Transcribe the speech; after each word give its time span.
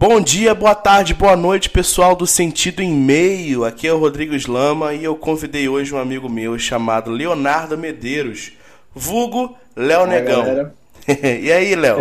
Bom 0.00 0.18
dia, 0.18 0.54
boa 0.54 0.74
tarde, 0.74 1.12
boa 1.12 1.36
noite, 1.36 1.68
pessoal 1.68 2.16
do 2.16 2.26
Sentido 2.26 2.80
em 2.80 2.90
Meio. 2.90 3.66
Aqui 3.66 3.86
é 3.86 3.92
o 3.92 3.98
Rodrigo 3.98 4.34
Slama 4.34 4.94
e 4.94 5.04
eu 5.04 5.14
convidei 5.14 5.68
hoje 5.68 5.94
um 5.94 5.98
amigo 5.98 6.26
meu 6.26 6.58
chamado 6.58 7.10
Leonardo 7.10 7.76
Medeiros, 7.76 8.54
vulgo 8.94 9.54
Léo 9.76 10.06
Negão. 10.06 10.72
e 11.06 11.52
aí, 11.52 11.74
Léo? 11.74 11.98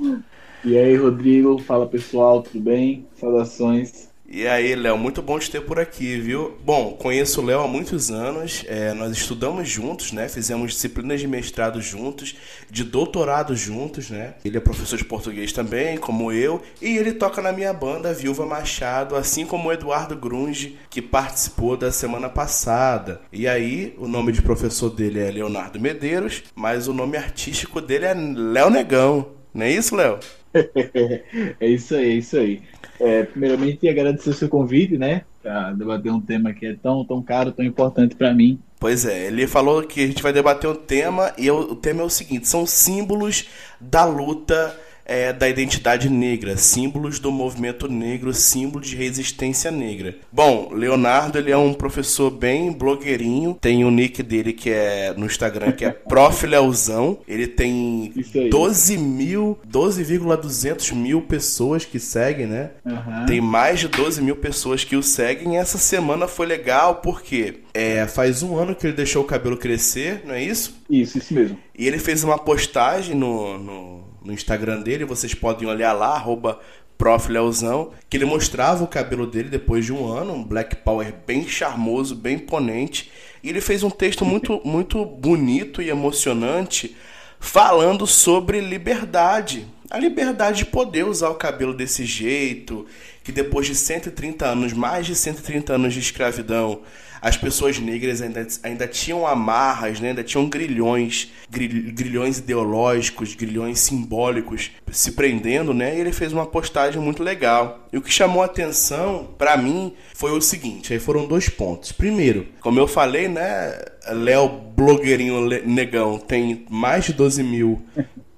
e 0.64 0.78
aí, 0.78 0.96
Rodrigo? 0.96 1.58
Fala 1.58 1.86
pessoal, 1.86 2.40
tudo 2.40 2.60
bem? 2.60 3.06
Saudações. 3.20 4.08
E 4.30 4.46
aí, 4.46 4.74
Léo, 4.74 4.98
muito 4.98 5.22
bom 5.22 5.38
te 5.38 5.50
ter 5.50 5.62
por 5.62 5.80
aqui, 5.80 6.20
viu? 6.20 6.58
Bom, 6.62 6.92
conheço 6.92 7.40
o 7.40 7.44
Léo 7.46 7.62
há 7.62 7.66
muitos 7.66 8.10
anos, 8.10 8.62
é, 8.68 8.92
nós 8.92 9.16
estudamos 9.16 9.66
juntos, 9.66 10.12
né? 10.12 10.28
Fizemos 10.28 10.72
disciplinas 10.72 11.18
de 11.18 11.26
mestrado 11.26 11.80
juntos, 11.80 12.36
de 12.70 12.84
doutorado 12.84 13.56
juntos, 13.56 14.10
né? 14.10 14.34
Ele 14.44 14.58
é 14.58 14.60
professor 14.60 14.98
de 14.98 15.04
português 15.06 15.50
também, 15.50 15.96
como 15.96 16.30
eu, 16.30 16.60
e 16.82 16.98
ele 16.98 17.12
toca 17.12 17.40
na 17.40 17.52
minha 17.52 17.72
banda 17.72 18.12
Viúva 18.12 18.44
Machado, 18.44 19.16
assim 19.16 19.46
como 19.46 19.70
o 19.70 19.72
Eduardo 19.72 20.14
Grunge, 20.14 20.76
que 20.90 21.00
participou 21.00 21.74
da 21.74 21.90
semana 21.90 22.28
passada. 22.28 23.22
E 23.32 23.48
aí, 23.48 23.94
o 23.96 24.06
nome 24.06 24.30
de 24.30 24.42
professor 24.42 24.90
dele 24.90 25.20
é 25.20 25.30
Leonardo 25.30 25.80
Medeiros, 25.80 26.42
mas 26.54 26.86
o 26.86 26.92
nome 26.92 27.16
artístico 27.16 27.80
dele 27.80 28.04
é 28.04 28.12
Léo 28.12 28.68
Negão. 28.68 29.38
Não 29.54 29.64
é 29.64 29.72
isso, 29.72 29.96
Léo? 29.96 30.18
é 31.60 31.66
isso 31.68 31.94
aí, 31.94 32.04
é 32.04 32.14
isso 32.14 32.36
aí. 32.36 32.62
É, 33.00 33.22
primeiramente, 33.22 33.88
agradecer 33.88 34.30
o 34.30 34.34
seu 34.34 34.48
convite, 34.48 34.98
né? 34.98 35.22
Para 35.42 35.72
debater 35.72 36.12
um 36.12 36.20
tema 36.20 36.52
que 36.52 36.66
é 36.66 36.74
tão, 36.74 37.04
tão 37.04 37.22
caro, 37.22 37.52
tão 37.52 37.64
importante 37.64 38.16
para 38.16 38.34
mim. 38.34 38.60
Pois 38.80 39.04
é, 39.04 39.26
ele 39.26 39.46
falou 39.46 39.82
que 39.82 40.02
a 40.02 40.06
gente 40.06 40.22
vai 40.22 40.32
debater 40.32 40.68
um 40.70 40.74
tema 40.74 41.32
e 41.36 41.50
o 41.50 41.74
tema 41.74 42.02
é 42.02 42.04
o 42.04 42.10
seguinte: 42.10 42.48
são 42.48 42.66
símbolos 42.66 43.48
da 43.80 44.04
luta 44.04 44.76
é, 45.08 45.32
da 45.32 45.48
identidade 45.48 46.10
negra, 46.10 46.58
símbolos 46.58 47.18
do 47.18 47.32
movimento 47.32 47.88
negro, 47.88 48.34
símbolo 48.34 48.84
de 48.84 48.94
resistência 48.94 49.70
negra. 49.70 50.16
Bom, 50.30 50.70
Leonardo 50.72 51.38
ele 51.38 51.50
é 51.50 51.56
um 51.56 51.72
professor 51.72 52.30
bem 52.30 52.70
blogueirinho, 52.70 53.56
tem 53.58 53.84
o 53.84 53.90
nick 53.90 54.22
dele 54.22 54.52
que 54.52 54.68
é 54.68 55.14
no 55.16 55.24
Instagram 55.24 55.72
que 55.72 55.86
é 55.86 55.90
Prof. 56.08 56.46
Leozão, 56.46 57.18
ele 57.26 57.46
tem 57.46 58.12
12 58.50 58.98
mil, 58.98 59.58
12,200 59.64 60.92
mil 60.92 61.22
pessoas 61.22 61.84
que 61.84 61.98
seguem, 61.98 62.46
né? 62.46 62.70
Uhum. 62.84 63.26
Tem 63.26 63.40
mais 63.40 63.80
de 63.80 63.88
12 63.88 64.20
mil 64.20 64.36
pessoas 64.36 64.84
que 64.84 64.96
o 64.96 65.02
seguem 65.02 65.54
e 65.54 65.56
essa 65.56 65.78
semana 65.78 66.28
foi 66.28 66.46
legal 66.46 66.96
porque 66.96 67.60
é, 67.72 68.06
faz 68.06 68.42
um 68.42 68.56
ano 68.56 68.74
que 68.74 68.86
ele 68.86 68.96
deixou 68.96 69.22
o 69.22 69.26
cabelo 69.26 69.56
crescer, 69.56 70.22
não 70.26 70.34
é 70.34 70.42
isso? 70.42 70.76
Isso, 70.90 71.18
isso 71.18 71.32
mesmo. 71.32 71.58
E 71.76 71.86
ele 71.86 71.98
fez 71.98 72.24
uma 72.24 72.36
postagem 72.36 73.14
no, 73.14 73.58
no 73.58 74.07
no 74.24 74.32
Instagram 74.32 74.80
dele, 74.80 75.04
vocês 75.04 75.34
podem 75.34 75.68
olhar 75.68 75.92
lá, 75.92 76.14
arroba 76.14 76.60
Prof. 76.98 77.30
Leozão, 77.30 77.92
que 78.10 78.16
ele 78.16 78.24
mostrava 78.24 78.82
o 78.82 78.88
cabelo 78.88 79.24
dele 79.24 79.48
depois 79.48 79.84
de 79.84 79.92
um 79.92 80.06
ano, 80.12 80.34
um 80.34 80.44
black 80.44 80.76
power 80.76 81.14
bem 81.24 81.46
charmoso, 81.46 82.16
bem 82.16 82.34
imponente. 82.34 83.10
E 83.42 83.48
ele 83.48 83.60
fez 83.60 83.84
um 83.84 83.90
texto 83.90 84.24
muito, 84.24 84.60
muito 84.66 85.04
bonito 85.04 85.80
e 85.80 85.88
emocionante 85.88 86.96
falando 87.38 88.04
sobre 88.04 88.60
liberdade. 88.60 89.64
A 89.88 89.96
liberdade 89.96 90.58
de 90.58 90.66
poder 90.66 91.06
usar 91.06 91.30
o 91.30 91.36
cabelo 91.36 91.72
desse 91.72 92.04
jeito, 92.04 92.84
que 93.22 93.30
depois 93.30 93.66
de 93.66 93.76
130 93.76 94.44
anos, 94.44 94.72
mais 94.72 95.06
de 95.06 95.14
130 95.14 95.74
anos 95.74 95.94
de 95.94 96.00
escravidão, 96.00 96.82
as 97.20 97.36
pessoas 97.36 97.78
negras 97.78 98.22
ainda, 98.22 98.46
ainda 98.62 98.86
tinham 98.86 99.26
amarras, 99.26 100.00
né? 100.00 100.10
ainda 100.10 100.24
tinham 100.24 100.48
grilhões, 100.48 101.30
grilhões 101.50 102.38
ideológicos, 102.38 103.34
grilhões 103.34 103.80
simbólicos 103.80 104.70
se 104.90 105.12
prendendo, 105.12 105.74
né? 105.74 105.96
E 105.96 106.00
ele 106.00 106.12
fez 106.12 106.32
uma 106.32 106.46
postagem 106.46 107.00
muito 107.00 107.22
legal. 107.22 107.88
E 107.92 107.98
o 107.98 108.02
que 108.02 108.12
chamou 108.12 108.42
a 108.42 108.46
atenção 108.46 109.28
para 109.38 109.56
mim 109.56 109.94
foi 110.14 110.32
o 110.32 110.40
seguinte: 110.40 110.92
aí 110.92 110.98
foram 110.98 111.26
dois 111.26 111.48
pontos. 111.48 111.92
Primeiro, 111.92 112.46
como 112.60 112.78
eu 112.78 112.86
falei, 112.86 113.28
né? 113.28 113.78
Léo 114.10 114.48
Blogueirinho 114.48 115.46
Negão 115.66 116.18
tem 116.18 116.64
mais 116.70 117.04
de 117.04 117.12
12 117.12 117.42
mil 117.42 117.82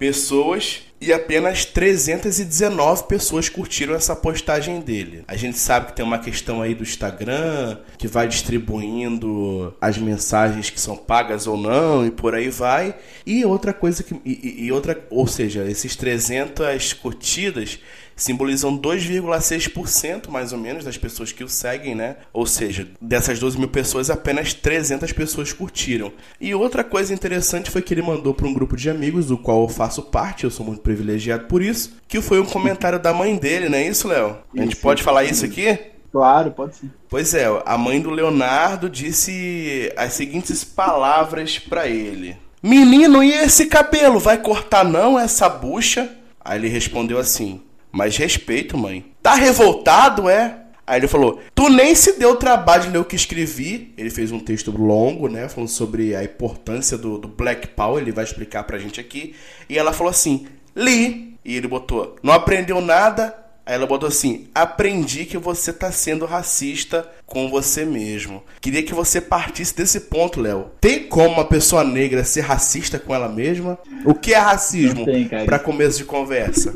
pessoas 0.00 0.80
e 0.98 1.12
apenas 1.12 1.66
319 1.66 3.04
pessoas 3.04 3.50
curtiram 3.50 3.94
essa 3.94 4.16
postagem 4.16 4.80
dele. 4.80 5.24
A 5.28 5.36
gente 5.36 5.58
sabe 5.58 5.86
que 5.86 5.92
tem 5.92 6.04
uma 6.04 6.18
questão 6.18 6.62
aí 6.62 6.74
do 6.74 6.82
Instagram 6.82 7.78
que 7.98 8.08
vai 8.08 8.26
distribuindo 8.26 9.74
as 9.78 9.98
mensagens 9.98 10.70
que 10.70 10.80
são 10.80 10.96
pagas 10.96 11.46
ou 11.46 11.56
não 11.56 12.06
e 12.06 12.10
por 12.10 12.34
aí 12.34 12.48
vai. 12.48 12.94
E 13.26 13.44
outra 13.44 13.74
coisa 13.74 14.02
que 14.02 14.14
e, 14.24 14.64
e 14.64 14.72
outra, 14.72 15.06
ou 15.10 15.26
seja, 15.26 15.64
esses 15.70 15.94
300 15.94 16.94
curtidas 16.94 17.78
simbolizam 18.22 18.76
2,6% 18.76 20.28
mais 20.28 20.52
ou 20.52 20.58
menos 20.58 20.84
das 20.84 20.96
pessoas 20.96 21.32
que 21.32 21.42
o 21.42 21.48
seguem, 21.48 21.94
né? 21.94 22.16
Ou 22.32 22.46
seja, 22.46 22.88
dessas 23.00 23.38
12 23.38 23.58
mil 23.58 23.68
pessoas, 23.68 24.10
apenas 24.10 24.54
300 24.54 25.12
pessoas 25.12 25.52
curtiram. 25.52 26.12
E 26.40 26.54
outra 26.54 26.84
coisa 26.84 27.14
interessante 27.14 27.70
foi 27.70 27.82
que 27.82 27.94
ele 27.94 28.02
mandou 28.02 28.34
para 28.34 28.46
um 28.46 28.54
grupo 28.54 28.76
de 28.76 28.90
amigos, 28.90 29.26
do 29.26 29.38
qual 29.38 29.62
eu 29.62 29.68
faço 29.68 30.02
parte, 30.02 30.44
eu 30.44 30.50
sou 30.50 30.64
muito 30.64 30.82
privilegiado 30.82 31.46
por 31.46 31.62
isso, 31.62 31.96
que 32.06 32.20
foi 32.20 32.40
um 32.40 32.46
comentário 32.46 32.98
da 32.98 33.12
mãe 33.12 33.36
dele, 33.36 33.68
não 33.68 33.78
é 33.78 33.86
isso, 33.86 34.08
Léo? 34.08 34.36
A 34.56 34.60
gente 34.60 34.76
pode 34.76 35.02
falar 35.02 35.24
isso 35.24 35.44
aqui? 35.44 35.78
Claro, 36.12 36.50
pode 36.50 36.76
sim. 36.76 36.90
Pois 37.08 37.34
é, 37.34 37.46
a 37.64 37.78
mãe 37.78 38.00
do 38.00 38.10
Leonardo 38.10 38.90
disse 38.90 39.92
as 39.96 40.12
seguintes 40.12 40.64
palavras 40.64 41.58
para 41.58 41.86
ele: 41.86 42.36
Menino, 42.62 43.22
e 43.22 43.32
esse 43.32 43.66
cabelo? 43.66 44.18
Vai 44.18 44.38
cortar 44.38 44.84
não 44.84 45.18
essa 45.18 45.48
bucha? 45.48 46.10
Aí 46.44 46.58
ele 46.58 46.68
respondeu 46.68 47.18
assim: 47.18 47.62
mas 47.92 48.16
respeito, 48.16 48.76
mãe. 48.78 49.04
Tá 49.22 49.34
revoltado, 49.34 50.28
é? 50.28 50.56
Aí 50.86 50.98
ele 50.98 51.08
falou: 51.08 51.40
Tu 51.54 51.68
nem 51.68 51.94
se 51.94 52.18
deu 52.18 52.32
o 52.32 52.36
trabalho 52.36 52.82
de 52.82 52.90
ler 52.90 52.98
o 52.98 53.04
que 53.04 53.14
escrevi. 53.14 53.94
Ele 53.96 54.10
fez 54.10 54.32
um 54.32 54.40
texto 54.40 54.70
longo, 54.76 55.28
né? 55.28 55.48
Falando 55.48 55.68
sobre 55.68 56.16
a 56.16 56.24
importância 56.24 56.98
do, 56.98 57.16
do 57.16 57.28
Black 57.28 57.68
Power. 57.68 58.02
Ele 58.02 58.10
vai 58.10 58.24
explicar 58.24 58.64
pra 58.64 58.78
gente 58.78 59.00
aqui. 59.00 59.34
E 59.68 59.78
ela 59.78 59.92
falou 59.92 60.10
assim: 60.10 60.46
Li. 60.74 61.36
E 61.44 61.56
ele 61.56 61.68
botou: 61.68 62.16
Não 62.22 62.34
aprendeu 62.34 62.80
nada? 62.80 63.36
Aí 63.64 63.74
ela 63.74 63.86
botou 63.86 64.08
assim: 64.08 64.48
Aprendi 64.52 65.26
que 65.26 65.38
você 65.38 65.72
tá 65.72 65.92
sendo 65.92 66.26
racista 66.26 67.08
com 67.24 67.48
você 67.48 67.84
mesmo. 67.84 68.42
Queria 68.60 68.82
que 68.82 68.92
você 68.92 69.20
partisse 69.20 69.76
desse 69.76 70.00
ponto, 70.00 70.40
Léo. 70.40 70.72
Tem 70.80 71.06
como 71.06 71.34
uma 71.34 71.44
pessoa 71.44 71.84
negra 71.84 72.24
ser 72.24 72.40
racista 72.40 72.98
com 72.98 73.14
ela 73.14 73.28
mesma? 73.28 73.78
O 74.04 74.12
que 74.12 74.34
é 74.34 74.38
racismo? 74.38 75.06
Para 75.46 75.58
começo 75.58 75.98
de 75.98 76.04
conversa 76.04 76.74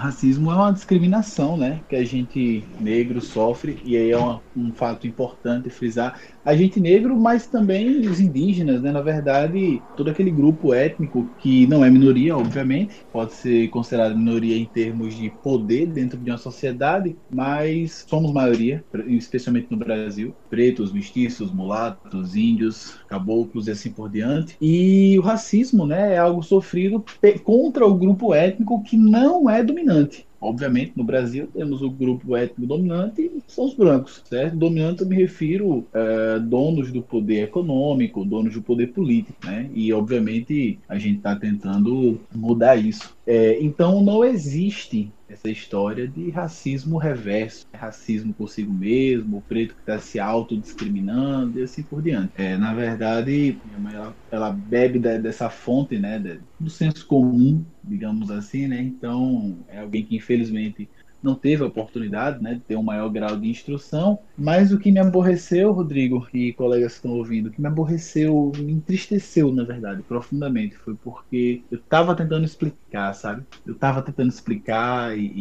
racismo 0.00 0.50
é 0.50 0.54
uma 0.54 0.72
discriminação, 0.72 1.56
né, 1.56 1.84
que 1.88 1.96
a 1.96 2.04
gente 2.04 2.66
negro 2.80 3.20
sofre 3.20 3.80
e 3.84 3.96
aí 3.96 4.10
é 4.10 4.16
uma, 4.16 4.42
um 4.56 4.72
fato 4.72 5.06
importante 5.06 5.70
frisar 5.70 6.20
a 6.44 6.56
gente 6.56 6.80
negro, 6.80 7.18
mas 7.18 7.46
também 7.48 8.00
os 8.08 8.20
indígenas, 8.20 8.82
né? 8.82 8.90
Na 8.92 9.02
verdade, 9.02 9.86
todo 9.94 10.10
aquele 10.10 10.30
grupo 10.30 10.72
étnico 10.72 11.32
que 11.36 11.66
não 11.66 11.84
é 11.84 11.90
minoria, 11.90 12.36
obviamente, 12.36 13.06
pode 13.12 13.34
ser 13.34 13.68
considerado 13.68 14.16
minoria 14.16 14.56
em 14.56 14.66
termos 14.66 15.14
de 15.14 15.30
poder 15.30 15.86
dentro 15.86 16.18
de 16.18 16.30
uma 16.30 16.38
sociedade, 16.38 17.18
mas 17.28 18.04
somos 18.08 18.32
maioria, 18.32 18.84
especialmente 19.06 19.70
no 19.70 19.76
Brasil, 19.76 20.36
pretos, 20.48 20.92
mestiços, 20.92 21.52
mulatos, 21.52 22.34
índios, 22.34 22.98
caboclos 23.06 23.66
e 23.66 23.70
assim 23.72 23.92
por 23.92 24.10
diante. 24.10 24.56
E 24.60 25.18
o 25.18 25.22
racismo, 25.22 25.86
né, 25.86 26.14
é 26.14 26.18
algo 26.18 26.42
sofrido 26.42 27.04
contra 27.44 27.86
o 27.86 27.96
grupo 27.96 28.34
étnico 28.34 28.82
que 28.82 28.96
não 28.96 29.48
é 29.48 29.62
dominante. 29.62 30.29
Obviamente, 30.40 30.92
no 30.96 31.04
Brasil 31.04 31.48
temos 31.52 31.82
o 31.82 31.90
grupo 31.90 32.34
étnico 32.34 32.66
dominante, 32.66 33.30
são 33.46 33.66
os 33.66 33.74
brancos, 33.74 34.22
certo? 34.24 34.56
Dominante 34.56 35.02
eu 35.02 35.08
me 35.08 35.16
refiro 35.16 35.86
a 35.92 36.38
uh, 36.38 36.40
donos 36.40 36.90
do 36.90 37.02
poder 37.02 37.44
econômico, 37.44 38.24
donos 38.24 38.54
do 38.54 38.62
poder 38.62 38.88
político, 38.88 39.38
né? 39.44 39.70
E 39.74 39.92
obviamente 39.92 40.78
a 40.88 40.98
gente 40.98 41.18
está 41.18 41.36
tentando 41.36 42.18
mudar 42.34 42.76
isso. 42.76 43.14
É, 43.32 43.62
então 43.62 44.02
não 44.02 44.24
existe 44.24 45.14
essa 45.28 45.48
história 45.48 46.08
de 46.08 46.30
racismo 46.30 46.98
reverso, 46.98 47.64
racismo 47.72 48.34
consigo 48.34 48.72
mesmo, 48.74 49.36
o 49.38 49.42
preto 49.42 49.76
que 49.76 49.82
está 49.82 50.00
se 50.00 50.18
autodiscriminando 50.18 51.60
e 51.60 51.62
assim 51.62 51.84
por 51.84 52.02
diante. 52.02 52.32
É, 52.34 52.56
na 52.56 52.74
verdade, 52.74 53.60
minha 53.64 53.78
mãe 53.78 53.94
ela, 53.94 54.18
ela 54.32 54.50
bebe 54.50 54.98
da, 54.98 55.16
dessa 55.16 55.48
fonte, 55.48 55.96
né, 55.96 56.18
do 56.58 56.68
senso 56.68 57.06
comum, 57.06 57.64
digamos 57.84 58.30
assim, 58.32 58.66
né? 58.66 58.82
Então 58.82 59.64
é 59.68 59.78
alguém 59.78 60.04
que 60.04 60.16
infelizmente 60.16 60.90
não 61.22 61.34
teve 61.34 61.62
a 61.62 61.66
oportunidade 61.66 62.42
né, 62.42 62.54
de 62.54 62.60
ter 62.60 62.76
um 62.76 62.82
maior 62.82 63.08
grau 63.08 63.36
de 63.36 63.48
instrução. 63.48 64.18
Mas 64.36 64.72
o 64.72 64.78
que 64.78 64.90
me 64.90 64.98
aborreceu, 64.98 65.72
Rodrigo 65.72 66.26
e 66.32 66.52
colegas 66.52 66.92
que 66.92 66.98
estão 66.98 67.12
ouvindo, 67.12 67.46
o 67.46 67.50
que 67.50 67.60
me 67.60 67.68
aborreceu, 67.68 68.52
me 68.56 68.72
entristeceu, 68.72 69.52
na 69.52 69.64
verdade, 69.64 70.02
profundamente, 70.02 70.76
foi 70.76 70.94
porque 70.94 71.62
eu 71.70 71.78
estava 71.78 72.14
tentando 72.14 72.44
explicar, 72.44 73.12
sabe? 73.14 73.44
Eu 73.66 73.74
estava 73.74 74.02
tentando 74.02 74.28
explicar 74.28 75.16
e, 75.16 75.32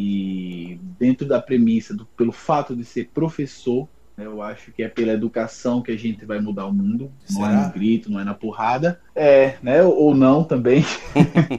e, 0.74 0.80
dentro 1.00 1.28
da 1.28 1.42
premissa, 1.42 1.96
do, 1.96 2.06
pelo 2.06 2.32
fato 2.32 2.76
de 2.76 2.84
ser 2.84 3.10
professor, 3.14 3.88
Eu 4.24 4.42
acho 4.42 4.72
que 4.72 4.84
é 4.84 4.88
pela 4.88 5.14
educação 5.14 5.82
que 5.82 5.92
a 5.92 5.98
gente 5.98 6.26
vai 6.26 6.40
mudar 6.40 6.66
o 6.66 6.74
mundo. 6.74 7.12
Será? 7.26 7.40
Não 7.40 7.62
é 7.62 7.66
no 7.66 7.74
grito, 7.74 8.12
não 8.12 8.20
é 8.20 8.24
na 8.24 8.34
porrada. 8.34 9.00
É, 9.16 9.56
né? 9.62 9.84
Ou 9.84 10.16
não 10.16 10.44
também. 10.44 10.84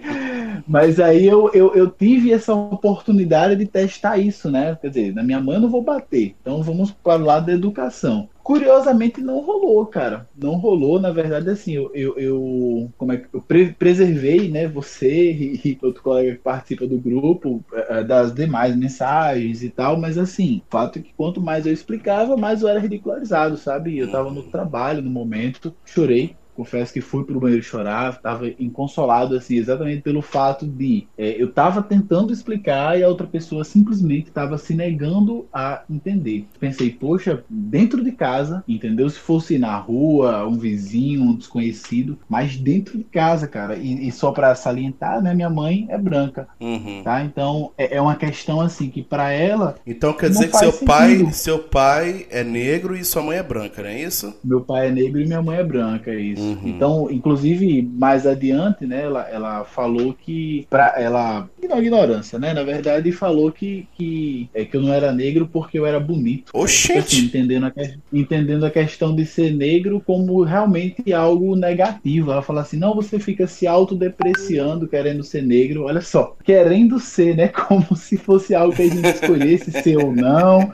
Mas 0.66 1.00
aí 1.00 1.26
eu, 1.26 1.50
eu, 1.52 1.74
eu, 1.74 1.90
tive 1.90 2.32
essa 2.32 2.54
oportunidade 2.54 3.56
de 3.56 3.66
testar 3.66 4.18
isso, 4.18 4.50
né? 4.50 4.76
Quer 4.80 4.88
dizer, 4.88 5.14
na 5.14 5.22
minha 5.22 5.40
mãe 5.40 5.56
eu 5.56 5.62
não 5.62 5.68
vou 5.68 5.82
bater. 5.82 6.36
Então 6.40 6.62
vamos 6.62 6.90
para 6.90 7.20
o 7.20 7.24
lado 7.24 7.46
da 7.46 7.52
educação. 7.52 8.28
Curiosamente 8.50 9.20
não 9.20 9.38
rolou, 9.38 9.86
cara. 9.86 10.28
Não 10.36 10.56
rolou, 10.56 10.98
na 10.98 11.12
verdade, 11.12 11.48
assim, 11.48 11.72
eu, 11.72 11.88
eu, 11.94 12.18
eu 12.18 12.92
como 12.98 13.12
é 13.12 13.18
que 13.18 13.28
eu 13.32 13.40
pre 13.40 13.72
preservei, 13.72 14.50
né, 14.50 14.66
você 14.66 15.30
e, 15.30 15.60
e, 15.64 15.78
outro 15.80 16.02
colega 16.02 16.32
que 16.32 16.42
participa 16.42 16.84
do 16.84 16.98
grupo 16.98 17.64
é, 17.72 18.02
das 18.02 18.34
demais 18.34 18.74
mensagens 18.74 19.62
e 19.62 19.70
tal, 19.70 19.96
mas 19.96 20.18
assim, 20.18 20.62
o 20.66 20.70
fato 20.70 20.98
é 20.98 21.02
que 21.02 21.14
quanto 21.16 21.40
mais 21.40 21.64
eu 21.64 21.72
explicava, 21.72 22.36
mais 22.36 22.62
eu 22.62 22.68
era 22.68 22.80
ridicularizado, 22.80 23.56
sabe? 23.56 23.96
Eu 23.96 24.10
tava 24.10 24.32
no 24.32 24.42
trabalho 24.42 25.00
no 25.00 25.10
momento, 25.10 25.72
chorei 25.84 26.36
confesso 26.60 26.92
que 26.92 27.00
fui 27.00 27.24
pro 27.24 27.40
banheiro 27.40 27.62
chorar, 27.62 28.12
estava 28.12 28.46
inconsolado, 28.58 29.34
assim, 29.34 29.56
exatamente 29.56 30.02
pelo 30.02 30.20
fato 30.20 30.66
de 30.66 31.06
é, 31.16 31.40
eu 31.40 31.48
estava 31.48 31.82
tentando 31.82 32.34
explicar 32.34 32.98
e 32.98 33.02
a 33.02 33.08
outra 33.08 33.26
pessoa 33.26 33.64
simplesmente 33.64 34.28
estava 34.28 34.58
se 34.58 34.74
negando 34.74 35.46
a 35.50 35.82
entender. 35.88 36.46
Pensei, 36.58 36.90
poxa, 36.90 37.42
dentro 37.48 38.04
de 38.04 38.12
casa, 38.12 38.62
entendeu? 38.68 39.08
Se 39.08 39.18
fosse 39.18 39.58
na 39.58 39.74
rua, 39.76 40.46
um 40.46 40.58
vizinho, 40.58 41.22
um 41.22 41.34
desconhecido, 41.34 42.18
mas 42.28 42.58
dentro 42.58 42.98
de 42.98 43.04
casa, 43.04 43.48
cara. 43.48 43.76
E, 43.76 44.08
e 44.08 44.12
só 44.12 44.30
para 44.30 44.54
salientar, 44.54 45.22
né? 45.22 45.32
Minha 45.32 45.50
mãe 45.50 45.86
é 45.88 45.96
branca, 45.96 46.46
uhum. 46.60 47.00
tá? 47.02 47.24
Então 47.24 47.72
é, 47.78 47.96
é, 47.96 48.00
uma 48.02 48.16
questão 48.16 48.60
assim 48.60 48.90
que 48.90 49.02
para 49.02 49.32
ela. 49.32 49.76
Então 49.86 50.12
quer 50.12 50.28
dizer 50.28 50.50
que 50.50 50.58
seu 50.58 50.72
sentido. 50.72 50.86
pai, 50.86 51.32
seu 51.32 51.58
pai 51.58 52.26
é 52.30 52.44
negro 52.44 52.94
e 52.94 53.02
sua 53.02 53.22
mãe 53.22 53.38
é 53.38 53.42
branca, 53.42 53.82
não 53.82 53.88
é 53.88 54.02
isso? 54.02 54.34
Meu 54.44 54.60
pai 54.60 54.88
é 54.88 54.90
negro 54.90 55.20
e 55.20 55.26
minha 55.26 55.40
mãe 55.40 55.56
é 55.56 55.64
branca, 55.64 56.10
é 56.10 56.20
isso. 56.20 56.42
Uhum. 56.42 56.49
Uhum. 56.50 56.68
Então, 56.68 57.08
inclusive, 57.10 57.82
mais 57.82 58.26
adiante, 58.26 58.86
né, 58.86 59.02
ela, 59.04 59.28
ela 59.28 59.64
falou 59.64 60.14
que. 60.14 60.66
Pra, 60.68 60.94
ela. 60.96 61.48
Ignorância, 61.62 62.38
né? 62.38 62.52
Na 62.52 62.62
verdade, 62.62 63.12
falou 63.12 63.50
que, 63.52 63.86
que, 63.96 64.50
é, 64.52 64.64
que 64.64 64.76
eu 64.76 64.82
não 64.82 64.92
era 64.92 65.12
negro 65.12 65.48
porque 65.50 65.78
eu 65.78 65.86
era 65.86 66.00
bonito. 66.00 66.50
Oxente! 66.52 66.98
Assim, 66.98 67.24
entendendo, 67.26 67.66
a, 67.66 67.72
entendendo 68.12 68.66
a 68.66 68.70
questão 68.70 69.14
de 69.14 69.24
ser 69.24 69.52
negro 69.52 70.02
como 70.04 70.42
realmente 70.42 71.12
algo 71.12 71.54
negativo. 71.54 72.32
Ela 72.32 72.42
fala 72.42 72.62
assim: 72.62 72.76
não, 72.76 72.94
você 72.94 73.18
fica 73.18 73.46
se 73.46 73.66
autodepreciando 73.66 74.88
querendo 74.88 75.22
ser 75.22 75.42
negro. 75.42 75.84
Olha 75.84 76.00
só, 76.00 76.36
querendo 76.44 76.98
ser, 76.98 77.36
né? 77.36 77.48
Como 77.70 77.94
se 77.94 78.16
fosse 78.16 78.54
algo 78.54 78.74
que 78.74 78.82
a 78.82 78.88
gente 78.88 79.06
escolhesse 79.06 79.70
ser 79.70 79.96
ou 79.98 80.12
não, 80.12 80.72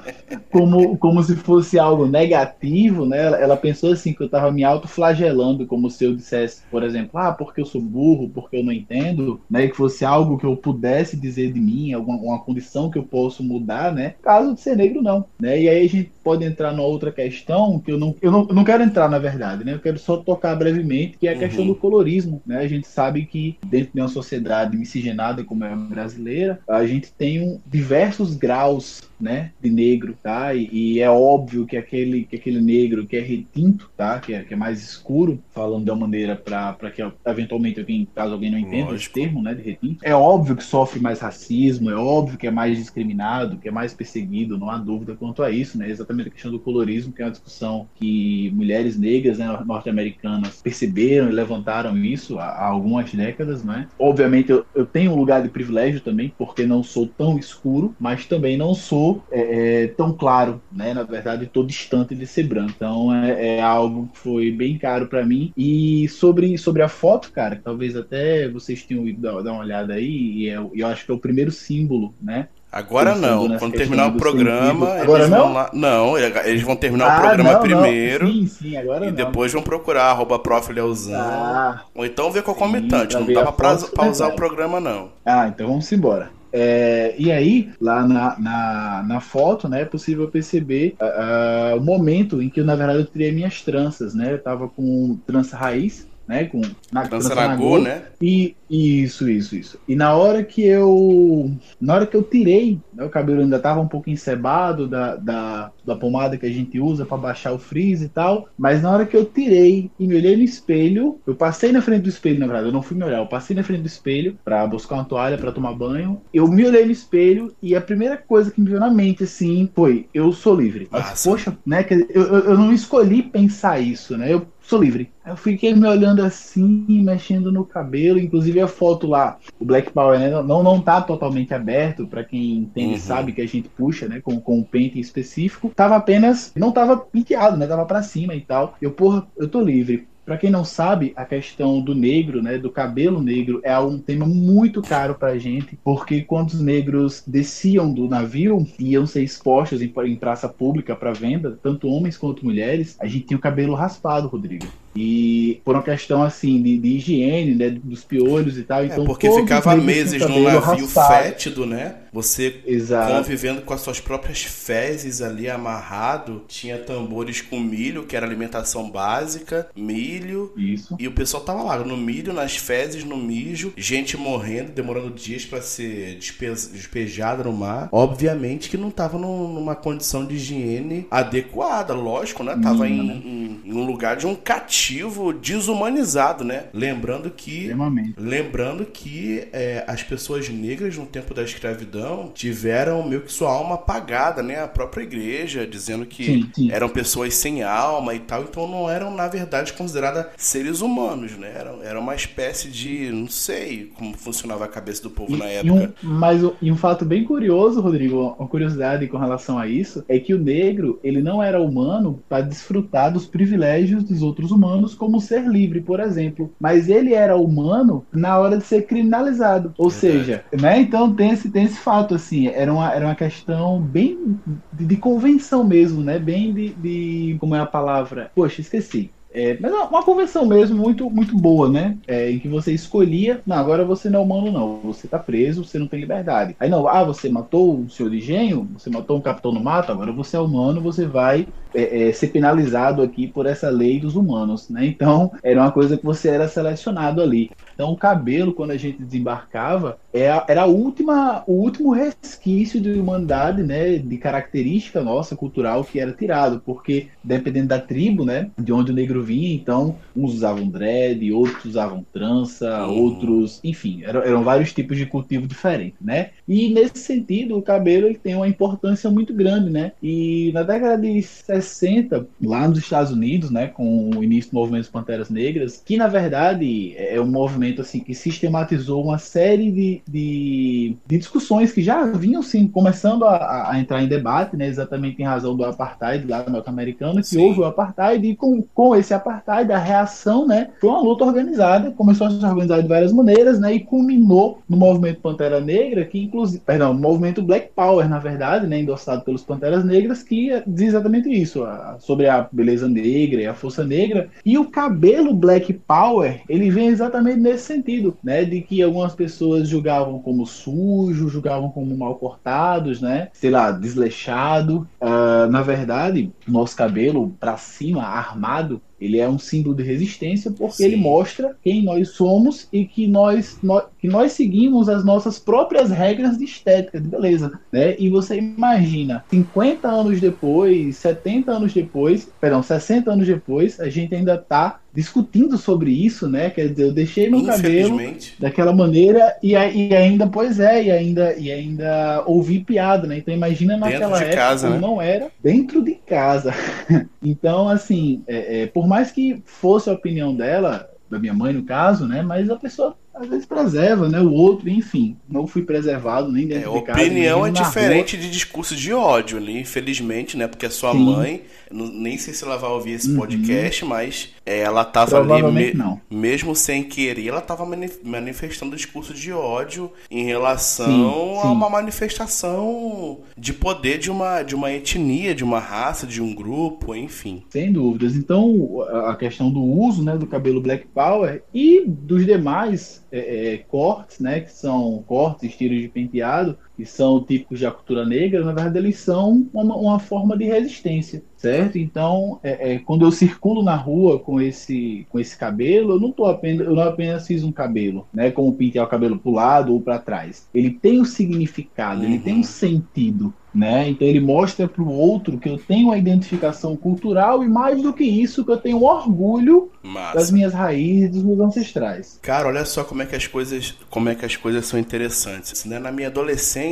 como, 0.51 0.97
como 0.97 1.23
se 1.23 1.37
fosse 1.37 1.79
algo 1.79 2.07
negativo, 2.07 3.05
né? 3.05 3.27
Ela, 3.27 3.39
ela 3.39 3.57
pensou 3.57 3.93
assim 3.93 4.13
que 4.13 4.23
eu 4.23 4.29
tava 4.29 4.51
me 4.51 4.65
autoflagelando 4.65 5.66
como 5.67 5.91
se 5.91 6.05
eu 6.05 6.15
dissesse, 6.15 6.63
por 6.71 6.83
exemplo, 6.83 7.19
ah, 7.19 7.33
porque 7.33 7.61
eu 7.61 7.67
sou 7.67 7.81
burro, 7.81 8.31
porque 8.31 8.57
eu 8.57 8.65
não 8.65 8.73
entendo, 8.73 9.41
né? 9.51 9.69
Que 9.69 9.77
fosse 9.77 10.05
algo 10.05 10.39
que 10.39 10.47
eu 10.47 10.57
pudesse 10.57 11.17
dizer 11.17 11.53
de 11.53 11.61
mim, 11.61 11.93
alguma 11.93 12.17
uma 12.17 12.41
condição 12.41 12.91
que 12.91 12.99
eu 12.99 13.03
posso 13.03 13.43
mudar, 13.43 13.93
né? 13.93 14.15
Caso 14.23 14.55
de 14.55 14.61
ser 14.61 14.77
negro, 14.77 15.03
não, 15.03 15.25
né? 15.39 15.61
E 15.61 15.69
aí 15.69 15.85
a 15.85 15.89
gente 15.89 16.11
pode 16.23 16.45
entrar 16.45 16.73
numa 16.73 16.87
outra 16.87 17.13
questão 17.13 17.79
que 17.79 17.93
eu 17.93 17.99
não, 17.99 18.15
eu 18.21 18.31
não, 18.31 18.47
eu 18.49 18.55
não 18.55 18.65
quero 18.65 18.83
entrar, 18.83 19.09
na 19.09 19.19
verdade, 19.19 19.65
né? 19.65 19.75
Eu 19.75 19.81
quero 19.81 19.99
só 19.99 20.17
tocar 20.17 20.57
brevemente, 20.57 21.19
que 21.19 21.29
é 21.29 21.31
a 21.31 21.35
uhum. 21.35 21.39
questão 21.39 21.67
do 21.67 21.75
colorismo, 21.75 22.43
né? 22.47 22.59
A 22.59 22.69
gente 22.69 22.87
sabe 22.87 23.27
que 23.27 23.57
dentro 23.67 23.91
de 23.95 24.01
uma 24.01 24.09
sociedade 24.09 24.77
miscigenada 24.77 25.45
como 25.45 25.65
é 25.65 25.73
a 25.73 25.77
brasileira, 25.77 26.61
a 26.69 26.85
gente 26.87 27.13
tem 27.13 27.41
um, 27.41 27.61
diversos 27.67 28.35
graus 28.35 29.03
né, 29.21 29.53
de 29.61 29.71
negro, 29.71 30.17
tá? 30.23 30.55
E, 30.55 30.69
e, 30.73 31.01
é 31.01 31.11
óbvio 31.11 31.67
que 31.67 31.77
aquele, 31.77 32.25
que 32.25 32.37
aquele 32.37 32.61
negro 32.61 33.07
que 33.07 33.17
é 33.17 33.21
retinto, 33.21 33.91
tá? 33.97 34.21
Que 34.21 34.35
é, 34.35 34.43
que 34.43 34.55
é 34.55 34.57
mais 34.57 34.83
escuro, 34.83 35.43
falando 35.53 35.85
de 35.85 35.91
uma 35.91 36.01
maneira 36.01 36.37
para 36.37 36.91
que 36.91 37.03
eventualmente 37.25 37.81
alguém, 37.81 38.07
caso 38.15 38.35
alguém 38.35 38.51
não 38.51 38.59
entenda 38.59 38.91
Lógico. 38.91 39.19
esse 39.19 39.27
termo, 39.27 39.43
né, 39.43 39.55
de 39.55 39.63
retinto, 39.63 39.99
é 40.03 40.15
óbvio 40.15 40.57
que 40.57 40.65
sofre 40.65 41.01
mais 41.01 41.21
racismo, 41.21 41.91
é 41.91 41.97
óbvio 41.97 42.39
que 42.39 42.47
é 42.47 42.51
mais 42.51 42.77
discriminado, 42.77 43.59
que 43.59 43.69
é 43.69 43.71
mais 43.71 43.95
perseguido, 43.95 44.59
não 44.59 44.71
há 44.71 44.79
dúvida 44.79 45.15
quanto 45.15 45.43
a 45.43 45.51
isso, 45.51 45.79
né? 45.79 45.89
Exatamente 45.89 46.29
a 46.29 46.33
questão 46.33 46.51
do 46.51 46.61
colorismo, 46.61 47.13
que 47.13 47.23
é 47.23 47.25
uma 47.25 47.31
discussão 47.31 47.89
que 47.97 48.51
mulheres 48.55 48.99
negras, 48.99 49.39
né, 49.39 49.47
norte-americanas 49.65 50.61
perceberam 50.63 51.29
e 51.29 51.33
levantaram 51.33 51.97
isso 51.97 52.39
há, 52.39 52.47
há 52.47 52.67
algumas 52.67 53.13
décadas, 53.13 53.65
né? 53.65 53.89
Obviamente 53.99 54.51
eu, 54.51 54.65
eu 54.75 54.85
tenho 54.85 55.13
um 55.13 55.17
lugar 55.17 55.43
de 55.43 55.49
privilégio 55.49 56.01
também, 56.01 56.33
porque 56.37 56.67
não 56.67 56.83
sou 56.83 57.07
tão 57.07 57.39
escuro, 57.39 57.95
mas 57.99 58.27
também 58.27 58.57
não 58.57 58.75
sou 58.75 59.06
é, 59.31 59.85
é, 59.85 59.87
tão 59.89 60.13
claro, 60.13 60.61
né? 60.73 60.95
Na 60.95 61.03
verdade, 61.03 61.45
estou 61.45 61.65
distante 61.65 62.15
de 62.15 62.27
ser 62.27 62.45
branco. 62.45 62.73
Então 62.77 63.15
é, 63.15 63.57
é 63.57 63.63
algo 63.63 64.09
que 64.13 64.19
foi 64.19 64.51
bem 64.51 64.79
caro 64.79 65.07
para 65.07 65.25
mim. 65.25 65.53
E 65.57 66.09
sobre, 66.09 66.57
sobre 66.59 66.83
a 66.83 66.89
foto, 66.89 67.31
cara, 67.33 67.61
talvez 67.63 67.97
até 67.97 68.49
vocês 68.49 68.83
tenham 68.83 69.07
ido 69.07 69.21
dar, 69.21 69.43
dar 69.43 69.53
uma 69.53 69.63
olhada 69.63 69.95
aí, 69.95 70.33
e 70.37 70.49
é, 70.49 70.57
eu 70.57 70.87
acho 70.87 71.05
que 71.05 71.11
é 71.11 71.15
o 71.15 71.19
primeiro 71.19 71.51
símbolo, 71.51 72.15
né? 72.21 72.49
Agora 72.77 73.15
não. 73.15 73.57
Quando 73.59 73.73
terminar 73.73 74.09
o 74.09 74.17
programa, 74.17 75.01
agora 75.01 75.21
eles 75.21 75.31
não? 75.31 75.39
vão 75.39 75.53
lá. 75.53 75.71
Não, 75.73 76.19
eles 76.19 76.63
vão 76.63 76.77
terminar 76.77 77.11
ah, 77.11 77.17
o 77.17 77.21
programa 77.23 77.53
não, 77.53 77.61
primeiro. 77.61 78.27
Não. 78.27 78.33
Sim, 78.33 78.47
sim, 78.47 78.77
agora 78.77 79.07
E 79.07 79.09
não. 79.09 79.15
depois 79.15 79.53
vão 79.53 79.63
procurar 79.63 80.11
arroba 80.11 80.39
prof. 80.39 80.71
Ah, 81.15 81.85
Ou 81.95 82.05
então 82.05 82.31
ver 82.31 82.43
concomitante. 82.43 83.15
Sim, 83.15 83.21
não 83.21 83.33
dá 83.33 83.51
pra 83.51 83.77
pausar 83.95 84.29
o 84.29 84.37
programa, 84.37 84.79
não. 84.79 85.09
Ah, 85.25 85.49
então 85.49 85.69
vamos 85.69 85.91
embora. 85.91 86.36
É, 86.59 87.15
e 87.19 87.31
aí, 87.31 87.71
lá 87.79 88.09
na, 88.09 88.41
na, 88.41 89.05
na, 89.07 89.21
foto, 89.21 89.69
né, 89.69 89.83
é 89.83 89.85
possível 89.85 90.27
perceber 90.31 90.97
uh, 90.99 91.75
uh, 91.75 91.79
o 91.79 91.85
momento 91.85 92.41
em 92.41 92.49
que, 92.49 92.63
na 92.63 92.75
verdade, 92.75 93.01
eu 93.01 93.05
tirei 93.05 93.31
minhas 93.31 93.61
tranças, 93.61 94.15
né? 94.15 94.33
Eu 94.33 94.43
tava 94.43 94.67
com 94.67 95.19
trança 95.27 95.55
raiz, 95.55 96.09
né? 96.27 96.45
Com 96.45 96.63
na 96.91 97.07
trança 97.07 97.35
nagô, 97.35 97.79
né? 97.79 98.05
E 98.21 98.57
isso, 98.69 99.29
isso, 99.29 99.55
isso. 99.55 99.79
E 99.87 99.95
na 99.95 100.15
hora 100.15 100.43
que 100.43 100.63
eu. 100.63 101.51
Na 101.81 101.95
hora 101.95 102.07
que 102.07 102.17
eu 102.17 102.23
tirei, 102.23 102.81
né, 102.93 103.05
o 103.05 103.11
cabelo 103.11 103.41
ainda 103.41 103.59
tava 103.59 103.81
um 103.81 103.87
pouco 103.87 104.11
encebado 104.11 104.89
da, 104.89 105.17
da, 105.17 105.71
da 105.85 105.97
pomada 105.97 106.37
que 106.37 106.47
a 106.47 106.51
gente 106.51 106.81
usa 106.81 107.07
para 107.07 107.17
baixar 107.17 107.53
o 107.53 107.59
frizz 107.59 108.03
e 108.03 108.09
tal. 108.09 108.49
Mas 108.59 108.83
na 108.83 108.91
hora 108.91 109.07
que 109.07 109.17
eu 109.17 109.25
tirei 109.25 109.91
e 109.99 110.07
me 110.07 110.17
olhei 110.17 110.37
no 110.37 110.43
espelho, 110.43 111.21
eu 111.27 111.35
passei 111.35 111.71
na 111.71 111.81
frente 111.81 112.03
do 112.03 112.09
espelho, 112.09 112.41
na 112.41 112.47
verdade, 112.47 112.67
eu 112.67 112.73
não 112.73 112.83
fui 112.83 112.97
me 112.97 113.05
olhar, 113.05 113.19
eu 113.19 113.27
passei 113.27 113.55
na 113.55 113.63
frente 113.63 113.83
do 113.83 113.87
espelho 113.87 114.37
para 114.45 114.67
buscar 114.67 114.97
uma 114.97 115.05
toalha 115.05 115.39
para 115.39 115.53
tomar 115.53 115.75
banho. 115.75 116.21
Eu 116.35 116.49
me 116.49 116.67
olhei 116.67 116.85
no 116.85 116.93
espelho 116.93 117.55
e 117.63 117.77
a 117.77 117.81
primeira 117.81 118.17
coisa 118.17 118.51
que 118.51 118.61
me 118.61 118.69
veio 118.69 118.81
na 118.81 118.91
mente, 118.91 119.25
assim, 119.25 119.71
foi: 119.75 120.09
eu 120.13 120.33
sou 120.33 120.57
livre. 120.57 120.89
Mas, 120.91 121.23
poxa, 121.23 121.57
né? 121.65 121.85
Eu, 122.11 122.23
eu, 122.23 122.39
eu 122.39 122.59
não 122.59 122.73
escolhi 122.73 123.23
pensar 123.23 123.79
isso, 123.79 124.17
né? 124.17 124.33
Eu 124.33 124.47
sou 124.67 124.83
livre. 124.83 125.11
Eu 125.25 125.37
fiquei 125.37 125.75
me 125.75 125.87
olhando 125.87 126.23
assim, 126.23 126.85
mexendo 126.89 127.53
no 127.53 127.65
cabelo, 127.65 128.19
inclusive 128.19 128.61
a 128.61 128.67
foto 128.67 129.07
lá, 129.07 129.39
o 129.59 129.65
Black 129.65 129.93
Power 129.93 130.19
né, 130.19 130.31
não 130.43 130.63
não 130.63 130.81
tá 130.81 131.01
totalmente 131.01 131.55
aberto, 131.55 132.07
para 132.07 132.25
quem 132.25 132.59
entende 132.59 132.95
uhum. 132.95 132.99
sabe 132.99 133.33
que 133.33 133.41
a 133.41 133.47
gente 133.47 133.69
puxa, 133.69 134.09
né, 134.09 134.21
com, 134.21 134.41
com 134.41 134.59
um 134.59 134.65
pente 134.65 134.99
específico, 134.99 135.73
tava 135.75 135.97
apenas, 135.97 136.53
não 136.57 136.73
tava 136.73 136.97
penteado, 136.97 137.57
né, 137.57 137.67
tava 137.67 137.87
para 137.87 138.03
cima 138.03 138.35
e 138.35 138.41
tal. 138.41 138.77
Eu, 138.81 138.91
porra, 138.91 139.27
eu 139.37 139.49
tô 139.49 139.61
livre. 139.61 140.07
Para 140.27 140.37
quem 140.37 140.51
não 140.51 140.65
sabe, 140.65 141.13
a 141.15 141.25
questão 141.25 141.81
do 141.81 141.95
negro, 141.95 142.43
né, 142.43 142.59
do 142.59 142.69
cabelo 142.69 143.23
negro, 143.23 143.61
é 143.63 143.79
um 143.79 143.97
tema 143.97 144.27
muito 144.27 144.83
caro 144.83 145.15
para 145.15 145.29
a 145.29 145.39
gente, 145.39 145.79
porque 145.85 146.21
quando 146.21 146.49
os 146.49 146.61
negros 146.61 147.23
desciam 147.25 147.95
do 147.95 148.09
navio 148.09 148.67
e 148.77 148.91
iam 148.91 149.07
ser 149.07 149.23
expostos 149.23 149.81
em, 149.81 149.95
em 150.05 150.17
praça 150.17 150.49
pública 150.49 150.97
para 150.97 151.13
venda, 151.13 151.57
tanto 151.63 151.87
homens 151.87 152.19
quanto 152.19 152.45
mulheres, 152.45 152.97
a 152.99 153.07
gente 153.07 153.27
tinha 153.27 153.39
o 153.39 153.41
cabelo 153.41 153.77
raspado, 153.77 154.27
Rodrigo. 154.27 154.67
E 154.97 155.61
por 155.65 155.75
uma 155.75 155.83
questão 155.83 156.23
assim 156.23 156.63
de, 156.63 156.79
de 156.79 156.89
higiene, 156.97 157.55
né, 157.55 157.71
dos 157.83 158.03
piolhos 158.03 158.57
e 158.57 158.63
tal. 158.63 158.83
É, 158.83 158.87
então, 158.87 159.05
é 159.05 159.07
porque 159.07 159.31
ficava 159.31 159.77
meses 159.77 160.23
num 160.23 160.43
navio 160.43 160.87
raspado. 160.87 161.25
fétido, 161.25 161.67
né? 161.67 161.97
Você 162.13 162.61
Exato. 162.67 163.13
convivendo 163.13 163.61
com 163.61 163.75
as 163.75 163.83
suas 163.83 164.01
próprias 164.01 164.43
fezes 164.43 165.21
ali 165.21 165.51
amarrado. 165.51 166.45
Tinha 166.49 166.79
tambores 166.79 167.43
com 167.43 167.61
milho, 167.61 168.05
que 168.05 168.17
era 168.17 168.25
alimentação 168.25 168.91
básica, 168.91 169.69
milho. 169.77 170.53
Isso. 170.57 170.97
E 170.99 171.07
o 171.07 171.13
pessoal 171.13 171.43
tava 171.43 171.63
lá 171.63 171.79
no 171.79 171.97
milho, 171.97 172.33
nas 172.33 172.57
fezes, 172.57 173.05
no 173.05 173.19
mijo, 173.19 173.73
gente 173.77 174.17
morrendo, 174.17 174.73
demorando 174.73 175.11
dias 175.11 175.45
para 175.45 175.61
ser 175.61 176.15
despe 176.15 176.47
despejada 176.47 177.45
no 177.45 177.53
mar. 177.53 177.89
Obviamente 177.93 178.71
que 178.71 178.79
não 178.79 178.91
tava 178.91 179.19
numa 179.19 179.75
condição 179.75 180.25
de 180.25 180.37
higiene 180.37 181.07
adequada, 181.11 181.93
lógico, 181.93 182.43
né? 182.43 182.59
Tava 182.63 182.89
em, 182.89 183.07
né? 183.07 183.21
em, 183.23 183.61
em 183.65 183.73
um 183.75 183.85
lugar 183.85 184.17
de 184.17 184.27
um 184.27 184.35
catinho 184.35 184.86
motivo 184.87 185.33
desumanizado, 185.33 186.45
né? 186.45 186.65
Lembrando 186.73 187.29
que 187.31 187.73
lembrando 188.17 188.85
que 188.85 189.49
é, 189.53 189.85
as 189.87 190.03
pessoas 190.03 190.49
negras 190.49 190.97
no 190.97 191.07
tempo 191.07 191.35
da 191.35 191.43
escravidão 191.43 192.31
tiveram 192.33 193.07
meio 193.07 193.23
que 193.23 193.33
sua 193.33 193.51
alma 193.51 193.75
apagada, 193.75 194.43
né? 194.43 194.63
A 194.63 194.69
própria 194.69 195.03
igreja 195.03 195.67
dizendo 195.67 196.07
que 196.07 196.25
sim, 196.25 196.51
sim. 196.55 196.71
eram 196.71 196.89
pessoas 196.89 197.35
sem 197.35 197.65
alma 197.65 198.15
e 198.15 198.21
tal, 198.21 198.43
então 198.43 198.69
não 198.69 198.89
eram 198.89 199.13
na 199.13 199.27
verdade 199.27 199.73
consideradas 199.73 200.27
seres 200.37 200.81
humanos, 200.81 201.33
né? 201.33 201.53
Era, 201.57 201.77
era 201.83 202.01
uma 202.01 202.15
espécie 202.15 202.69
de, 202.69 203.11
não 203.11 203.29
sei 203.29 203.91
como 203.97 204.17
funcionava 204.17 204.65
a 204.65 204.69
cabeça 204.69 205.03
do 205.03 205.11
povo 205.11 205.35
e, 205.35 205.39
na 205.39 205.47
época. 205.47 205.95
Um, 206.05 206.09
mas 206.09 206.41
e 206.63 206.71
um 206.71 206.77
fato 206.77 207.05
bem 207.05 207.25
curioso, 207.25 207.81
Rodrigo, 207.81 208.37
uma 208.39 208.49
curiosidade 208.49 209.09
com 209.09 209.19
relação 209.19 209.59
a 209.59 209.67
isso, 209.67 210.05
é 210.09 210.19
que 210.19 210.33
o 210.33 210.39
negro, 210.39 211.01
ele 211.03 211.21
não 211.21 211.43
era 211.43 211.61
humano 211.61 212.23
para 212.29 212.45
desfrutar 212.45 213.13
dos 213.13 213.27
privilégios 213.27 214.05
dos 214.05 214.23
outros 214.23 214.51
humanos 214.51 214.76
como 214.95 215.21
ser 215.21 215.47
livre, 215.47 215.81
por 215.81 216.01
exemplo, 216.01 216.55
mas 216.61 216.89
ele 216.89 217.15
era 217.15 217.37
humano 217.37 218.07
na 218.13 218.39
hora 218.39 218.59
de 218.59 218.65
ser 218.65 218.87
criminalizado. 218.87 219.75
Ou 219.79 219.91
seja, 219.91 220.45
né? 220.53 220.81
Então 220.81 221.15
tem 221.15 221.31
esse, 221.31 221.51
tem 221.51 221.65
esse 221.65 221.79
fato, 221.79 222.15
assim, 222.15 222.49
era 222.49 222.73
uma, 222.73 222.93
era 222.93 223.07
uma 223.07 223.15
questão 223.15 223.81
bem 223.83 224.41
de, 224.73 224.87
de 224.87 224.97
convenção 224.97 225.65
mesmo, 225.65 226.03
né? 226.03 226.19
Bem 226.19 226.53
de, 226.53 226.75
de. 226.75 227.37
Como 227.41 227.55
é 227.55 227.61
a 227.61 227.67
palavra? 227.67 228.31
Poxa, 228.35 228.61
esqueci. 228.61 229.16
É, 229.37 229.59
mas 229.61 229.71
é 229.71 229.77
uma 229.77 230.03
convenção 230.03 230.47
mesmo 230.47 230.79
muito, 230.79 231.11
muito 231.11 231.37
boa, 231.37 231.69
né? 231.71 231.99
É, 232.07 232.31
em 232.31 232.39
que 232.39 232.49
você 232.49 232.73
escolhia, 232.73 233.43
não, 233.45 233.57
agora 233.57 233.85
você 233.85 234.09
não 234.09 234.21
é 234.21 234.23
humano, 234.23 234.51
não. 234.51 234.81
Você 234.81 235.07
tá 235.07 235.19
preso, 235.19 235.63
você 235.63 235.79
não 235.79 235.87
tem 235.87 236.01
liberdade. 236.01 236.57
Aí 236.59 236.71
não, 236.71 236.89
ah, 236.89 237.05
você 237.05 237.29
matou 237.29 237.81
o 237.83 237.87
de 237.87 238.17
engenho, 238.17 238.65
você 238.73 238.89
matou 238.89 239.19
um 239.19 239.21
capitão 239.21 239.53
no 239.53 239.63
mato, 239.63 239.93
agora 239.93 240.11
você 240.11 240.39
é 240.39 240.41
humano, 240.41 240.81
você 240.81 241.07
vai 241.07 241.47
é, 241.75 242.09
é, 242.09 242.13
ser 242.13 242.29
penalizado 242.29 243.03
aqui 243.03 243.29
por 243.29 243.45
essa 243.45 243.69
lei 243.69 244.01
dos 244.01 244.17
humanos, 244.17 244.71
né? 244.71 244.87
Então, 244.87 245.31
era 245.43 245.61
uma 245.61 245.71
coisa 245.73 245.99
que 245.99 246.05
você 246.05 246.31
era 246.31 246.49
selecionado 246.49 247.21
ali. 247.21 247.51
Então, 247.75 247.93
o 247.93 247.97
cabelo, 247.99 248.55
quando 248.55 248.71
a 248.71 248.77
gente 248.79 249.03
desembarcava, 249.05 249.99
era, 250.11 250.47
era 250.49 250.63
a 250.63 250.67
última, 250.67 251.45
o 251.47 251.53
último 251.53 251.93
resquício 251.93 252.81
de 252.81 252.99
humanidade, 252.99 253.63
né? 253.63 253.99
De 253.99 254.17
característica 254.17 255.03
nossa, 255.03 255.37
cultural, 255.37 255.85
que 255.85 256.01
era 256.01 256.13
tirado, 256.13 256.63
porque 256.65 257.11
dependendo 257.23 257.69
da 257.69 257.79
tribo, 257.79 258.25
né? 258.25 258.51
De 258.59 258.73
onde 258.73 258.93
o 258.93 258.95
negro 258.95 259.23
vinha, 259.27 259.55
então, 259.55 259.97
uns 260.15 260.35
usavam 260.35 260.69
dread, 260.69 261.33
outros 261.33 261.65
usavam 261.65 262.05
trança, 262.13 262.87
uhum. 262.87 263.03
outros, 263.03 263.61
enfim, 263.63 264.03
eram, 264.05 264.23
eram, 264.23 264.45
vários 264.45 264.73
tipos 264.73 264.97
de 264.97 265.07
cultivo 265.07 265.47
diferentes, 265.47 265.99
né? 266.01 266.31
E 266.49 266.69
nesse 266.69 266.99
sentido, 266.99 267.59
o 267.59 267.63
cabelo 267.63 268.07
ele 268.07 268.19
tem 268.19 268.35
uma 268.35 268.49
importância 268.49 269.11
muito 269.11 269.35
grande, 269.35 269.71
né? 269.71 269.93
E 270.03 270.51
na 270.55 270.63
década 270.63 270.97
de 270.97 271.21
60, 271.23 272.27
lá 272.43 272.69
nos 272.69 272.79
Estados 272.79 273.13
Unidos, 273.13 273.51
né, 273.51 273.67
com 273.67 274.11
o 274.11 274.23
início 274.23 274.51
do 274.51 274.55
movimento 274.55 274.91
Panteras 274.91 275.29
Negras, 275.29 275.83
que 275.85 275.97
na 275.97 276.07
verdade 276.07 276.95
é 276.97 277.21
um 277.21 277.27
movimento 277.27 277.81
assim 277.81 278.01
que 278.01 278.15
sistematizou 278.15 279.03
uma 279.03 279.19
série 279.19 279.71
de, 279.71 280.03
de, 280.07 280.97
de 281.07 281.19
discussões 281.19 281.73
que 281.73 281.83
já 281.83 282.05
vinham 282.05 282.43
sim 282.43 282.69
começando 282.69 283.25
a, 283.25 283.73
a, 283.73 283.81
entrar 283.81 284.03
em 284.03 284.09
debate, 284.09 284.57
né, 284.57 284.67
exatamente 284.67 285.21
em 285.21 285.25
razão 285.25 285.57
do 285.57 285.65
apartheid 285.65 286.27
lá 286.27 286.49
norte-americano, 286.49 287.21
que 287.21 287.27
sim. 287.27 287.41
houve 287.41 287.61
o 287.61 287.65
apartheid 287.65 288.27
e 288.27 288.37
com, 288.37 288.63
com 288.63 288.95
esse 288.95 289.06
apartheid 289.15 289.73
a 289.73 289.79
reação, 289.79 290.47
né, 290.47 290.69
foi 290.81 290.91
uma 290.91 291.01
luta 291.01 291.25
organizada, 291.25 291.91
começou 291.91 292.27
a 292.27 292.31
se 292.31 292.45
organizar 292.45 292.81
de 292.81 292.89
várias 292.89 293.13
maneiras, 293.13 293.59
né, 293.59 293.75
e 293.75 293.81
culminou 293.81 294.63
no 294.69 294.77
movimento 294.77 295.21
Pantera 295.21 295.61
Negra, 295.61 296.05
que 296.05 296.23
inclusive, 296.23 296.63
perdão, 296.65 296.93
no 296.95 297.01
movimento 297.01 297.43
Black 297.43 297.71
Power, 297.75 298.09
na 298.09 298.19
verdade, 298.19 298.67
né, 298.67 298.81
endossado 298.81 299.23
pelos 299.23 299.43
Panteras 299.43 299.85
Negras, 299.85 300.23
que 300.23 300.51
diz 300.67 300.89
exatamente 300.89 301.29
isso, 301.29 301.65
a, 301.65 301.97
sobre 301.99 302.29
a 302.29 302.49
beleza 302.51 302.89
negra 302.89 303.41
e 303.41 303.47
a 303.47 303.55
força 303.55 303.85
negra. 303.85 304.29
E 304.45 304.59
o 304.59 304.71
cabelo 304.71 305.35
Black 305.35 305.73
Power, 305.73 306.43
ele 306.49 306.71
vem 306.71 306.89
exatamente 306.89 307.39
nesse 307.39 307.65
sentido, 307.65 308.17
né? 308.23 308.45
De 308.45 308.61
que 308.61 308.83
algumas 308.83 309.15
pessoas 309.15 309.69
julgavam 309.69 310.19
como 310.19 310.47
sujo, 310.47 311.29
julgavam 311.29 311.71
como 311.71 311.97
mal 311.97 312.17
cortados, 312.17 313.01
né? 313.01 313.29
Sei 313.33 313.51
lá, 313.51 313.71
desleixado. 313.71 314.87
Uh, 315.01 315.51
na 315.51 315.63
verdade, 315.63 316.33
nosso 316.47 316.77
cabelo 316.77 317.35
para 317.39 317.57
cima, 317.57 318.03
armado, 318.03 318.81
ele 319.07 319.19
é 319.19 319.29
um 319.29 319.39
símbolo 319.39 319.75
de 319.75 319.83
resistência 319.83 320.51
porque 320.51 320.77
Sim. 320.77 320.85
ele 320.85 320.97
mostra 320.97 321.57
quem 321.63 321.83
nós 321.83 322.11
somos 322.11 322.69
e 322.73 322.85
que 322.85 323.07
nós, 323.07 323.59
nós, 323.63 323.85
que 323.99 324.09
nós 324.09 324.33
seguimos 324.33 324.89
as 324.89 325.05
nossas 325.05 325.39
próprias 325.39 325.91
regras 325.91 326.37
de 326.39 326.45
estética, 326.45 327.01
de 327.01 327.09
beleza. 327.09 327.59
Né? 327.73 327.97
E 327.99 328.09
você 328.09 328.37
imagina, 328.37 329.25
50 329.31 329.89
anos 329.89 330.21
depois, 330.21 330.97
70 330.97 331.51
anos 331.51 331.73
depois, 331.73 332.29
perdão, 332.41 332.63
60 332.63 333.11
anos 333.11 333.27
depois, 333.27 333.81
a 333.81 333.89
gente 333.89 334.15
ainda 334.15 334.35
está 334.35 334.81
discutindo 334.97 335.59
sobre 335.59 335.91
isso, 335.91 336.27
né? 336.27 336.49
Quer 336.49 336.71
dizer, 336.71 336.85
eu 336.85 336.93
deixei 336.93 337.29
meu 337.29 337.45
cabelo 337.45 338.01
daquela 338.39 338.73
maneira 338.73 339.37
e, 339.43 339.53
e, 339.53 339.95
ainda, 339.95 340.27
pois 340.27 340.59
é, 340.59 340.85
e 340.85 340.91
ainda, 340.91 341.35
e 341.37 341.53
ainda 341.53 342.25
ouvi 342.25 342.61
piada, 342.61 343.07
né? 343.07 343.19
Então 343.19 343.35
imagina 343.35 343.77
naquela 343.77 344.17
época 344.19 344.35
casa, 344.35 344.71
né? 344.71 344.79
não 344.79 345.01
era 345.01 345.29
dentro 345.43 345.85
de 345.85 345.93
casa. 345.93 346.55
então, 347.23 347.69
assim, 347.69 348.23
é, 348.27 348.63
é, 348.63 348.67
por 348.67 348.89
mais 348.89 348.96
que 349.05 349.43
fosse 349.45 349.91
a 349.91 349.93
opinião 349.93 350.35
dela, 350.35 350.89
da 351.11 351.19
minha 351.19 351.35
mãe 351.35 351.53
no 351.53 351.65
caso, 351.65 352.07
né? 352.07 352.23
Mas 352.23 352.51
a 352.51 352.57
pessoa 352.57 352.97
às 353.17 353.29
vezes 353.29 353.47
preserva, 353.47 354.09
né? 354.09 354.21
O 354.21 354.33
outro, 354.33 354.69
enfim, 354.69 355.17
não 355.29 355.47
fui 355.47 355.63
preservado 355.63 356.31
nem 356.31 356.47
dentro 356.47 356.71
é, 356.71 356.79
de 356.79 356.85
casa. 356.85 357.01
Opinião 357.01 357.47
é 357.47 357.51
diferente 357.51 358.17
de 358.17 358.31
discurso 358.31 358.77
de 358.77 358.93
ódio 358.93 359.39
ali, 359.39 359.59
infelizmente, 359.59 360.37
né? 360.37 360.47
Porque 360.47 360.67
a 360.67 360.71
sua 360.71 360.93
Sim. 360.93 361.05
mãe, 361.05 361.43
nem 361.71 362.19
sei 362.19 362.35
se 362.35 362.45
ela 362.45 362.57
vai 362.57 362.71
ouvir 362.71 362.93
esse 362.93 363.11
uhum. 363.11 363.17
podcast, 363.17 363.85
mas 363.85 364.35
é, 364.45 364.61
ela 364.61 364.85
tava 364.85 365.19
ali, 365.19 365.43
me, 365.51 366.01
mesmo 366.11 366.55
sem 366.55 366.85
querer, 366.85 367.29
ela 367.29 367.41
tava 367.41 367.67
manifestando 368.05 368.77
discurso 368.77 369.15
de 369.15 369.33
ódio 369.33 369.91
em 370.11 370.25
relação 370.25 370.87
sim, 370.87 371.41
sim. 371.41 371.49
a 371.49 371.51
uma 371.51 371.71
manifestação 371.71 373.21
de 373.37 373.53
poder 373.53 373.99
de 373.99 374.11
uma, 374.11 374.43
de 374.43 374.55
uma 374.55 374.71
etnia, 374.71 375.35
de 375.35 375.43
uma 375.43 375.59
raça, 375.59 376.07
de 376.07 376.21
um 376.21 376.35
grupo, 376.35 376.95
enfim. 376.95 377.43
Sem 377.51 377.73
dúvidas. 377.73 378.15
Então, 378.15 378.83
a 379.07 379.17
questão 379.17 379.51
do 379.51 379.63
uso 379.63 380.05
né, 380.05 380.17
do 380.17 380.27
cabelo 380.27 380.61
Black 380.61 380.87
Power 380.89 381.43
e 381.55 381.83
dos 381.87 382.27
demais 382.27 383.06
é, 383.11 383.55
é, 383.55 383.59
cortes, 383.59 384.19
né, 384.19 384.41
que 384.41 384.53
são 384.53 385.03
cortes, 385.07 385.45
estilos 385.45 385.81
de 385.81 385.89
penteado, 385.89 386.59
que 386.77 386.85
são 386.85 387.23
típicos 387.23 387.61
da 387.61 387.71
cultura 387.71 388.05
negra, 388.05 388.45
na 388.45 388.53
verdade 388.53 388.79
eles 388.79 388.99
são 388.99 389.49
uma, 389.53 389.77
uma 389.77 389.99
forma 389.99 390.37
de 390.37 390.45
resistência, 390.45 391.23
certo? 391.37 391.79
Então, 391.79 392.39
é, 392.43 392.75
é, 392.75 392.79
quando 392.79 393.05
eu 393.05 393.11
circulo 393.11 393.63
na 393.63 393.75
rua 393.75 394.19
com 394.19 394.41
esse, 394.41 395.07
com 395.09 395.19
esse 395.19 395.37
cabelo, 395.37 395.95
eu 395.95 396.01
não 396.01 396.13
tô 396.13 396.27
apenas, 396.27 396.67
eu 396.67 396.75
não 396.75 396.83
apenas 396.83 397.27
fiz 397.27 397.43
um 397.43 397.53
cabelo, 397.53 398.07
né, 398.13 398.31
como 398.31 398.53
pentear 398.53 398.85
o 398.85 398.89
cabelo 398.89 399.19
para 399.19 399.31
o 399.31 399.35
lado 399.35 399.73
ou 399.73 399.81
para 399.81 399.99
trás. 399.99 400.49
Ele 400.55 400.71
tem 400.71 401.01
um 401.01 401.05
significado, 401.05 402.03
uhum. 402.03 402.07
ele 402.07 402.19
tem 402.19 402.35
um 402.35 402.45
sentido. 402.45 403.33
Né? 403.55 403.89
Então 403.89 404.07
ele 404.07 404.21
mostra 404.21 404.69
para 404.69 404.83
o 404.83 404.93
outro 404.93 405.39
que 405.39 405.49
eu 405.49 405.57
tenho 405.57 405.87
uma 405.87 405.97
identificação 405.97 406.77
cultural 406.77 407.43
e 407.43 407.49
mais 407.49 407.81
do 407.81 407.91
que 407.91 408.05
isso 408.05 408.45
que 408.45 408.53
eu 408.53 408.59
tenho 408.59 408.83
orgulho 408.83 409.71
Massa. 409.83 410.15
das 410.15 410.31
minhas 410.31 410.53
raízes, 410.53 411.11
dos 411.13 411.23
meus 411.23 411.41
ancestrais. 411.41 412.19
Cara, 412.21 412.49
olha 412.49 412.67
só 412.67 412.85
como 412.85 413.01
é 413.01 413.07
que 413.07 413.17
as 413.17 413.27
coisas, 413.27 413.75
como 413.89 414.11
é 414.11 414.15
que 414.15 414.27
as 414.27 414.37
coisas 414.37 414.67
são 414.67 414.79
interessantes. 414.79 415.65
Né? 415.65 415.79
Na 415.79 415.91
minha 415.91 416.09
adolescência, 416.09 416.66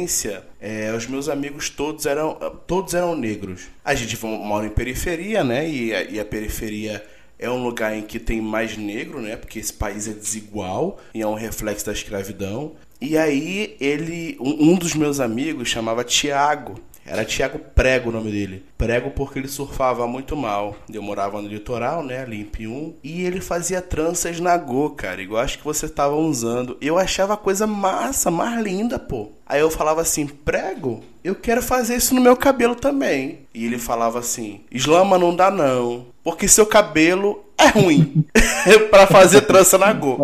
é, 0.60 0.92
os 0.96 1.06
meus 1.06 1.28
amigos 1.28 1.70
todos 1.70 2.06
eram 2.06 2.34
todos 2.66 2.94
eram 2.94 3.14
negros. 3.16 3.68
A 3.84 3.94
gente 3.94 4.22
mora 4.24 4.66
em 4.66 4.70
periferia, 4.70 5.44
né? 5.44 5.68
E 5.68 5.94
a, 5.94 6.02
e 6.02 6.20
a 6.20 6.24
periferia 6.24 7.04
é 7.38 7.50
um 7.50 7.62
lugar 7.62 7.96
em 7.96 8.02
que 8.02 8.18
tem 8.18 8.40
mais 8.40 8.76
negro, 8.76 9.20
né? 9.20 9.36
Porque 9.36 9.58
esse 9.58 9.72
país 9.72 10.08
é 10.08 10.12
desigual 10.12 10.98
e 11.12 11.22
é 11.22 11.26
um 11.26 11.34
reflexo 11.34 11.86
da 11.86 11.92
escravidão. 11.92 12.72
E 13.00 13.18
aí 13.18 13.76
ele, 13.80 14.36
um, 14.40 14.70
um 14.70 14.74
dos 14.76 14.94
meus 14.94 15.20
amigos 15.20 15.68
chamava 15.68 16.02
Tiago. 16.02 16.80
Era 17.06 17.24
Tiago 17.24 17.58
Prego 17.58 18.08
o 18.08 18.12
nome 18.12 18.30
dele. 18.30 18.64
Prego 18.78 19.10
porque 19.10 19.38
ele 19.38 19.48
surfava 19.48 20.06
muito 20.06 20.36
mal. 20.36 20.76
Eu 20.92 21.02
morava 21.02 21.40
no 21.40 21.48
litoral, 21.48 22.02
né, 22.02 22.22
ali 22.22 22.40
em 22.40 22.44
Pium. 22.44 22.94
E 23.02 23.22
ele 23.22 23.40
fazia 23.40 23.82
tranças 23.82 24.40
na 24.40 24.56
Go, 24.56 24.90
cara, 24.90 25.20
igual 25.20 25.42
acho 25.42 25.58
que 25.58 25.64
você 25.64 25.86
estava 25.86 26.14
usando. 26.16 26.76
Eu 26.80 26.98
achava 26.98 27.34
a 27.34 27.38
coisa 27.38 27.66
massa, 27.66 28.30
mais 28.30 28.62
linda, 28.62 28.98
pô. 28.98 29.32
Aí 29.46 29.60
eu 29.60 29.70
falava 29.70 30.00
assim, 30.00 30.26
prego, 30.26 31.02
eu 31.22 31.34
quero 31.34 31.62
fazer 31.62 31.96
isso 31.96 32.14
no 32.14 32.20
meu 32.20 32.36
cabelo 32.36 32.74
também. 32.74 33.40
E 33.52 33.66
ele 33.66 33.78
falava 33.78 34.18
assim, 34.18 34.60
Islama 34.70 35.18
não 35.18 35.36
dá 35.36 35.50
não, 35.50 36.06
porque 36.22 36.48
seu 36.48 36.64
cabelo 36.64 37.44
é 37.58 37.68
ruim 37.68 38.24
para 38.90 39.06
fazer 39.06 39.42
trança 39.42 39.76
na 39.76 39.92
Go. 39.92 40.18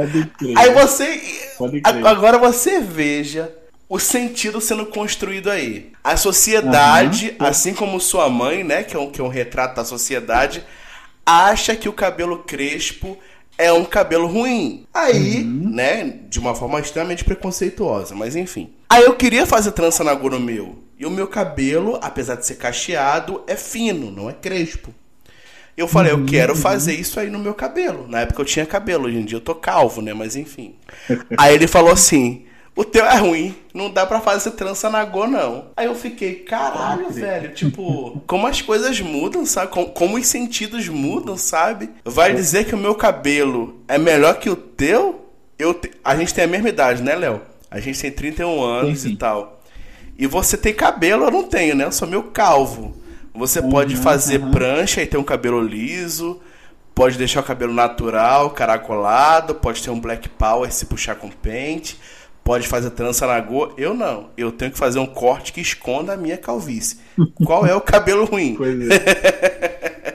Aí 0.57 0.73
você, 0.73 1.21
agora 2.05 2.39
você 2.39 2.81
veja 2.81 3.55
o 3.91 3.99
sentido 3.99 4.61
sendo 4.61 4.87
construído 4.87 5.51
aí. 5.51 5.91
A 6.05 6.17
sociedade, 6.17 7.37
uhum. 7.41 7.47
assim 7.47 7.75
como 7.75 8.01
sua 8.01 8.31
mãe, 8.31 8.63
né, 8.63 8.85
que 8.85 8.95
é, 8.95 8.99
um, 9.01 9.11
que 9.11 9.21
é 9.21 9.25
um 9.25 9.29
retrato 9.29 9.75
da 9.75 9.85
sociedade, 9.85 10.65
acha 11.27 11.75
que 11.75 11.89
o 11.89 11.93
cabelo 11.93 12.39
crespo 12.39 13.19
é 13.59 13.73
um 13.73 13.85
cabelo 13.85 14.29
ruim. 14.29 14.87
Aí, 14.95 15.43
uhum. 15.43 15.71
né, 15.71 16.21
de 16.29 16.39
uma 16.39 16.55
forma 16.55 16.79
extremamente 16.79 17.25
preconceituosa, 17.25 18.15
mas 18.15 18.37
enfim. 18.37 18.73
Aí 18.89 19.03
eu 19.03 19.17
queria 19.17 19.45
fazer 19.45 19.73
trança 19.73 20.05
na 20.05 20.15
no 20.15 20.39
meu. 20.39 20.79
E 20.97 21.05
o 21.05 21.11
meu 21.11 21.27
cabelo, 21.27 21.99
apesar 22.01 22.37
de 22.37 22.47
ser 22.47 22.55
cacheado, 22.55 23.43
é 23.49 23.57
fino, 23.57 24.13
não 24.13 24.31
é 24.31 24.33
crespo. 24.33 24.95
Eu 25.77 25.89
falei, 25.89 26.13
eu 26.13 26.25
quero 26.27 26.55
uhum. 26.55 26.61
fazer 26.61 26.95
isso 26.95 27.19
aí 27.19 27.29
no 27.29 27.41
meu 27.41 27.55
cabelo. 27.55 28.07
Na 28.07 28.21
época 28.21 28.43
eu 28.43 28.47
tinha 28.47 28.65
cabelo, 28.65 29.07
hoje 29.07 29.17
em 29.17 29.25
dia 29.25 29.39
eu 29.39 29.41
tô 29.41 29.55
calvo, 29.55 30.01
né? 30.01 30.15
Mas 30.15 30.37
enfim. 30.37 30.77
aí 31.37 31.55
ele 31.55 31.67
falou 31.67 31.91
assim: 31.91 32.45
o 32.75 32.85
teu 32.85 33.05
é 33.05 33.17
ruim, 33.17 33.55
não 33.75 33.91
dá 33.91 34.07
para 34.07 34.21
fazer 34.21 34.53
trança 34.53 34.89
na 34.89 35.05
go, 35.05 35.27
não. 35.27 35.67
Aí 35.77 35.87
eu 35.87 35.95
fiquei, 35.95 36.37
caralho, 36.37 37.07
ah, 37.09 37.13
velho, 37.13 37.53
tipo, 37.53 38.23
como 38.27 38.47
as 38.47 38.63
coisas 38.63 39.01
mudam, 39.01 39.45
sabe? 39.45 39.73
Como, 39.73 39.89
como, 39.91 40.17
os 40.17 40.27
sentidos 40.27 40.89
mudam, 40.89 41.37
sabe? 41.37 41.91
Vai 42.05 42.33
dizer 42.33 42.65
que 42.65 42.75
o 42.75 42.79
meu 42.79 42.95
cabelo 42.95 43.83
é 43.89 43.99
melhor 43.99 44.39
que 44.39 44.49
o 44.49 44.57
teu? 44.57 45.27
Eu 45.59 45.75
te... 45.75 45.91
A 46.03 46.17
gente 46.17 46.33
tem 46.33 46.45
a 46.45 46.49
mesma 46.49 46.69
idade, 46.69 47.03
né, 47.03 47.15
Léo? 47.15 47.43
A 47.71 47.81
gente 47.81 48.01
tem 48.01 48.11
31 48.11 48.63
anos 48.63 49.01
sim. 49.01 49.11
e 49.11 49.17
tal. 49.17 49.61
E 50.17 50.27
você 50.27 50.57
tem 50.57 50.73
cabelo, 50.73 51.25
eu 51.25 51.31
não 51.31 51.43
tenho, 51.43 51.75
né? 51.75 51.85
Eu 51.85 51.93
sou 51.93 52.09
meio 52.09 52.25
calvo. 52.25 52.97
Você 53.35 53.61
uhum, 53.61 53.69
pode 53.69 53.97
fazer 53.97 54.41
uhum. 54.41 54.51
prancha 54.51 55.03
e 55.03 55.07
ter 55.07 55.19
um 55.19 55.25
cabelo 55.25 55.61
liso. 55.61 56.41
Pode 56.95 57.19
deixar 57.19 57.41
o 57.41 57.45
cabelo 57.45 57.73
natural, 57.73 58.51
caracolado. 58.51 59.55
Pode 59.55 59.83
ter 59.83 59.91
um 59.91 60.01
black 60.01 60.29
power 60.31 60.73
se 60.73 60.87
puxar 60.87 61.17
com 61.17 61.29
pente 61.29 61.99
pode 62.51 62.67
fazer 62.67 62.91
trança 62.91 63.29
na 63.29 63.39
goa. 63.39 63.73
Eu 63.79 63.95
não. 63.95 64.31
Eu 64.37 64.51
tenho 64.51 64.73
que 64.73 64.77
fazer 64.77 64.99
um 64.99 65.07
corte 65.07 65.53
que 65.53 65.61
esconda 65.61 66.15
a 66.15 66.17
minha 66.17 66.37
calvície. 66.37 66.99
Qual 67.47 67.65
é 67.65 67.73
o 67.77 67.81
cabelo 67.81 68.25
ruim? 68.25 68.57
Pois 68.57 68.91
é. 68.91 68.95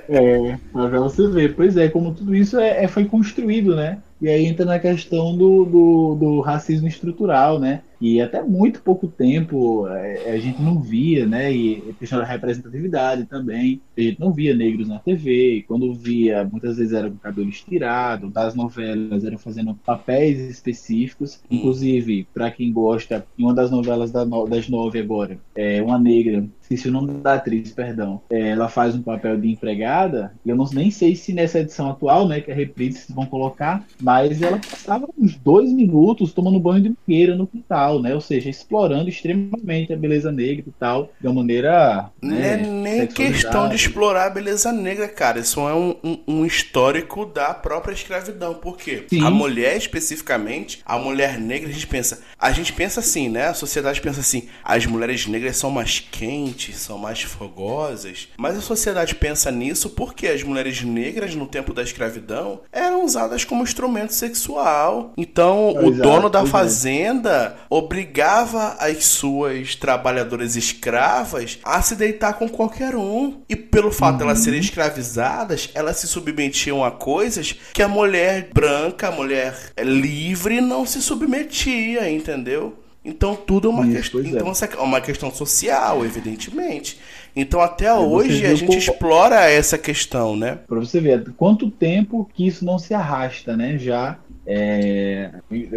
é, 0.10 0.58
pra 0.74 1.00
você 1.00 1.30
ver. 1.30 1.56
Pois 1.56 1.78
é, 1.78 1.88
como 1.88 2.14
tudo 2.14 2.36
isso 2.36 2.60
é, 2.60 2.84
é, 2.84 2.88
foi 2.90 3.06
construído, 3.06 3.74
né? 3.74 4.00
E 4.22 4.28
aí 4.28 4.46
entra 4.46 4.66
na 4.66 4.78
questão 4.80 5.34
do, 5.38 5.64
do, 5.64 6.16
do 6.16 6.42
racismo 6.42 6.90
estrutural, 6.90 7.58
né? 7.58 7.84
E 8.00 8.22
até 8.22 8.42
muito 8.42 8.82
pouco 8.82 9.08
tempo 9.08 9.88
é, 9.88 10.32
a 10.34 10.38
gente 10.38 10.62
não 10.62 10.80
via, 10.80 11.26
né? 11.26 11.52
E 11.52 11.94
questão 12.00 12.20
da 12.20 12.26
representatividade 12.26 13.26
também. 13.26 13.82
A 13.98 14.02
gente 14.02 14.20
não 14.20 14.32
via 14.32 14.56
negros 14.56 14.88
na 14.88 15.00
TV. 15.00 15.58
E 15.58 15.64
quando 15.64 15.94
via, 15.94 16.44
muitas 16.44 16.78
vezes 16.78 16.94
era 16.94 17.10
com 17.10 17.18
cabelo 17.18 17.50
estirado. 17.50 18.30
Das 18.30 18.56
novelas 18.56 19.24
eram 19.24 19.38
fazendo 19.38 19.76
papéis 19.76 20.40
específicos. 20.40 21.42
Hum. 21.50 21.56
Inclusive, 21.56 22.28
para 22.34 22.52
quem 22.52 22.72
gosta, 22.72 23.26
em 23.38 23.44
uma 23.44 23.54
das 23.54 23.72
novelas 23.72 24.12
das 24.12 24.70
nove 24.70 25.00
agora, 25.00 25.38
é 25.56 25.82
uma 25.82 26.00
negra 26.00 26.46
esqueci 26.66 26.90
o 26.90 26.92
nome 26.92 27.14
da 27.22 27.36
atriz, 27.36 27.72
perdão. 27.72 28.22
É, 28.30 28.50
ela 28.50 28.68
faz 28.68 28.96
um 28.96 29.02
papel 29.02 29.40
de 29.40 29.52
empregada, 29.52 30.34
e 30.44 30.50
eu 30.50 30.56
não, 30.56 30.66
nem 30.74 30.92
sei 30.92 31.16
se 31.16 31.32
nessa 31.34 31.60
edição 31.60 31.90
atual, 31.90 32.28
né, 32.28 32.42
que 32.42 32.52
é 32.52 32.54
reprise, 32.54 33.14
vão 33.14 33.26
colocar, 33.26 33.86
mas 34.02 34.42
ela 34.42 34.58
passava 34.58 35.08
uns 35.18 35.36
dois 35.36 35.72
minutos 35.72 36.34
tomando 36.34 36.60
banho 36.60 36.82
de 36.82 36.90
mangueira 36.90 37.36
no 37.36 37.48
quintal, 37.48 37.85
né? 37.94 38.14
Ou 38.14 38.22
seja, 38.22 38.50
explorando 38.50 39.10
extremamente 39.10 39.94
a 39.94 39.98
beleza 39.98 40.32
negra 40.32 40.66
e 40.68 40.72
tal, 40.80 41.12
de 41.20 41.28
uma 41.28 41.36
maneira. 41.36 42.10
Não 42.22 42.36
é 42.36 42.58
né, 42.58 42.68
nem 42.68 43.08
questão 43.08 43.70
de 43.70 43.76
explorar 43.76 44.26
a 44.26 44.30
beleza 44.30 44.72
negra, 44.72 45.08
cara. 45.08 45.40
Isso 45.40 45.60
é 45.62 45.74
um, 45.74 45.96
um, 46.04 46.20
um 46.28 46.46
histórico 46.46 47.26
da 47.26 47.54
própria 47.54 47.94
escravidão. 47.94 48.56
Por 48.56 48.78
quê? 48.78 49.06
Sim. 49.10 49.26
A 49.26 49.30
mulher, 49.30 49.78
especificamente, 49.78 50.82
a 50.86 50.98
mulher 50.98 51.40
negra, 51.40 51.70
a 51.70 51.74
gente 51.74 51.88
pensa. 51.88 52.22
A 52.40 52.52
gente 52.52 52.74
pensa 52.74 53.00
assim, 53.00 53.30
né? 53.30 53.48
A 53.48 53.54
sociedade 53.54 54.02
pensa 54.02 54.22
assim: 54.22 54.48
as 54.64 54.86
mulheres 54.86 55.28
negras 55.28 55.58
são 55.58 55.72
mais 55.72 56.00
quentes, 56.00 56.78
são 56.78 56.98
mais 56.98 57.22
fogosas. 57.22 58.28
Mas 58.38 58.58
a 58.58 58.62
sociedade 58.62 59.16
pensa 59.16 59.52
nisso 59.52 59.90
porque 59.90 60.28
as 60.28 60.44
mulheres 60.44 60.82
negras, 60.82 61.36
no 61.36 61.48
tempo 61.48 61.74
da 61.74 61.84
escravidão, 61.84 62.62
eram 62.72 63.04
usadas 63.04 63.44
como 63.44 63.64
instrumento 63.64 64.14
sexual. 64.14 65.14
Então, 65.18 65.76
o 65.76 65.92
dono 65.92 66.30
da 66.30 66.46
fazenda 66.46 67.58
obrigava 67.78 68.78
as 68.80 69.04
suas 69.06 69.76
trabalhadoras 69.76 70.56
escravas 70.56 71.60
a 71.64 71.82
se 71.82 71.96
deitar 71.96 72.34
com 72.34 72.48
qualquer 72.48 72.96
um. 72.96 73.42
E 73.50 73.56
pelo 73.56 73.92
fato 73.92 74.12
uhum. 74.12 74.18
de 74.18 74.24
elas 74.24 74.40
serem 74.40 74.60
escravizadas, 74.60 75.70
elas 75.74 75.98
se 75.98 76.08
submetiam 76.08 76.84
a 76.84 76.92
coisas 76.92 77.54
que 77.74 77.84
a 77.84 77.88
mulher 77.88 78.50
branca, 78.54 79.10
a 79.10 79.12
mulher 79.12 79.56
livre, 79.78 80.62
não 80.62 80.86
se 80.86 81.02
submetia, 81.02 82.10
entendeu? 82.10 82.80
Então 83.04 83.36
tudo 83.36 83.68
é 83.68 83.72
uma, 83.72 83.88
questão, 83.88 84.22
é. 84.22 84.24
então, 84.24 84.52
é 84.52 84.82
uma 84.82 85.02
questão 85.02 85.32
social, 85.32 86.04
evidentemente. 86.04 87.00
Então 87.36 87.60
até 87.62 87.94
hoje 87.94 88.46
a 88.46 88.56
gente 88.56 88.78
explora 88.78 89.50
essa 89.50 89.78
questão, 89.78 90.36
né? 90.36 90.60
Para 90.68 90.80
você 90.80 91.00
ver 91.00 91.26
quanto 91.38 91.70
tempo 91.70 92.28
que 92.34 92.48
isso 92.48 92.66
não 92.66 92.80
se 92.80 92.94
arrasta, 92.94 93.56
né? 93.56 93.78
Já 93.78 94.18
é, 94.48 95.32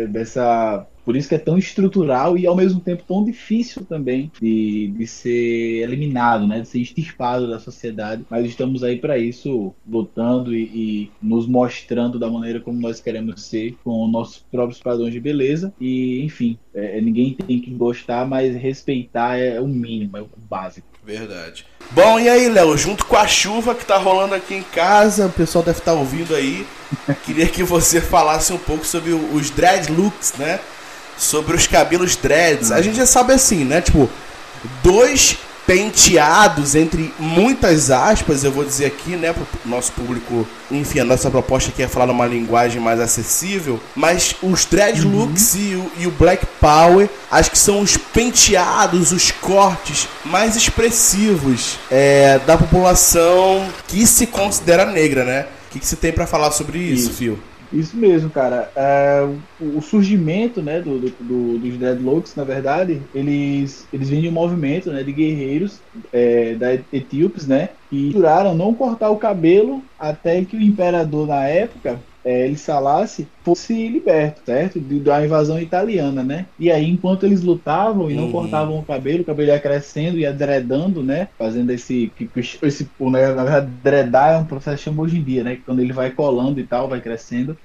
dessa 0.08 0.86
por 1.08 1.16
isso 1.16 1.26
que 1.26 1.34
é 1.34 1.38
tão 1.38 1.56
estrutural 1.56 2.36
e 2.36 2.46
ao 2.46 2.54
mesmo 2.54 2.80
tempo 2.80 3.02
tão 3.08 3.24
difícil 3.24 3.82
também 3.82 4.30
de, 4.38 4.88
de 4.94 5.06
ser 5.06 5.82
eliminado, 5.82 6.46
né? 6.46 6.60
de 6.60 6.68
ser 6.68 6.80
extirpado 6.80 7.48
da 7.48 7.58
sociedade. 7.58 8.26
Mas 8.28 8.44
estamos 8.44 8.84
aí 8.84 8.98
para 8.98 9.16
isso, 9.16 9.74
lutando 9.88 10.54
e, 10.54 10.64
e, 10.64 11.10
nos 11.22 11.46
mostrando 11.46 12.18
da 12.18 12.28
maneira 12.28 12.60
como 12.60 12.78
nós 12.78 13.00
queremos 13.00 13.40
ser, 13.40 13.74
com 13.82 14.06
nossos 14.06 14.44
próprios 14.52 14.82
padrões 14.82 15.14
de 15.14 15.18
beleza. 15.18 15.72
E, 15.80 16.22
enfim, 16.22 16.58
é, 16.74 17.00
ninguém 17.00 17.32
tem 17.32 17.58
que 17.58 17.70
gostar, 17.70 18.26
mas 18.26 18.54
respeitar 18.54 19.38
é 19.38 19.58
o 19.58 19.66
mínimo, 19.66 20.14
é 20.18 20.20
o 20.20 20.28
básico. 20.36 20.86
Verdade. 21.02 21.64
Bom, 21.92 22.20
e 22.20 22.28
aí, 22.28 22.50
Léo, 22.50 22.76
junto 22.76 23.06
com 23.06 23.16
a 23.16 23.26
chuva 23.26 23.74
que 23.74 23.86
tá 23.86 23.96
rolando 23.96 24.34
aqui 24.34 24.56
em 24.56 24.62
casa, 24.62 25.24
o 25.24 25.32
pessoal 25.32 25.64
deve 25.64 25.78
estar 25.78 25.94
tá 25.94 25.98
ouvindo 25.98 26.34
aí. 26.34 26.66
Queria 27.24 27.48
que 27.48 27.62
você 27.62 27.98
falasse 27.98 28.52
um 28.52 28.58
pouco 28.58 28.86
sobre 28.86 29.12
os 29.12 29.48
dread 29.48 29.90
looks, 29.90 30.34
né? 30.36 30.60
Sobre 31.18 31.56
os 31.56 31.66
cabelos 31.66 32.16
dreads. 32.16 32.70
A 32.70 32.80
gente 32.80 32.96
já 32.96 33.06
sabe 33.06 33.32
assim, 33.32 33.64
né? 33.64 33.80
Tipo, 33.80 34.08
dois 34.82 35.36
penteados, 35.68 36.74
entre 36.74 37.12
muitas 37.18 37.90
aspas, 37.90 38.42
eu 38.42 38.50
vou 38.50 38.64
dizer 38.64 38.86
aqui, 38.86 39.10
né, 39.16 39.34
pro 39.34 39.46
nosso 39.66 39.92
público, 39.92 40.48
enfim, 40.70 41.00
a 41.00 41.04
nossa 41.04 41.30
proposta 41.30 41.68
aqui 41.68 41.82
é 41.82 41.86
falar 41.86 42.06
numa 42.06 42.26
linguagem 42.26 42.80
mais 42.80 42.98
acessível, 42.98 43.78
mas 43.94 44.34
os 44.42 44.64
dreadlocks 44.64 45.52
uhum. 45.52 45.60
e, 45.60 45.74
o, 45.74 45.92
e 45.98 46.06
o 46.06 46.10
Black 46.10 46.46
Power, 46.58 47.06
acho 47.30 47.50
que 47.50 47.58
são 47.58 47.82
os 47.82 47.98
penteados, 47.98 49.12
os 49.12 49.30
cortes 49.30 50.08
mais 50.24 50.56
expressivos 50.56 51.78
é, 51.90 52.38
da 52.46 52.56
população 52.56 53.68
que 53.88 54.06
se 54.06 54.26
considera 54.26 54.86
negra, 54.86 55.22
né? 55.22 55.48
O 55.68 55.72
que, 55.72 55.80
que 55.80 55.86
você 55.86 55.96
tem 55.96 56.12
para 56.12 56.26
falar 56.26 56.50
sobre 56.50 56.78
isso, 56.78 57.10
isso. 57.10 57.18
Fio? 57.18 57.38
Isso 57.70 57.98
mesmo, 57.98 58.30
cara. 58.30 58.72
É, 58.76 59.20
o, 59.58 59.80
surgimento 59.82 60.62
né, 60.62 60.80
do, 60.80 60.98
do, 60.98 61.10
do, 61.20 61.58
dos 61.58 61.78
Dreadlocks, 61.78 62.34
na 62.34 62.42
verdade, 62.44 63.08
eles, 63.12 63.86
eles 63.92 64.08
vêm 64.08 64.22
de 64.22 64.28
um 64.28 64.32
movimento 64.32 64.90
né, 64.90 65.04
de 65.04 65.12
guerreiros 65.12 65.84
é, 66.10 66.54
da 66.54 66.72
Etíopes, 66.90 67.46
né? 67.46 67.76
Que 67.90 68.10
juraram 68.12 68.54
não 68.54 68.74
cortar 68.74 69.10
o 69.10 69.18
cabelo 69.18 69.86
até 69.98 70.42
que 70.44 70.56
o 70.56 70.62
imperador 70.62 71.26
na 71.26 71.44
época 71.46 72.02
é, 72.24 72.46
El 72.48 72.56
Salassi 72.56 73.32
fosse 73.48 73.88
liberto, 73.88 74.42
certo? 74.44 74.78
De, 74.78 75.00
da 75.00 75.24
invasão 75.24 75.58
italiana, 75.58 76.22
né? 76.22 76.46
E 76.58 76.70
aí, 76.70 76.88
enquanto 76.88 77.24
eles 77.24 77.42
lutavam 77.42 78.10
e 78.10 78.14
não 78.14 78.24
uhum. 78.24 78.32
cortavam 78.32 78.78
o 78.78 78.84
cabelo, 78.84 79.22
o 79.22 79.24
cabelo 79.24 79.48
ia 79.48 79.58
crescendo, 79.58 80.18
ia 80.18 80.32
dredando, 80.32 81.02
né? 81.02 81.28
Fazendo 81.38 81.70
esse. 81.70 82.12
esse? 82.62 82.88
Na 83.00 83.44
verdade, 83.44 83.70
dredar 83.82 84.34
é 84.34 84.38
um 84.38 84.44
processo 84.44 84.76
que 84.76 84.82
chama 84.84 85.02
hoje 85.02 85.18
em 85.18 85.22
dia, 85.22 85.42
né? 85.42 85.58
Quando 85.64 85.80
ele 85.80 85.92
vai 85.92 86.10
colando 86.10 86.60
e 86.60 86.64
tal, 86.64 86.88
vai 86.88 87.00
crescendo. 87.00 87.56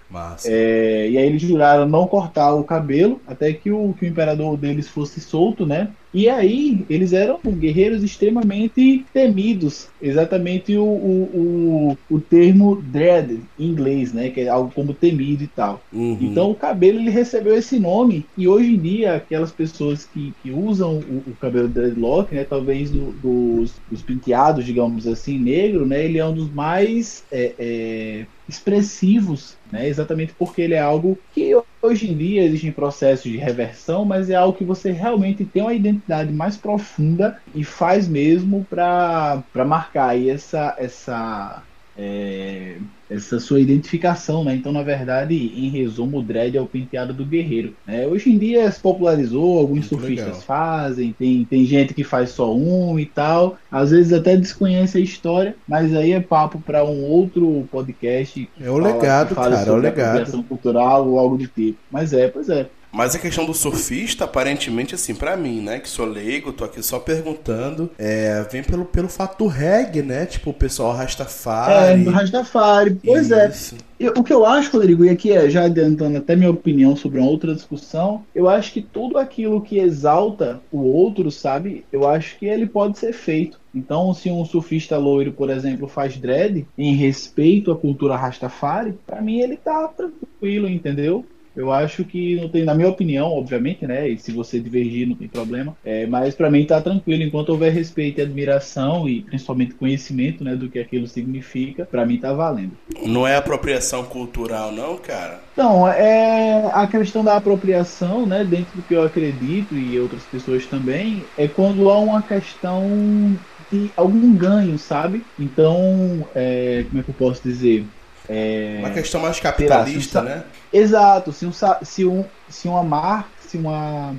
É, 0.45 1.09
e 1.09 1.17
aí 1.17 1.25
eles 1.25 1.41
juraram 1.41 1.87
não 1.87 2.07
cortar 2.07 2.53
o 2.53 2.63
cabelo 2.63 3.19
até 3.27 3.51
que 3.51 3.71
o, 3.71 3.93
que 3.93 4.05
o 4.05 4.07
imperador 4.07 4.55
deles 4.57 4.87
fosse 4.87 5.19
solto, 5.19 5.65
né? 5.65 5.89
E 6.13 6.29
aí, 6.29 6.85
eles 6.89 7.11
eram 7.11 7.39
guerreiros 7.43 8.03
extremamente 8.03 9.03
temidos. 9.11 9.87
Exatamente 9.99 10.77
o, 10.77 10.85
o, 10.85 11.97
o, 12.09 12.15
o 12.15 12.19
termo 12.21 12.75
dread 12.75 13.41
em 13.57 13.65
inglês, 13.65 14.13
né? 14.13 14.29
Que 14.29 14.41
é 14.41 14.47
algo 14.47 14.71
como 14.75 14.93
temido 14.93 15.43
e 15.43 15.47
tal. 15.47 15.72
Uhum. 15.91 16.17
Então, 16.21 16.51
o 16.51 16.55
cabelo 16.55 16.99
ele 16.99 17.09
recebeu 17.09 17.55
esse 17.55 17.79
nome. 17.79 18.25
E 18.37 18.47
hoje 18.47 18.75
em 18.75 18.79
dia, 18.79 19.15
aquelas 19.15 19.51
pessoas 19.51 20.05
que, 20.05 20.33
que 20.41 20.51
usam 20.51 20.99
o, 20.99 21.31
o 21.31 21.35
cabelo 21.39 21.67
dreadlock, 21.67 22.33
né? 22.33 22.43
Talvez 22.43 22.91
do, 22.91 23.11
dos, 23.13 23.75
dos 23.89 24.01
penteados, 24.01 24.65
digamos 24.65 25.07
assim, 25.07 25.39
negro, 25.39 25.85
né? 25.85 26.03
Ele 26.03 26.17
é 26.17 26.25
um 26.25 26.33
dos 26.33 26.51
mais 26.51 27.23
é, 27.31 27.55
é, 27.57 28.25
expressivos, 28.47 29.57
né? 29.71 29.87
Exatamente 29.87 30.33
porque 30.37 30.61
ele 30.61 30.73
é 30.73 30.79
algo 30.79 31.17
que 31.33 31.51
hoje 31.81 32.11
em 32.11 32.17
dia 32.17 32.43
existem 32.43 32.71
processos 32.71 33.29
de 33.29 33.37
reversão, 33.37 34.05
mas 34.05 34.29
é 34.29 34.35
algo 34.35 34.57
que 34.57 34.63
você 34.63 34.91
realmente 34.91 35.45
tem 35.45 35.61
uma 35.61 35.73
identidade 35.73 36.31
mais 36.31 36.55
profunda 36.57 37.39
e 37.53 37.63
faz 37.63 38.07
mesmo 38.07 38.65
para 38.69 39.43
marcar 39.65 40.17
essa 40.19 40.75
essa 40.77 41.63
é, 41.97 42.77
essa 43.09 43.39
sua 43.39 43.59
identificação, 43.59 44.43
né? 44.43 44.55
Então, 44.55 44.71
na 44.71 44.81
verdade, 44.81 45.35
em 45.35 45.69
resumo, 45.69 46.19
o 46.19 46.23
dread 46.23 46.57
é 46.57 46.61
o 46.61 46.65
penteado 46.65 47.13
do 47.13 47.25
guerreiro. 47.25 47.75
Né? 47.85 48.07
Hoje 48.07 48.31
em 48.31 48.37
dia 48.37 48.69
se 48.71 48.79
popularizou, 48.79 49.59
alguns 49.59 49.79
Muito 49.79 49.89
surfistas 49.89 50.25
legal. 50.25 50.41
fazem, 50.41 51.13
tem, 51.13 51.45
tem 51.45 51.65
gente 51.65 51.93
que 51.93 52.03
faz 52.03 52.31
só 52.31 52.53
um 52.53 52.99
e 52.99 53.05
tal. 53.05 53.57
Às 53.71 53.91
vezes 53.91 54.13
até 54.13 54.35
desconhece 54.35 54.97
a 54.97 55.01
história, 55.01 55.55
mas 55.67 55.95
aí 55.95 56.13
é 56.13 56.19
papo 56.19 56.59
para 56.59 56.83
um 56.83 57.03
outro 57.03 57.67
podcast. 57.71 58.49
É 58.59 58.69
o 58.69 58.77
legado, 58.77 59.35
cara, 59.35 59.55
é 59.55 59.71
o 59.71 59.75
legado. 59.75 60.43
cultural 60.43 61.07
ou 61.07 61.19
algo 61.19 61.37
do 61.37 61.47
tipo. 61.47 61.77
Mas 61.91 62.13
é, 62.13 62.27
pois 62.27 62.49
é. 62.49 62.67
Mas 62.93 63.15
a 63.15 63.19
questão 63.19 63.43
do 63.43 63.55
surfista, 63.55 64.25
aparentemente, 64.25 64.93
assim, 64.93 65.15
para 65.15 65.35
mim, 65.35 65.61
né, 65.61 65.79
que 65.79 65.89
sou 65.89 66.05
leigo, 66.05 66.53
tô 66.53 66.63
aqui 66.63 66.83
só 66.83 66.99
perguntando, 66.99 67.89
é, 67.97 68.45
vem 68.51 68.61
pelo, 68.61 68.85
pelo 68.85 69.09
fato 69.09 69.39
do 69.39 69.47
reggae, 69.47 70.03
né? 70.03 70.27
Tipo, 70.27 70.51
o 70.51 70.53
pessoal 70.53 70.93
Rastafari. 70.93 72.01
É, 72.01 72.03
do 72.03 72.11
Rastafari, 72.11 72.99
pois 73.03 73.31
é. 73.31 73.49
Isso. 73.49 73.75
é. 73.99 74.07
o 74.09 74.23
que 74.23 74.31
eu 74.31 74.45
acho, 74.45 74.71
Rodrigo, 74.71 75.03
e 75.03 75.09
aqui 75.09 75.31
é, 75.31 75.49
já 75.49 75.63
adiantando 75.63 76.19
até 76.19 76.35
minha 76.35 76.51
opinião 76.51 76.95
sobre 76.95 77.19
uma 77.19 77.29
outra 77.29 77.55
discussão, 77.55 78.23
eu 78.35 78.47
acho 78.47 78.71
que 78.71 78.81
tudo 78.81 79.17
aquilo 79.17 79.59
que 79.59 79.79
exalta 79.79 80.61
o 80.71 80.83
outro, 80.83 81.31
sabe? 81.31 81.83
Eu 81.91 82.07
acho 82.07 82.37
que 82.37 82.45
ele 82.45 82.67
pode 82.67 82.99
ser 82.99 83.11
feito. 83.11 83.59
Então, 83.73 84.13
se 84.13 84.29
um 84.29 84.45
surfista 84.45 84.99
loiro, 84.99 85.31
por 85.31 85.49
exemplo, 85.49 85.87
faz 85.87 86.15
dread 86.15 86.67
em 86.77 86.95
respeito 86.95 87.71
à 87.71 87.75
cultura 87.75 88.15
Rastafari, 88.15 88.93
para 89.03 89.19
mim 89.19 89.39
ele 89.39 89.57
tá 89.57 89.87
tranquilo, 89.87 90.69
entendeu? 90.69 91.25
Eu 91.55 91.71
acho 91.71 92.03
que 92.03 92.35
não 92.35 92.49
tem, 92.49 92.63
na 92.63 92.73
minha 92.73 92.89
opinião, 92.89 93.27
obviamente, 93.31 93.85
né? 93.85 94.09
E 94.09 94.17
se 94.17 94.31
você 94.31 94.59
divergir, 94.59 95.07
não 95.07 95.15
tem 95.15 95.27
problema. 95.27 95.75
É, 95.83 96.05
mas 96.07 96.35
para 96.35 96.49
mim 96.49 96.65
tá 96.65 96.81
tranquilo. 96.81 97.23
Enquanto 97.23 97.49
houver 97.49 97.71
respeito 97.71 98.19
e 98.19 98.23
admiração 98.23 99.07
e 99.07 99.21
principalmente 99.21 99.75
conhecimento, 99.75 100.43
né, 100.43 100.55
do 100.55 100.69
que 100.69 100.79
aquilo 100.79 101.07
significa, 101.07 101.85
para 101.85 102.05
mim 102.05 102.17
tá 102.17 102.33
valendo. 102.33 102.77
Não 103.05 103.27
é 103.27 103.35
apropriação 103.35 104.03
cultural, 104.03 104.71
não, 104.71 104.97
cara? 104.97 105.43
Não, 105.55 105.87
é 105.87 106.71
a 106.73 106.87
questão 106.87 107.23
da 107.23 107.37
apropriação, 107.37 108.25
né? 108.25 108.43
Dentro 108.43 108.75
do 108.75 108.83
que 108.83 108.95
eu 108.95 109.03
acredito 109.03 109.77
e 109.77 109.99
outras 109.99 110.25
pessoas 110.25 110.65
também, 110.65 111.27
é 111.37 111.47
quando 111.47 111.89
há 111.89 111.99
uma 111.99 112.23
questão 112.23 113.39
de 113.71 113.91
algum 113.95 114.35
ganho, 114.35 114.77
sabe? 114.77 115.25
Então, 115.37 116.29
é, 116.33 116.85
como 116.89 116.99
é 116.99 117.03
que 117.03 117.09
eu 117.09 117.13
posso 117.15 117.43
dizer? 117.43 117.87
É, 118.29 118.77
uma 118.79 118.89
questão 118.89 119.21
mais 119.21 119.39
capitalista, 119.39 120.21
lá, 120.21 120.29
né? 120.29 120.43
Exato. 120.71 121.31
Se, 121.31 121.45
um, 121.45 121.51
se, 121.83 122.05
um, 122.05 122.25
se 122.49 122.67
uma 122.67 122.83
marca, 122.83 123.29
se 123.39 123.57
uma 123.57 124.15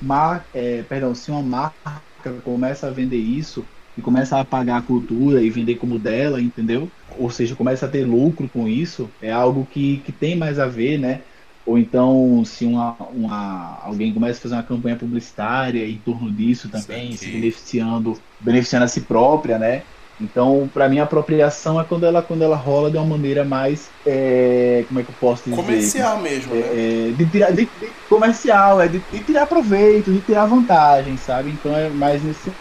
mar, 0.00 0.46
é, 0.54 0.82
perdão, 0.88 1.14
se 1.14 1.30
uma 1.30 1.42
marca 1.42 2.00
começa 2.44 2.86
a 2.86 2.90
vender 2.90 3.16
isso 3.16 3.64
e 3.98 4.00
começa 4.00 4.38
a 4.38 4.44
pagar 4.44 4.78
a 4.78 4.82
cultura 4.82 5.42
e 5.42 5.50
vender 5.50 5.76
como 5.76 5.98
dela, 5.98 6.40
entendeu? 6.40 6.90
Ou 7.18 7.30
seja, 7.30 7.56
começa 7.56 7.86
a 7.86 7.88
ter 7.88 8.04
lucro 8.04 8.48
com 8.48 8.68
isso, 8.68 9.10
é 9.20 9.32
algo 9.32 9.66
que, 9.70 9.98
que 9.98 10.12
tem 10.12 10.36
mais 10.36 10.58
a 10.58 10.66
ver, 10.66 10.98
né? 10.98 11.22
Ou 11.66 11.78
então, 11.78 12.42
se 12.44 12.64
uma, 12.64 12.96
uma, 13.12 13.78
alguém 13.82 14.12
começa 14.12 14.38
a 14.38 14.42
fazer 14.42 14.54
uma 14.54 14.62
campanha 14.62 14.96
publicitária 14.96 15.86
em 15.86 15.98
torno 15.98 16.30
disso 16.30 16.68
também, 16.68 17.16
se 17.16 17.26
beneficiando, 17.26 18.18
beneficiando 18.40 18.84
a 18.84 18.88
si 18.88 19.02
própria, 19.02 19.58
né? 19.58 19.82
Então, 20.20 20.68
para 20.72 20.88
mim, 20.88 20.98
a 20.98 21.04
apropriação 21.04 21.80
é 21.80 21.84
quando 21.84 22.04
ela, 22.04 22.20
quando 22.20 22.42
ela 22.42 22.56
rola 22.56 22.90
de 22.90 22.96
uma 22.98 23.06
maneira 23.06 23.44
mais. 23.44 23.88
É, 24.06 24.84
como 24.86 25.00
é 25.00 25.02
que 25.02 25.08
eu 25.08 25.14
posso 25.18 25.44
dizer? 25.44 25.56
Comercial 25.56 26.18
mesmo, 26.18 26.54
né? 26.54 26.60
É, 26.60 27.12
de 27.16 27.26
tirar, 27.26 27.50
de, 27.52 27.64
de, 27.64 27.88
comercial, 28.08 28.80
é 28.80 28.88
de, 28.88 28.98
de, 28.98 29.18
tirar 29.20 29.46
proveito, 29.46 30.12
de 30.12 30.20
tirar 30.20 30.44
vantagem, 30.46 31.16
sabe? 31.16 31.50
Então 31.50 31.74
é 31.74 31.88
mais 31.88 32.22
nesse 32.22 32.52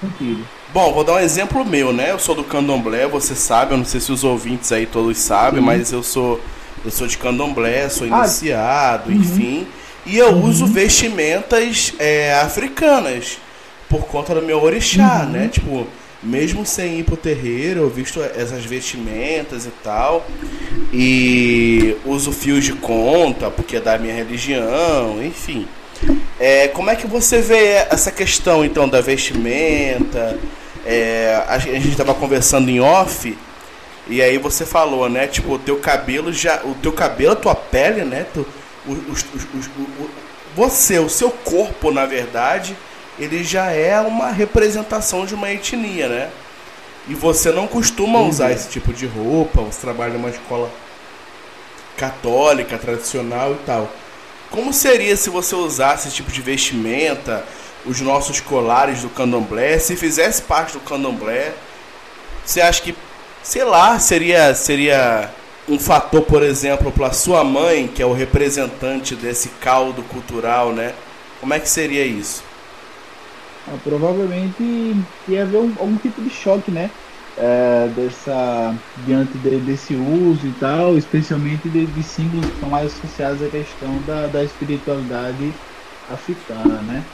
sentido. 0.00 0.46
Bom, 0.72 0.92
vou 0.92 1.02
dar 1.02 1.14
um 1.14 1.18
exemplo 1.18 1.64
meu, 1.64 1.92
né? 1.92 2.12
Eu 2.12 2.18
sou 2.18 2.34
do 2.34 2.44
candomblé, 2.44 3.08
você 3.08 3.34
sabe, 3.34 3.72
eu 3.72 3.78
não 3.78 3.84
sei 3.84 4.00
se 4.00 4.12
os 4.12 4.22
ouvintes 4.22 4.70
aí 4.70 4.86
todos 4.86 5.18
sabem, 5.18 5.60
Sim. 5.60 5.66
mas 5.66 5.92
eu 5.92 6.02
sou 6.02 6.40
eu 6.84 6.90
sou 6.90 7.06
de 7.06 7.18
candomblé, 7.18 7.88
sou 7.88 8.06
ah, 8.10 8.20
iniciado, 8.20 9.10
uhum. 9.10 9.16
enfim. 9.16 9.66
E 10.06 10.16
eu 10.16 10.30
uhum. 10.30 10.44
uso 10.44 10.66
vestimentas 10.66 11.92
é, 11.98 12.34
africanas 12.40 13.38
por 13.88 14.06
conta 14.06 14.34
do 14.34 14.42
meu 14.42 14.62
orixá, 14.62 15.24
uhum. 15.24 15.30
né? 15.30 15.48
Tipo, 15.48 15.86
mesmo 16.22 16.66
sem 16.66 16.98
ir 16.98 17.04
pro 17.04 17.16
terreiro, 17.16 17.80
eu 17.80 17.90
visto 17.90 18.22
essas 18.22 18.64
vestimentas 18.64 19.66
e 19.66 19.70
tal. 19.82 20.26
E 20.92 21.96
uso 22.04 22.32
fios 22.32 22.64
de 22.64 22.74
conta, 22.74 23.50
porque 23.50 23.76
é 23.76 23.80
da 23.80 23.98
minha 23.98 24.14
religião, 24.14 25.22
enfim. 25.22 25.66
É, 26.38 26.68
como 26.68 26.90
é 26.90 26.96
que 26.96 27.06
você 27.06 27.40
vê 27.40 27.86
essa 27.90 28.10
questão 28.10 28.64
então 28.64 28.88
da 28.88 29.00
vestimenta? 29.00 30.38
É, 30.84 31.42
a 31.46 31.58
gente 31.58 31.90
estava 31.90 32.14
conversando 32.14 32.70
em 32.70 32.80
off 32.80 33.36
e 34.08 34.22
aí 34.22 34.38
você 34.38 34.64
falou, 34.64 35.08
né? 35.08 35.26
Tipo, 35.26 35.54
o 35.54 35.58
teu 35.58 35.76
cabelo 35.76 36.32
já. 36.32 36.60
O 36.64 36.74
teu 36.74 36.92
cabelo, 36.92 37.32
a 37.32 37.36
tua 37.36 37.54
pele, 37.54 38.04
né? 38.04 38.26
Tu, 38.32 38.46
os, 38.86 38.98
os, 39.08 39.44
os, 39.54 39.70
você, 40.56 40.98
o 40.98 41.08
seu 41.08 41.30
corpo, 41.30 41.90
na 41.92 42.06
verdade 42.06 42.76
ele 43.20 43.44
já 43.44 43.70
é 43.70 44.00
uma 44.00 44.30
representação 44.30 45.26
de 45.26 45.34
uma 45.34 45.50
etnia, 45.50 46.08
né? 46.08 46.30
E 47.08 47.14
você 47.14 47.50
não 47.50 47.66
costuma 47.66 48.20
usar 48.20 48.50
esse 48.52 48.68
tipo 48.68 48.92
de 48.92 49.06
roupa, 49.06 49.60
você 49.62 49.80
trabalha 49.80 50.14
numa 50.14 50.30
escola 50.30 50.70
católica, 51.96 52.78
tradicional 52.78 53.52
e 53.52 53.58
tal. 53.66 53.90
Como 54.50 54.72
seria 54.72 55.16
se 55.16 55.28
você 55.28 55.54
usasse 55.54 56.08
esse 56.08 56.16
tipo 56.16 56.32
de 56.32 56.40
vestimenta, 56.40 57.44
os 57.84 58.00
nossos 58.00 58.40
colares 58.40 59.02
do 59.02 59.08
candomblé, 59.08 59.78
se 59.78 59.96
fizesse 59.96 60.42
parte 60.42 60.72
do 60.72 60.80
candomblé? 60.80 61.52
Você 62.44 62.60
acha 62.60 62.82
que, 62.82 62.94
sei 63.42 63.64
lá, 63.64 63.98
seria 63.98 64.54
seria 64.54 65.30
um 65.68 65.78
fator, 65.78 66.22
por 66.22 66.42
exemplo, 66.42 66.90
para 66.90 67.12
sua 67.12 67.44
mãe, 67.44 67.86
que 67.86 68.02
é 68.02 68.06
o 68.06 68.12
representante 68.12 69.14
desse 69.14 69.50
caldo 69.60 70.02
cultural, 70.04 70.72
né? 70.72 70.94
Como 71.38 71.54
é 71.54 71.60
que 71.60 71.68
seria 71.68 72.04
isso? 72.04 72.49
Ah, 73.70 73.78
provavelmente 73.78 74.62
ia 75.26 75.42
haver 75.44 75.60
um, 75.60 75.78
algum 75.78 75.96
tipo 75.98 76.20
de 76.22 76.28
choque, 76.30 76.70
né? 76.72 76.96
É, 77.36 77.88
dessa, 77.90 78.82
diante 78.96 79.38
de, 79.38 79.60
desse 79.60 79.96
uso 79.96 80.46
e 80.48 80.52
tal, 80.58 80.98
especialmente 80.98 81.70
de, 81.70 81.86
de, 81.86 82.02
símbolos 82.02 82.48
que 82.48 82.54
estão 82.56 82.68
mais 82.70 82.92
associados 82.94 83.40
à 83.42 83.48
questão 83.50 84.02
da, 84.04 84.26
da 84.26 84.42
espiritualidade 84.44 85.62
africana, 86.06 86.82
né? 86.82 87.12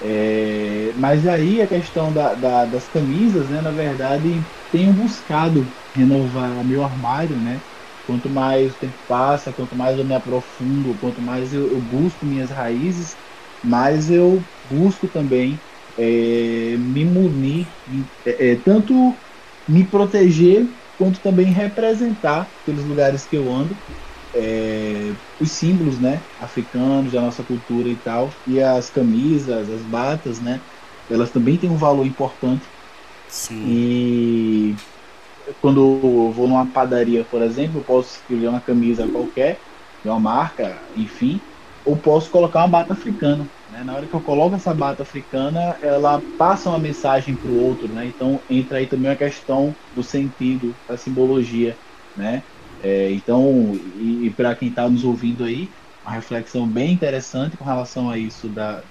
É, 0.00 0.92
mas 0.94 1.26
aí 1.26 1.60
a 1.62 1.66
questão 1.68 2.12
da, 2.12 2.34
da, 2.34 2.66
das 2.66 2.88
camisas, 2.88 3.50
né? 3.50 3.60
Na 3.62 3.72
verdade, 3.72 4.50
tenho 4.70 4.92
buscado 4.94 5.76
renovar 5.94 6.64
meu 6.64 6.82
armário, 6.84 7.40
né? 7.40 7.64
Quanto 8.04 8.30
mais 8.30 8.76
o 8.76 8.78
tempo 8.78 8.98
passa, 9.06 9.52
quanto 9.52 9.76
mais 9.76 9.98
eu 9.98 10.04
me 10.04 10.14
aprofundo, 10.14 10.96
quanto 10.98 11.20
mais 11.22 11.52
eu, 11.52 11.70
eu 11.70 11.80
busco 11.82 12.24
minhas 12.26 12.50
raízes, 12.50 13.20
mais 13.62 14.10
eu 14.10 14.48
busco 14.62 15.08
também 15.08 15.66
é, 15.96 16.76
me 16.78 17.04
munir, 17.04 17.74
é, 18.24 18.52
é, 18.52 18.56
tanto 18.56 19.20
me 19.66 19.84
proteger 19.84 20.68
quanto 20.96 21.20
também 21.20 21.46
representar 21.52 22.54
pelos 22.64 22.84
lugares 22.84 23.26
que 23.26 23.36
eu 23.36 23.50
ando 23.50 23.82
é, 24.34 25.16
os 25.38 25.52
símbolos 25.52 25.98
né, 25.98 26.26
africanos 26.38 27.12
da 27.12 27.20
nossa 27.20 27.44
cultura 27.44 27.88
e 27.90 27.96
tal 27.96 28.30
e 28.46 28.60
as 28.60 28.90
camisas, 28.90 29.70
as 29.70 29.84
batas, 29.84 30.40
né, 30.40 30.62
elas 31.08 31.30
também 31.30 31.58
têm 31.58 31.70
um 31.70 31.76
valor 31.76 32.06
importante 32.06 32.70
Sim. 33.28 33.64
e 33.66 34.76
quando 35.60 35.80
eu 35.80 36.32
vou 36.32 36.48
numa 36.48 36.70
padaria, 36.72 37.24
por 37.24 37.42
exemplo, 37.42 37.80
eu 37.80 37.84
posso 37.84 38.16
escolher 38.16 38.48
uma 38.48 38.60
camisa 38.60 39.08
qualquer, 39.08 39.62
de 40.02 40.10
uma 40.10 40.20
marca, 40.20 40.88
enfim, 40.94 41.40
ou 41.84 41.96
posso 41.96 42.30
colocar 42.30 42.60
uma 42.60 42.68
bata 42.68 42.92
africana. 42.92 43.48
Né? 43.76 43.84
Na 43.84 43.94
hora 43.94 44.08
que 44.08 44.14
eu 44.14 44.22
coloco 44.22 44.56
essa 44.56 44.72
bata 44.72 45.02
africana, 45.02 45.78
ela 45.82 46.22
passa 46.38 46.70
uma 46.70 46.78
mensagem 46.78 47.36
para 47.36 47.50
o 47.50 47.54
outro, 47.54 47.92
né? 47.92 48.08
Então 48.08 48.42
entra 48.48 48.78
aí 48.78 48.86
também 48.86 49.10
a 49.10 49.16
questão 49.16 49.76
do 49.92 50.02
sentido, 50.02 50.78
da 50.88 50.96
simbologia, 50.96 51.78
né? 52.14 52.44
É, 52.80 53.12
então, 53.12 53.72
e, 53.74 54.26
e 54.26 54.30
para 54.30 54.54
quem 54.56 54.68
está 54.68 54.88
nos 54.88 55.04
ouvindo 55.04 55.44
aí, 55.44 55.74
uma 56.02 56.12
reflexão 56.12 56.66
bem 56.66 56.94
interessante 56.94 57.56
com 57.56 57.64
relação 57.64 58.08
a 58.08 58.18
isso 58.18 58.48
da, 58.48 58.82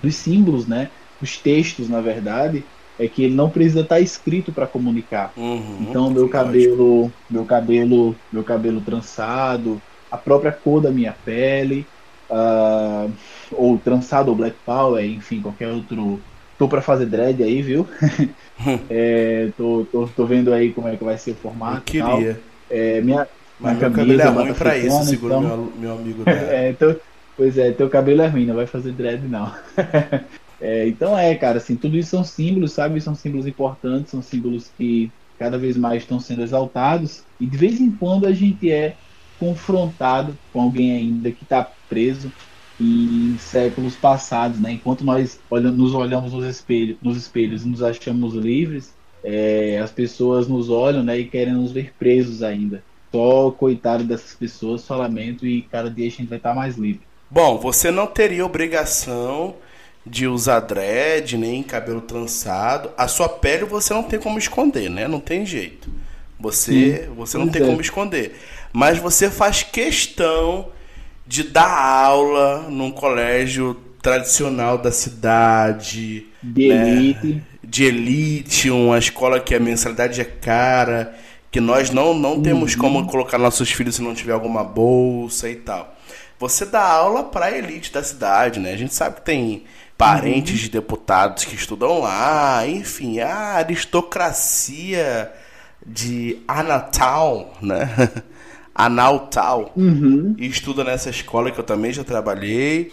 dos 0.00 0.14
símbolos, 0.14 0.66
né? 0.66 0.92
Os 1.20 1.42
textos, 1.42 1.90
na 1.90 2.00
verdade, 2.00 2.70
é 2.96 3.06
que 3.08 3.24
ele 3.24 3.34
não 3.34 3.50
precisa 3.50 3.80
estar 3.80 3.96
tá 3.96 4.00
escrito 4.00 4.54
para 4.54 4.66
comunicar. 4.66 5.34
Uhum, 5.36 5.82
então, 5.82 6.10
meu 6.10 6.30
cabelo, 6.30 7.12
meu 7.28 7.44
cabelo, 7.44 8.18
meu 8.32 8.44
cabelo 8.44 8.80
trançado, 8.80 9.82
a 10.10 10.16
própria 10.16 10.52
cor 10.52 10.80
da 10.80 10.90
minha 10.90 11.12
pele, 11.12 11.90
uh, 12.30 13.10
ou 13.52 13.78
trançado 13.78 14.30
ou 14.30 14.36
black 14.36 14.56
power, 14.64 15.04
enfim, 15.04 15.40
qualquer 15.40 15.68
outro. 15.68 16.20
Tô 16.58 16.68
para 16.68 16.80
fazer 16.80 17.06
dread 17.06 17.42
aí, 17.42 17.62
viu? 17.62 17.86
é, 18.88 19.50
tô, 19.56 19.86
tô, 19.90 20.06
tô, 20.06 20.24
vendo 20.24 20.52
aí 20.52 20.72
como 20.72 20.86
é 20.86 20.96
que 20.96 21.02
vai 21.02 21.18
ser 21.18 21.32
o 21.32 21.34
formato. 21.34 21.96
Eu 21.96 22.06
queria. 22.06 22.40
É, 22.70 23.00
minha, 23.00 23.26
Mas 23.58 23.78
meu 23.78 23.90
cabelo 23.90 24.20
é 24.20 24.24
ruim 24.24 24.54
pra 24.54 24.78
isso, 24.78 25.04
segundo 25.04 25.34
então... 25.34 25.42
meu, 25.42 25.72
meu 25.78 25.92
amigo. 25.92 26.22
é, 26.30 26.70
então, 26.70 26.94
pois 27.36 27.58
é, 27.58 27.72
teu 27.72 27.90
cabelo 27.90 28.22
é 28.22 28.28
ruim, 28.28 28.46
não 28.46 28.54
vai 28.54 28.66
fazer 28.66 28.92
dread 28.92 29.26
não. 29.26 29.52
é, 30.60 30.86
então 30.86 31.18
é, 31.18 31.34
cara, 31.34 31.58
assim, 31.58 31.74
tudo 31.74 31.96
isso 31.96 32.10
são 32.10 32.22
símbolos, 32.22 32.72
sabe? 32.72 33.00
São 33.00 33.14
símbolos 33.14 33.46
importantes, 33.46 34.12
são 34.12 34.22
símbolos 34.22 34.70
que 34.78 35.10
cada 35.38 35.58
vez 35.58 35.76
mais 35.76 36.02
estão 36.02 36.20
sendo 36.20 36.42
exaltados. 36.42 37.24
E 37.40 37.46
de 37.46 37.56
vez 37.56 37.80
em 37.80 37.90
quando 37.90 38.26
a 38.26 38.32
gente 38.32 38.70
é 38.70 38.94
confrontado 39.38 40.36
com 40.52 40.60
alguém 40.60 40.92
ainda 40.92 41.30
que 41.30 41.42
está 41.42 41.68
preso 41.88 42.30
em 42.80 43.36
séculos 43.38 43.94
passados, 43.94 44.58
né? 44.58 44.72
Enquanto 44.72 45.04
nós 45.04 45.38
olhamos, 45.48 45.78
nos 45.78 45.94
olhamos 45.94 46.32
nos 46.32 46.44
espelhos, 46.44 46.96
nos 47.02 47.16
espelhos 47.16 47.64
e 47.64 47.68
nos 47.68 47.82
achamos 47.82 48.34
livres, 48.34 48.92
é, 49.22 49.78
as 49.82 49.90
pessoas 49.90 50.48
nos 50.48 50.68
olham, 50.68 51.02
né? 51.02 51.18
E 51.18 51.26
querem 51.26 51.54
nos 51.54 51.72
ver 51.72 51.92
presos 51.98 52.42
ainda. 52.42 52.82
Só 53.12 53.50
coitado 53.52 54.02
dessas 54.02 54.34
pessoas, 54.34 54.80
só 54.80 54.96
lamento 54.96 55.46
e 55.46 55.62
cada 55.62 55.88
dia 55.88 56.06
a 56.08 56.10
gente 56.10 56.26
vai 56.26 56.38
estar 56.38 56.54
mais 56.54 56.76
livre. 56.76 57.02
Bom, 57.30 57.58
você 57.58 57.90
não 57.90 58.06
teria 58.06 58.44
obrigação 58.44 59.54
de 60.04 60.26
usar 60.26 60.60
dread, 60.60 61.38
nem 61.38 61.62
cabelo 61.62 62.00
trançado. 62.00 62.90
A 62.98 63.08
sua 63.08 63.28
pele 63.28 63.64
você 63.64 63.94
não 63.94 64.02
tem 64.02 64.18
como 64.18 64.38
esconder, 64.38 64.90
né? 64.90 65.06
Não 65.08 65.20
tem 65.20 65.46
jeito. 65.46 65.88
Você, 66.38 67.08
você 67.16 67.38
não 67.38 67.48
tem 67.48 67.62
é. 67.62 67.66
como 67.66 67.80
esconder. 67.80 68.36
Mas 68.72 68.98
você 68.98 69.30
faz 69.30 69.62
questão 69.62 70.68
de 71.26 71.42
dar 71.44 71.70
aula 71.70 72.66
num 72.68 72.90
colégio 72.90 73.74
tradicional 74.02 74.76
da 74.76 74.92
cidade. 74.92 76.26
De 76.42 76.68
né? 76.68 76.90
elite. 76.90 77.42
De 77.62 77.84
elite, 77.84 78.70
uma 78.70 78.98
escola 78.98 79.40
que 79.40 79.54
a 79.54 79.60
mensalidade 79.60 80.20
é 80.20 80.24
cara, 80.24 81.14
que 81.50 81.60
nós 81.60 81.90
não, 81.90 82.12
não 82.12 82.40
temos 82.42 82.74
uhum. 82.74 82.80
como 82.80 83.06
colocar 83.06 83.38
nossos 83.38 83.70
filhos 83.70 83.94
se 83.94 84.02
não 84.02 84.14
tiver 84.14 84.32
alguma 84.32 84.62
bolsa 84.62 85.48
e 85.48 85.56
tal. 85.56 85.96
Você 86.38 86.66
dá 86.66 86.82
aula 86.82 87.24
para 87.24 87.46
a 87.46 87.56
elite 87.56 87.90
da 87.90 88.02
cidade, 88.02 88.60
né? 88.60 88.72
A 88.72 88.76
gente 88.76 88.92
sabe 88.92 89.16
que 89.16 89.22
tem 89.22 89.64
parentes 89.96 90.52
uhum. 90.52 90.58
de 90.58 90.68
deputados 90.68 91.44
que 91.44 91.54
estudam 91.54 92.00
lá, 92.00 92.66
enfim, 92.66 93.20
a 93.20 93.54
aristocracia 93.54 95.32
de 95.86 96.38
Anatal, 96.46 97.54
né? 97.62 97.88
Analtal, 98.74 99.72
uhum. 99.76 100.34
e 100.36 100.46
estuda 100.46 100.82
nessa 100.82 101.08
escola 101.08 101.50
que 101.50 101.58
eu 101.58 101.64
também 101.64 101.92
já 101.92 102.02
trabalhei. 102.02 102.92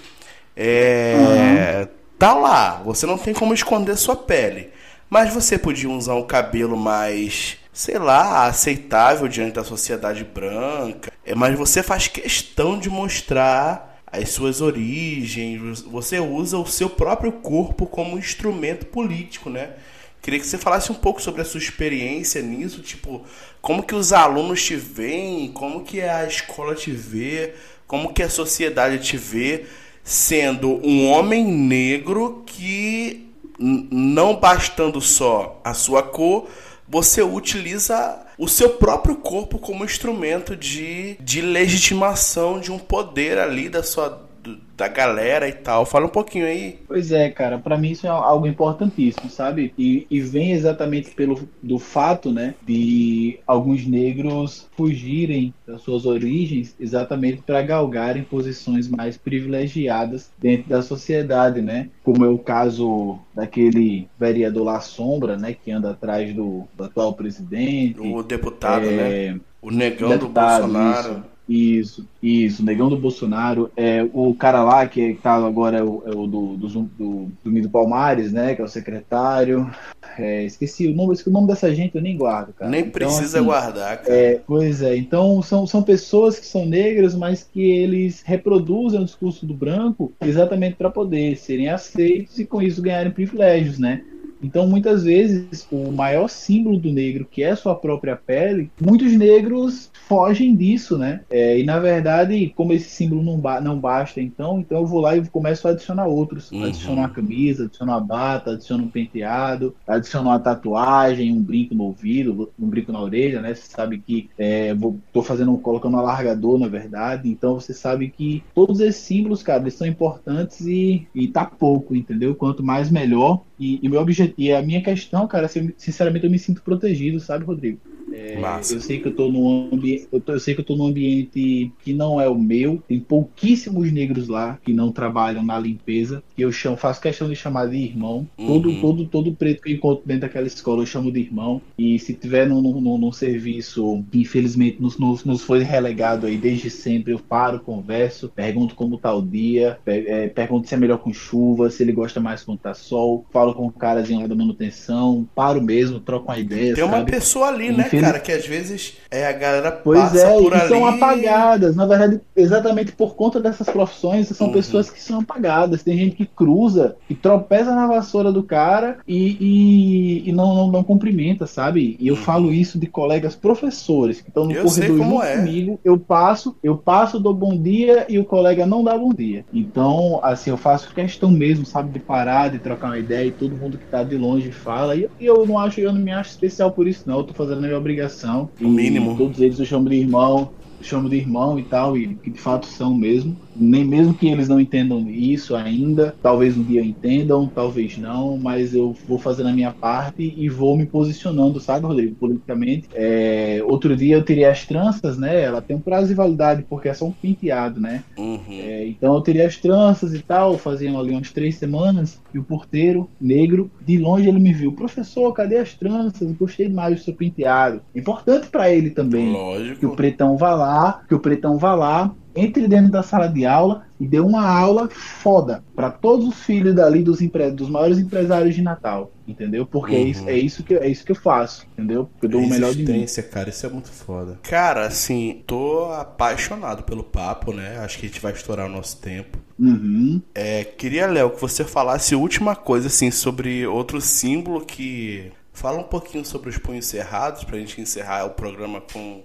É, 0.55 1.87
uhum. 1.87 1.87
Tá 2.19 2.35
lá, 2.35 2.81
você 2.85 3.07
não 3.07 3.17
tem 3.17 3.33
como 3.33 3.53
esconder 3.53 3.97
sua 3.97 4.15
pele. 4.15 4.69
Mas 5.09 5.33
você 5.33 5.57
podia 5.57 5.89
usar 5.89 6.13
um 6.15 6.23
cabelo 6.23 6.77
mais, 6.77 7.57
sei 7.73 7.97
lá, 7.97 8.45
aceitável 8.45 9.27
diante 9.27 9.55
da 9.55 9.63
sociedade 9.63 10.23
branca. 10.23 11.11
É, 11.25 11.35
mas 11.35 11.57
você 11.57 11.83
faz 11.83 12.07
questão 12.07 12.79
de 12.79 12.89
mostrar 12.89 13.99
as 14.05 14.29
suas 14.29 14.61
origens. 14.61 15.81
Você 15.81 16.19
usa 16.19 16.57
o 16.57 16.65
seu 16.65 16.89
próprio 16.89 17.31
corpo 17.31 17.85
como 17.85 18.17
instrumento 18.17 18.85
político, 18.85 19.49
né? 19.49 19.71
Queria 20.21 20.39
que 20.39 20.45
você 20.45 20.57
falasse 20.57 20.91
um 20.91 20.95
pouco 20.95 21.21
sobre 21.21 21.41
a 21.41 21.45
sua 21.45 21.59
experiência 21.59 22.41
nisso, 22.41 22.81
tipo, 22.81 23.25
como 23.59 23.81
que 23.81 23.95
os 23.95 24.13
alunos 24.13 24.63
te 24.63 24.75
veem, 24.75 25.51
como 25.51 25.83
que 25.83 25.99
a 26.01 26.25
escola 26.25 26.75
te 26.75 26.91
vê, 26.91 27.55
como 27.87 28.13
que 28.13 28.21
a 28.21 28.29
sociedade 28.29 28.99
te 28.99 29.17
vê 29.17 29.65
sendo 30.03 30.79
um 30.85 31.09
homem 31.09 31.45
negro 31.45 32.43
que 32.45 33.27
não 33.59 34.35
bastando 34.35 34.99
só 35.01 35.59
a 35.63 35.73
sua 35.73 36.03
cor, 36.03 36.47
você 36.87 37.21
utiliza 37.21 38.25
o 38.37 38.47
seu 38.47 38.71
próprio 38.71 39.15
corpo 39.15 39.59
como 39.59 39.85
instrumento 39.85 40.55
de, 40.55 41.15
de 41.19 41.41
legitimação 41.41 42.59
de 42.59 42.71
um 42.71 42.79
poder 42.79 43.37
ali 43.37 43.69
da 43.69 43.81
sua 43.81 44.29
da 44.75 44.87
galera 44.87 45.47
e 45.47 45.53
tal. 45.53 45.85
Fala 45.85 46.05
um 46.05 46.09
pouquinho 46.09 46.45
aí. 46.45 46.79
Pois 46.87 47.11
é, 47.11 47.29
cara, 47.29 47.57
para 47.57 47.77
mim 47.77 47.91
isso 47.91 48.07
é 48.07 48.09
algo 48.09 48.47
importantíssimo, 48.47 49.29
sabe? 49.29 49.73
E, 49.77 50.07
e 50.09 50.19
vem 50.19 50.51
exatamente 50.51 51.11
pelo 51.11 51.47
do 51.61 51.77
fato, 51.77 52.31
né, 52.31 52.55
de 52.65 53.39
alguns 53.45 53.85
negros 53.85 54.67
fugirem 54.75 55.53
das 55.67 55.81
suas 55.81 56.05
origens 56.05 56.75
exatamente 56.79 57.41
para 57.41 57.61
galgarem 57.61 58.23
posições 58.23 58.87
mais 58.87 59.17
privilegiadas 59.17 60.31
dentro 60.37 60.69
da 60.69 60.81
sociedade, 60.81 61.61
né? 61.61 61.89
Como 62.03 62.25
é 62.25 62.27
o 62.27 62.37
caso 62.37 63.19
daquele 63.35 64.07
vereador 64.19 64.63
La 64.63 64.79
Sombra, 64.79 65.37
né, 65.37 65.53
que 65.53 65.71
anda 65.71 65.91
atrás 65.91 66.33
do, 66.33 66.67
do 66.75 66.83
atual 66.83 67.13
presidente. 67.13 67.99
O 67.99 68.23
deputado, 68.23 68.85
é, 68.85 69.33
né? 69.33 69.39
O 69.61 69.69
negão 69.69 70.09
deputado, 70.09 70.65
do 70.65 70.73
Bolsonaro. 70.73 71.11
Isso. 71.11 71.30
Isso, 71.51 72.07
isso, 72.23 72.63
negão 72.63 72.87
do 72.87 72.97
Bolsonaro. 72.97 73.69
É, 73.75 74.07
o 74.13 74.33
cara 74.33 74.63
lá 74.63 74.87
que 74.87 75.15
tá 75.15 75.33
agora 75.33 75.79
é 75.79 75.83
o, 75.83 76.01
é 76.05 76.09
o 76.11 76.25
do, 76.25 76.55
do, 76.55 76.67
do, 76.67 77.31
do 77.43 77.69
Palmares, 77.69 78.31
né? 78.31 78.55
Que 78.55 78.61
é 78.61 78.63
o 78.63 78.69
secretário. 78.69 79.69
É, 80.17 80.45
esqueci 80.45 80.87
o 80.87 80.95
nome, 80.95 81.11
esqueci 81.11 81.29
o 81.29 81.33
nome 81.33 81.47
dessa 81.47 81.73
gente, 81.75 81.95
eu 81.95 82.01
nem 82.01 82.15
guardo, 82.15 82.53
cara. 82.53 82.71
Nem 82.71 82.81
então, 82.81 82.91
precisa 82.93 83.39
assim, 83.39 83.45
guardar, 83.45 83.97
cara. 83.97 84.15
É, 84.15 84.41
pois 84.47 84.81
é, 84.81 84.95
então 84.95 85.41
são, 85.41 85.67
são 85.67 85.83
pessoas 85.83 86.39
que 86.39 86.45
são 86.45 86.65
negras, 86.65 87.15
mas 87.15 87.43
que 87.43 87.61
eles 87.61 88.21
reproduzem 88.21 89.01
o 89.01 89.05
discurso 89.05 89.45
do 89.45 89.53
branco 89.53 90.13
exatamente 90.21 90.77
para 90.77 90.89
poder 90.89 91.35
serem 91.35 91.67
aceitos 91.67 92.39
e 92.39 92.45
com 92.45 92.61
isso 92.61 92.81
ganharem 92.81 93.11
privilégios, 93.11 93.77
né? 93.77 94.03
Então, 94.41 94.67
muitas 94.67 95.03
vezes, 95.03 95.67
o 95.71 95.91
maior 95.91 96.27
símbolo 96.27 96.77
do 96.77 96.91
negro, 96.91 97.27
que 97.29 97.43
é 97.43 97.55
sua 97.55 97.75
própria 97.75 98.15
pele, 98.15 98.71
muitos 98.79 99.13
negros 99.13 99.91
fogem 100.07 100.55
disso, 100.55 100.97
né? 100.97 101.21
É, 101.29 101.57
e 101.57 101.63
na 101.63 101.79
verdade, 101.79 102.51
como 102.55 102.73
esse 102.73 102.89
símbolo 102.89 103.23
não, 103.23 103.37
ba 103.37 103.61
não 103.61 103.79
basta, 103.79 104.21
então, 104.21 104.59
então 104.59 104.79
eu 104.79 104.85
vou 104.85 104.99
lá 104.99 105.15
e 105.15 105.27
começo 105.27 105.67
a 105.67 105.71
adicionar 105.71 106.05
outros. 106.05 106.51
Uhum. 106.51 106.65
Adiciono 106.65 106.97
uma 106.97 107.09
camisa, 107.09 107.65
adiciono 107.65 107.91
uma 107.91 108.01
bata, 108.01 108.51
adiciono 108.51 108.83
um 108.83 108.89
penteado, 108.89 109.75
adiciono 109.87 110.29
uma 110.29 110.39
tatuagem, 110.39 111.31
um 111.31 111.41
brinco 111.41 111.73
no 111.73 111.85
ouvido, 111.85 112.51
um 112.59 112.67
brinco 112.67 112.91
na 112.91 113.01
orelha, 113.01 113.41
né? 113.41 113.53
Você 113.53 113.69
sabe 113.69 113.99
que 113.99 114.29
é, 114.37 114.73
vou, 114.73 114.99
tô 115.13 115.21
fazendo, 115.23 115.57
colocando 115.57 115.95
um 115.95 115.99
alargador, 115.99 116.59
na 116.59 116.67
verdade. 116.67 117.29
Então 117.29 117.59
você 117.59 117.73
sabe 117.73 118.09
que 118.09 118.43
todos 118.53 118.79
esses 118.79 119.01
símbolos, 119.01 119.43
cara, 119.43 119.61
eles 119.61 119.75
são 119.75 119.87
importantes 119.87 120.61
e, 120.61 121.07
e 121.15 121.27
tá 121.27 121.45
pouco, 121.45 121.95
entendeu? 121.95 122.35
Quanto 122.35 122.63
mais 122.63 122.91
melhor. 122.91 123.41
E, 123.59 123.79
e 123.81 123.87
meu 123.87 124.01
objetivo, 124.01 124.30
e 124.37 124.51
a 124.51 124.61
minha 124.61 124.81
questão, 124.83 125.27
cara, 125.27 125.47
sinceramente 125.77 126.25
eu 126.25 126.31
me 126.31 126.39
sinto 126.39 126.63
protegido, 126.63 127.19
sabe, 127.19 127.45
Rodrigo? 127.45 127.81
É, 128.11 128.39
eu 128.71 128.81
sei 128.81 128.99
que 128.99 129.07
eu 129.07 129.15
tô 129.15 129.29
num 129.29 129.69
ambiente, 129.73 130.07
eu, 130.11 130.21
eu, 130.25 130.39
sei 130.39 130.53
que 130.53 130.61
eu 130.61 130.65
tô 130.65 130.75
num 130.75 130.87
ambiente 130.87 131.71
que 131.83 131.93
não 131.93 132.19
é 132.19 132.27
o 132.27 132.37
meu. 132.37 132.81
Tem 132.87 132.99
pouquíssimos 132.99 133.91
negros 133.91 134.27
lá 134.27 134.59
que 134.63 134.73
não 134.73 134.91
trabalham 134.91 135.43
na 135.43 135.59
limpeza. 135.59 136.23
Que 136.35 136.43
eu 136.43 136.51
chamo, 136.51 136.77
faço 136.77 137.01
questão 137.01 137.29
de 137.29 137.35
chamar 137.35 137.67
de 137.67 137.77
irmão. 137.77 138.27
Uhum. 138.37 138.47
Todo, 138.47 138.81
todo, 138.81 139.05
todo 139.05 139.33
preto 139.33 139.61
que 139.61 139.71
eu 139.71 139.75
encontro 139.75 140.03
dentro 140.05 140.21
daquela 140.21 140.47
escola 140.47 140.81
eu 140.81 140.85
chamo 140.85 141.11
de 141.11 141.19
irmão. 141.19 141.61
E 141.77 141.97
se 141.99 142.13
tiver 142.13 142.47
num, 142.47 142.61
num, 142.61 142.97
num 142.97 143.11
serviço 143.11 144.03
que 144.11 144.21
infelizmente 144.21 144.81
nos, 144.81 144.97
nos, 144.97 145.23
nos, 145.25 145.41
foi 145.41 145.63
relegado 145.63 146.25
aí 146.27 146.37
desde 146.37 146.69
sempre, 146.69 147.13
eu 147.13 147.19
paro, 147.19 147.59
converso, 147.59 148.31
pergunto 148.35 148.75
como 148.75 148.97
tá 148.97 149.13
o 149.13 149.21
dia, 149.21 149.77
per, 149.83 150.05
é, 150.07 150.27
pergunto 150.27 150.67
se 150.67 150.75
é 150.75 150.77
melhor 150.77 150.97
com 150.97 151.13
chuva, 151.13 151.69
se 151.69 151.83
ele 151.83 151.91
gosta 151.91 152.19
mais 152.19 152.43
quando 152.43 152.59
tá 152.59 152.73
sol, 152.73 153.25
falo 153.31 153.53
com 153.53 153.67
o 153.67 153.71
carazinho 153.71 154.21
lá 154.21 154.27
da 154.27 154.35
manutenção, 154.35 155.27
paro 155.35 155.61
mesmo, 155.61 155.99
troco 155.99 156.29
uma 156.29 156.39
ideia. 156.39 156.73
Tem 156.73 156.83
sabe? 156.83 156.95
uma 156.95 157.05
pessoa 157.05 157.47
ali, 157.47 157.71
né, 157.71 157.89
cara, 157.99 158.19
que 158.19 158.31
às 158.31 158.45
vezes 158.45 158.97
é, 159.09 159.27
a 159.27 159.33
galera 159.33 159.71
pois 159.71 159.99
passa 159.99 160.27
é, 160.27 160.37
por 160.37 160.53
ali... 160.53 160.69
são 160.69 160.85
apagadas. 160.85 161.75
Na 161.75 161.85
verdade, 161.85 162.21
exatamente 162.35 162.91
por 162.91 163.15
conta 163.15 163.39
dessas 163.39 163.67
profissões, 163.69 164.27
são 164.29 164.47
uhum. 164.47 164.53
pessoas 164.53 164.89
que 164.89 165.01
são 165.01 165.19
apagadas. 165.19 165.83
Tem 165.83 165.97
gente 165.97 166.15
que 166.15 166.25
cruza, 166.25 166.95
e 167.09 167.15
tropeça 167.15 167.75
na 167.75 167.87
vassoura 167.87 168.31
do 168.31 168.43
cara 168.43 168.99
e, 169.07 169.37
e, 169.39 170.29
e 170.29 170.31
não, 170.31 170.55
não, 170.55 170.71
não 170.71 170.83
cumprimenta, 170.83 171.45
sabe? 171.45 171.97
E 171.99 172.07
eu 172.07 172.15
uhum. 172.15 172.21
falo 172.21 172.53
isso 172.53 172.79
de 172.79 172.87
colegas 172.87 173.35
professores 173.35 174.21
que 174.21 174.29
estão 174.29 174.45
no 174.45 174.51
eu 174.51 174.63
corredor 174.63 174.97
junto 174.97 175.21
é. 175.23 175.37
comigo. 175.37 175.79
Eu 175.83 175.97
passo, 175.97 176.55
eu 176.63 176.77
passo, 176.77 177.19
dou 177.19 177.33
bom 177.33 177.57
dia 177.57 178.05
e 178.07 178.17
o 178.17 178.25
colega 178.25 178.65
não 178.65 178.83
dá 178.83 178.97
bom 178.97 179.13
dia. 179.13 179.45
Então, 179.53 180.19
assim, 180.23 180.49
eu 180.49 180.57
faço 180.57 180.93
questão 180.93 181.29
mesmo, 181.29 181.65
sabe, 181.65 181.91
de 181.91 181.99
parar, 181.99 182.49
de 182.49 182.59
trocar 182.59 182.87
uma 182.87 182.99
ideia 182.99 183.27
e 183.27 183.31
todo 183.31 183.55
mundo 183.55 183.77
que 183.77 183.85
tá 183.85 184.03
de 184.03 184.17
longe 184.17 184.51
fala. 184.51 184.95
E, 184.95 185.09
e 185.19 185.25
eu 185.25 185.45
não 185.45 185.57
acho, 185.57 185.79
eu 185.79 185.91
não 185.91 186.01
me 186.01 186.11
acho 186.11 186.31
especial 186.31 186.71
por 186.71 186.87
isso, 186.87 187.03
não. 187.05 187.17
Eu 187.17 187.23
tô 187.23 187.33
fazendo 187.33 187.57
a 187.57 187.61
minha 187.61 187.71
obrigação. 187.81 188.49
O 188.61 188.69
mínimo. 188.69 189.17
Todos 189.17 189.39
eles 189.41 189.59
eu 189.59 189.65
chamo 189.65 189.89
de 189.89 189.95
irmão, 189.97 190.51
chamo 190.81 191.09
de 191.09 191.17
irmão 191.17 191.59
e 191.59 191.63
tal, 191.63 191.97
e 191.97 192.15
que 192.15 192.31
de 192.31 192.39
fato 192.39 192.65
são 192.65 192.95
mesmo 192.95 193.35
nem 193.55 193.83
mesmo 193.83 194.13
que 194.13 194.27
eles 194.27 194.47
não 194.47 194.59
entendam 194.59 195.09
isso 195.09 195.55
ainda, 195.55 196.15
talvez 196.21 196.57
um 196.57 196.63
dia 196.63 196.83
entendam, 196.83 197.47
talvez 197.53 197.97
não, 197.97 198.37
mas 198.37 198.73
eu 198.73 198.95
vou 199.05 199.19
fazendo 199.19 199.49
a 199.49 199.53
minha 199.53 199.71
parte 199.71 200.21
e 200.21 200.49
vou 200.49 200.77
me 200.77 200.85
posicionando, 200.85 201.59
sabe, 201.59 201.85
Rodrigo, 201.85 202.15
politicamente. 202.15 202.87
É, 202.93 203.61
outro 203.65 203.95
dia 203.95 204.15
eu 204.15 204.23
teria 204.23 204.51
as 204.51 204.65
tranças, 204.65 205.17
né? 205.17 205.41
Ela 205.41 205.61
tem 205.61 205.75
um 205.75 205.81
prazo 205.81 206.07
de 206.07 206.13
validade 206.13 206.65
porque 206.69 206.89
é 206.89 206.93
só 206.93 207.05
um 207.05 207.11
penteado, 207.11 207.79
né? 207.79 208.03
Uhum. 208.17 208.41
É, 208.49 208.87
então 208.87 209.13
eu 209.15 209.21
teria 209.21 209.47
as 209.47 209.57
tranças 209.57 210.13
e 210.13 210.19
tal, 210.19 210.57
faziam 210.57 210.99
ali 210.99 211.11
umas 211.11 211.31
três 211.31 211.55
semanas 211.55 212.21
e 212.33 212.39
o 212.39 212.43
porteiro 212.43 213.09
negro 213.19 213.69
de 213.85 213.97
longe 213.97 214.27
ele 214.27 214.39
me 214.39 214.53
viu, 214.53 214.73
professor, 214.73 215.31
cadê 215.33 215.57
as 215.57 215.73
tranças? 215.73 216.31
Gostei 216.33 216.69
mais 216.69 216.95
do 216.95 217.01
seu 217.03 217.13
penteado. 217.13 217.81
Importante 217.95 218.47
para 218.47 218.71
ele 218.71 218.89
também 218.89 219.31
Lógico. 219.31 219.79
que 219.79 219.85
o 219.85 219.95
pretão 219.95 220.37
vá 220.37 220.53
lá, 220.53 221.01
que 221.07 221.15
o 221.15 221.19
pretão 221.19 221.57
vá 221.57 221.75
lá 221.75 222.13
entre 222.35 222.67
dentro 222.67 222.91
da 222.91 223.03
sala 223.03 223.27
de 223.27 223.45
aula 223.45 223.85
e 223.99 224.07
dê 224.07 224.19
uma 224.19 224.47
aula 224.47 224.89
foda 224.89 225.63
para 225.75 225.89
todos 225.89 226.27
os 226.27 226.43
filhos 226.43 226.73
dali 226.73 227.03
dos, 227.03 227.21
empre... 227.21 227.51
dos 227.51 227.69
maiores 227.69 227.99
empresários 227.99 228.55
de 228.55 228.61
Natal, 228.61 229.11
entendeu? 229.27 229.65
Porque 229.65 229.95
uhum. 229.95 230.01
é, 230.01 230.03
isso, 230.03 230.29
é, 230.29 230.35
isso 230.37 230.63
que, 230.63 230.73
é 230.73 230.87
isso 230.87 231.05
que 231.05 231.11
eu 231.11 231.15
faço, 231.15 231.67
entendeu? 231.73 232.09
Eu 232.21 232.29
dou 232.29 232.41
o 232.41 232.49
melhor 232.49 232.73
de 232.73 232.83
mim. 232.83 233.05
cara, 233.31 233.49
isso 233.49 233.65
é 233.65 233.69
muito 233.69 233.89
foda. 233.89 234.39
Cara, 234.43 234.87
assim, 234.87 235.43
tô 235.45 235.91
apaixonado 235.91 236.83
pelo 236.83 237.03
papo, 237.03 237.53
né? 237.53 237.77
Acho 237.79 237.99
que 237.99 238.05
a 238.05 238.09
gente 238.09 238.21
vai 238.21 238.31
estourar 238.31 238.65
o 238.65 238.71
nosso 238.71 238.97
tempo. 238.97 239.37
Uhum. 239.59 240.21
É, 240.33 240.63
queria, 240.63 241.05
Léo, 241.07 241.29
que 241.31 241.41
você 241.41 241.63
falasse 241.63 242.15
última 242.15 242.55
coisa, 242.55 242.87
assim, 242.87 243.11
sobre 243.11 243.65
outro 243.67 244.01
símbolo 244.01 244.61
que... 244.61 245.31
Fala 245.53 245.77
um 245.77 245.83
pouquinho 245.83 246.25
sobre 246.25 246.49
os 246.49 246.57
punhos 246.57 246.85
cerrados, 246.85 247.43
pra 247.43 247.59
gente 247.59 247.79
encerrar 247.79 248.25
o 248.25 248.31
programa 248.31 248.81
com 248.81 249.21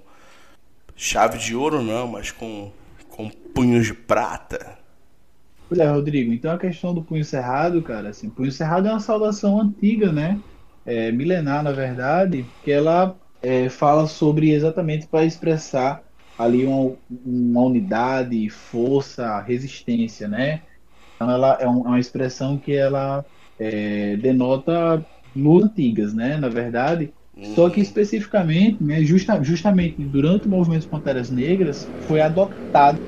chave 0.97 1.38
de 1.38 1.55
ouro, 1.55 1.83
não, 1.83 2.09
mas 2.09 2.31
com 2.33 2.73
punhos 3.57 3.87
de 3.87 3.95
prata. 3.95 4.77
É, 5.77 5.88
Rodrigo. 5.88 6.33
Então 6.33 6.53
a 6.53 6.59
questão 6.59 6.92
do 6.92 7.03
punho 7.03 7.25
cerrado, 7.25 7.81
cara, 7.81 8.11
assim, 8.11 8.29
punho 8.29 8.53
cerrado 8.53 8.87
é 8.87 8.90
uma 8.90 9.01
saudação 9.01 9.59
antiga, 9.59 10.12
né? 10.12 10.38
É, 10.85 11.11
milenar, 11.11 11.64
na 11.64 11.73
verdade, 11.73 12.45
que 12.62 12.71
ela 12.71 13.16
é, 13.42 13.69
fala 13.71 14.07
sobre 14.07 14.51
exatamente 14.51 15.07
para 15.07 15.25
expressar 15.25 16.03
ali 16.38 16.66
uma, 16.66 16.95
uma, 17.25 17.62
unidade, 17.62 18.49
força, 18.51 19.40
resistência, 19.40 20.29
né? 20.29 20.61
Então 21.14 21.31
ela 21.31 21.57
é, 21.59 21.66
um, 21.66 21.81
é 21.87 21.88
uma 21.88 21.99
expressão 21.99 22.59
que 22.59 22.73
ela 22.77 23.25
é, 23.59 24.16
denota 24.19 25.05
lutas 25.35 25.71
antigas, 25.71 26.12
né? 26.14 26.37
Na 26.37 26.51
verdade, 26.51 27.12
só 27.55 27.69
que 27.69 27.81
especificamente, 27.81 28.83
né, 28.83 29.03
justa, 29.03 29.42
justamente 29.42 30.03
durante 30.03 30.47
o 30.47 30.51
movimento 30.51 30.88
Panteras 30.88 31.31
Negras, 31.31 31.87
foi 32.07 32.21
adotado 32.21 32.99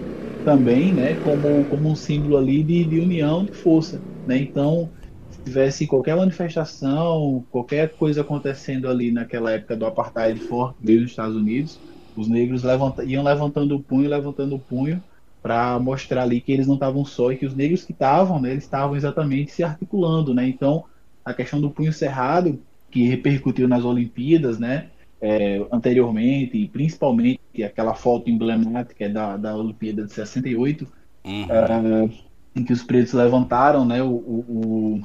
também, 0.48 0.94
né, 0.94 1.16
como, 1.16 1.66
como 1.66 1.90
um 1.90 1.96
símbolo 1.96 2.36
ali 2.38 2.62
de, 2.64 2.86
de 2.86 3.00
união, 3.00 3.44
de 3.44 3.52
força, 3.52 4.04
né? 4.24 4.38
Então, 4.38 4.90
se 5.30 5.40
tivesse 5.44 5.86
qualquer 5.86 6.16
manifestação, 6.16 7.46
qualquer 7.50 7.94
coisa 7.96 8.22
acontecendo 8.22 8.88
ali 8.88 9.12
naquela 9.12 9.52
época 9.52 9.76
do 9.76 9.84
apartheid 9.86 10.40
forte 10.40 10.78
nos 10.82 11.10
Estados 11.10 11.36
Unidos, 11.36 11.82
os 12.16 12.28
negros 12.28 12.62
levanta, 12.62 13.04
iam 13.04 13.22
levantando 13.22 13.76
o 13.76 13.82
punho, 13.84 14.08
levantando 14.08 14.56
o 14.56 14.60
punho 14.60 15.04
para 15.42 15.78
mostrar 15.78 16.22
ali 16.22 16.40
que 16.40 16.50
eles 16.52 16.66
não 16.66 16.74
estavam 16.74 17.04
só 17.04 17.30
e 17.32 17.36
que 17.38 17.46
os 17.46 17.54
negros 17.54 17.84
que 17.84 17.92
estavam, 17.92 18.40
né, 18.40 18.50
eles 18.52 18.64
estavam 18.64 18.96
exatamente 18.96 19.52
se 19.52 19.62
articulando, 19.62 20.34
né? 20.34 20.48
Então, 20.48 20.84
a 21.24 21.34
questão 21.34 21.60
do 21.60 21.70
punho 21.70 21.92
cerrado 21.92 22.64
que 22.90 23.02
repercutiu 23.04 23.68
nas 23.68 23.84
Olimpíadas, 23.84 24.58
né? 24.58 24.90
É, 25.20 25.66
anteriormente, 25.72 26.56
e 26.56 26.68
principalmente 26.68 27.40
aquela 27.64 27.92
foto 27.92 28.30
emblemática 28.30 29.08
da, 29.08 29.36
da 29.36 29.56
Olimpíada 29.56 30.04
de 30.04 30.12
68, 30.12 30.86
uhum. 31.24 31.46
é, 31.50 32.10
em 32.54 32.64
que 32.64 32.72
os 32.72 32.84
pretos 32.84 33.12
levantaram 33.12 33.84
né, 33.84 34.00
o, 34.00 34.10
o, 34.10 35.02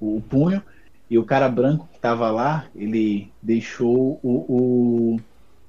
o, 0.00 0.16
o 0.16 0.20
punho, 0.22 0.60
e 1.08 1.18
o 1.18 1.24
cara 1.24 1.48
branco 1.48 1.86
que 1.90 1.96
estava 1.96 2.30
lá, 2.30 2.66
ele 2.74 3.30
deixou 3.40 4.18
o, 4.22 4.30
o, 4.48 5.20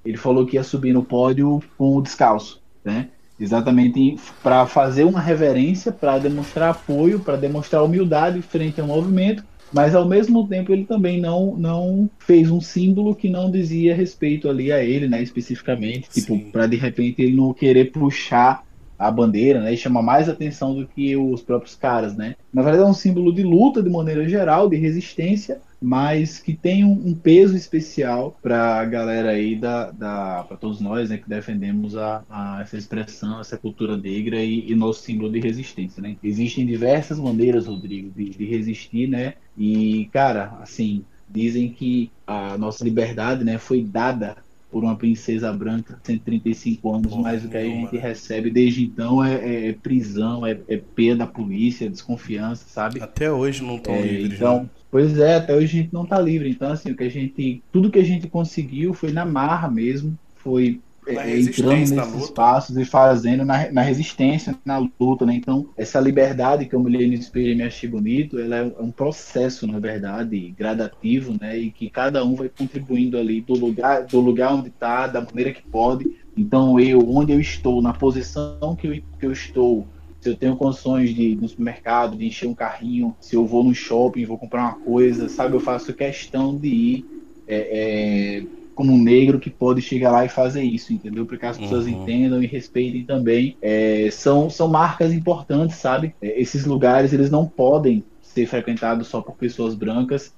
Ele 0.04 0.18
falou 0.18 0.46
que 0.46 0.56
ia 0.56 0.64
subir 0.64 0.94
no 0.94 1.04
pódio 1.04 1.62
com 1.78 1.96
o 1.98 2.02
descalço, 2.02 2.64
né? 2.84 3.10
Exatamente 3.40 4.18
para 4.42 4.66
fazer 4.66 5.04
uma 5.04 5.20
reverência, 5.20 5.92
para 5.92 6.18
demonstrar 6.18 6.70
apoio, 6.72 7.20
para 7.20 7.36
demonstrar 7.36 7.84
humildade 7.84 8.42
frente 8.42 8.80
ao 8.80 8.88
movimento 8.88 9.44
mas 9.74 9.96
ao 9.96 10.08
mesmo 10.08 10.48
tempo 10.48 10.72
ele 10.72 10.86
também 10.86 11.20
não, 11.20 11.56
não 11.56 12.10
fez 12.20 12.50
um 12.50 12.62
símbolo 12.62 13.16
que 13.16 13.30
não 13.30 13.52
dizia 13.52 13.96
respeito 13.96 14.50
ali 14.50 14.72
a 14.72 14.84
ele, 14.84 15.08
né, 15.08 15.22
especificamente, 15.22 16.10
tipo, 16.10 16.40
para 16.52 16.68
de 16.68 16.76
repente 16.76 17.22
ele 17.22 17.36
não 17.36 17.54
querer 17.54 17.92
puxar 17.92 18.64
a 18.98 19.12
bandeira, 19.12 19.60
né, 19.60 19.74
e 19.74 19.78
chamar 19.78 20.02
mais 20.02 20.30
atenção 20.30 20.74
do 20.74 20.88
que 20.88 21.16
os 21.18 21.42
próprios 21.42 21.76
caras, 21.76 22.16
né. 22.16 22.36
Na 22.54 22.62
verdade 22.62 22.84
é 22.84 22.88
um 22.88 22.94
símbolo 22.94 23.34
de 23.34 23.44
luta 23.44 23.84
de 23.84 23.90
maneira 23.90 24.28
geral, 24.28 24.70
de 24.70 24.78
resistência, 24.78 25.60
mas 25.82 26.40
que 26.40 26.54
tem 26.54 26.84
um, 26.84 27.10
um 27.10 27.14
peso 27.14 27.56
especial 27.56 28.38
para 28.42 28.80
a 28.80 28.86
galera 28.86 29.30
aí 29.30 29.56
da, 29.56 29.92
da 29.92 30.44
para 30.44 30.58
todos 30.58 30.80
nós, 30.80 31.10
né, 31.10 31.18
que 31.18 31.30
defendemos 31.30 31.96
a, 31.96 32.24
a, 32.30 32.62
essa 32.62 32.78
expressão, 32.78 33.40
essa 33.40 33.58
cultura 33.58 33.98
negra 33.98 34.42
e, 34.42 34.72
e, 34.72 34.76
nosso 34.76 35.02
símbolo 35.04 35.32
de 35.32 35.40
resistência, 35.40 36.02
né. 36.02 36.16
Existem 36.24 36.66
diversas 36.66 37.20
maneiras, 37.20 37.68
Rodrigo, 37.68 38.12
de, 38.16 38.30
de 38.30 38.46
resistir, 38.46 39.08
né, 39.08 39.34
e 39.58 40.10
cara, 40.12 40.58
assim 40.62 41.04
dizem 41.28 41.72
que 41.72 42.12
a 42.26 42.58
nossa 42.58 42.84
liberdade, 42.84 43.44
né, 43.44 43.58
foi 43.58 43.84
dada 43.84 44.38
por 44.76 44.84
uma 44.84 44.98
princesa 44.98 45.54
branca, 45.54 45.98
135 46.04 46.94
anos, 46.94 47.16
mas 47.16 47.46
o 47.46 47.48
que 47.48 47.56
a 47.56 47.64
gente 47.64 47.96
recebe 47.96 48.52
desde 48.52 48.84
então 48.84 49.24
é, 49.24 49.36
é, 49.36 49.70
é 49.70 49.72
prisão, 49.72 50.46
é, 50.46 50.60
é 50.68 50.76
perda 50.76 51.20
da 51.20 51.28
polícia, 51.28 51.90
desconfiança, 51.90 52.66
sabe? 52.68 53.02
Até 53.02 53.32
hoje 53.32 53.64
não 53.64 53.78
estão 53.78 53.94
é, 53.94 54.02
livres. 54.02 54.34
Então, 54.34 54.64
né? 54.64 54.70
pois 54.92 55.18
é, 55.18 55.36
até 55.36 55.56
hoje 55.56 55.80
a 55.80 55.82
gente 55.84 55.94
não 55.94 56.04
está 56.04 56.20
livre. 56.20 56.50
Então, 56.50 56.74
assim, 56.74 56.92
o 56.92 56.96
que 56.98 57.06
a 57.06 57.10
gente, 57.10 57.64
tudo 57.72 57.90
que 57.90 58.00
a 58.00 58.04
gente 58.04 58.28
conseguiu 58.28 58.94
foi 58.94 59.14
na 59.14 59.24
marra 59.24 59.72
mesmo, 59.72 60.20
foi 60.36 60.82
é, 61.08 61.40
entrando 61.40 61.90
nesses 61.90 62.24
espaços 62.24 62.78
e 62.78 62.86
fazendo 62.86 63.46
na, 63.46 63.72
na, 63.72 63.82
resistência, 63.82 64.56
na 64.66 64.78
luta, 65.00 65.26
né? 65.26 65.36
Então, 65.36 65.70
essa 65.78 66.00
liberdade 66.00 66.66
que 66.66 66.74
eu 66.74 66.80
me 66.80 66.88
olhei 66.88 67.08
no 67.08 67.14
espelho 67.14 67.52
e 67.52 67.56
me 67.56 67.64
achei 67.64 67.90
bonito, 67.90 68.40
ela 68.40 68.56
é 68.58 68.64
um 68.80 68.92
processo, 68.92 69.68
na 69.68 69.80
verdade, 69.80 70.54
gradativo, 70.58 71.36
né? 71.40 71.58
E 71.58 71.72
que 71.72 71.90
cada 71.90 72.24
um 72.24 72.36
vai 72.36 72.50
contribuindo 72.50 73.18
ali 73.18 73.42
do 73.42 73.54
lugar, 73.54 74.04
do 74.04 74.20
lugar 74.20 74.54
onde 74.54 74.70
está, 74.70 75.08
da 75.08 75.22
maneira 75.22 75.52
que 75.52 75.62
pode. 75.62 76.10
Então, 76.36 76.80
eu, 76.80 77.00
onde 77.10 77.32
eu 77.32 77.40
estou, 77.40 77.82
na 77.82 77.94
posição 77.94 78.76
que 78.76 78.88
eu, 78.88 79.02
que 79.20 79.26
eu 79.26 79.32
estou, 79.32 79.88
se 80.20 80.30
eu 80.30 80.36
tenho 80.36 80.56
condições 80.56 81.14
de 81.14 81.22
ir 81.22 81.36
no 81.36 81.48
supermercado, 81.48 82.18
de 82.18 82.26
encher 82.26 82.48
um 82.48 82.56
carrinho, 82.56 83.16
se 83.20 83.36
eu 83.36 83.46
vou 83.46 83.64
no 83.64 83.76
shopping, 83.76 84.26
vou 84.26 84.38
comprar 84.38 84.64
uma 84.64 84.74
coisa, 84.74 85.30
sabe? 85.30 85.56
Eu 85.56 85.60
faço 85.60 85.94
questão 85.94 86.58
de 86.58 86.68
ir 86.68 87.06
é, 87.48 88.40
é, 88.40 88.44
como 88.76 88.94
um 88.94 89.02
negro 89.02 89.40
que 89.40 89.50
pode 89.50 89.82
chegar 89.82 90.12
lá 90.12 90.26
e 90.26 90.30
fazer 90.30 90.62
isso, 90.62 90.94
entendeu? 90.94 91.26
Para 91.26 91.38
que 91.38 91.46
as 91.46 91.58
pessoas 91.58 91.86
uhum. 91.86 92.04
entendam 92.04 92.44
e 92.44 92.46
respeitem 92.46 93.06
também. 93.06 93.58
É, 93.62 94.10
são, 94.12 94.50
são 94.50 94.68
marcas 94.68 95.14
importantes, 95.14 95.78
sabe? 95.78 96.14
É, 96.22 96.40
esses 96.40 96.66
lugares, 96.66 97.14
eles 97.14 97.32
não 97.32 97.48
podem 97.48 98.04
ser 98.22 98.46
frequentados 98.46 99.08
só 99.08 99.22
por 99.22 99.36
pessoas 99.36 99.74
brancas. 99.74 100.34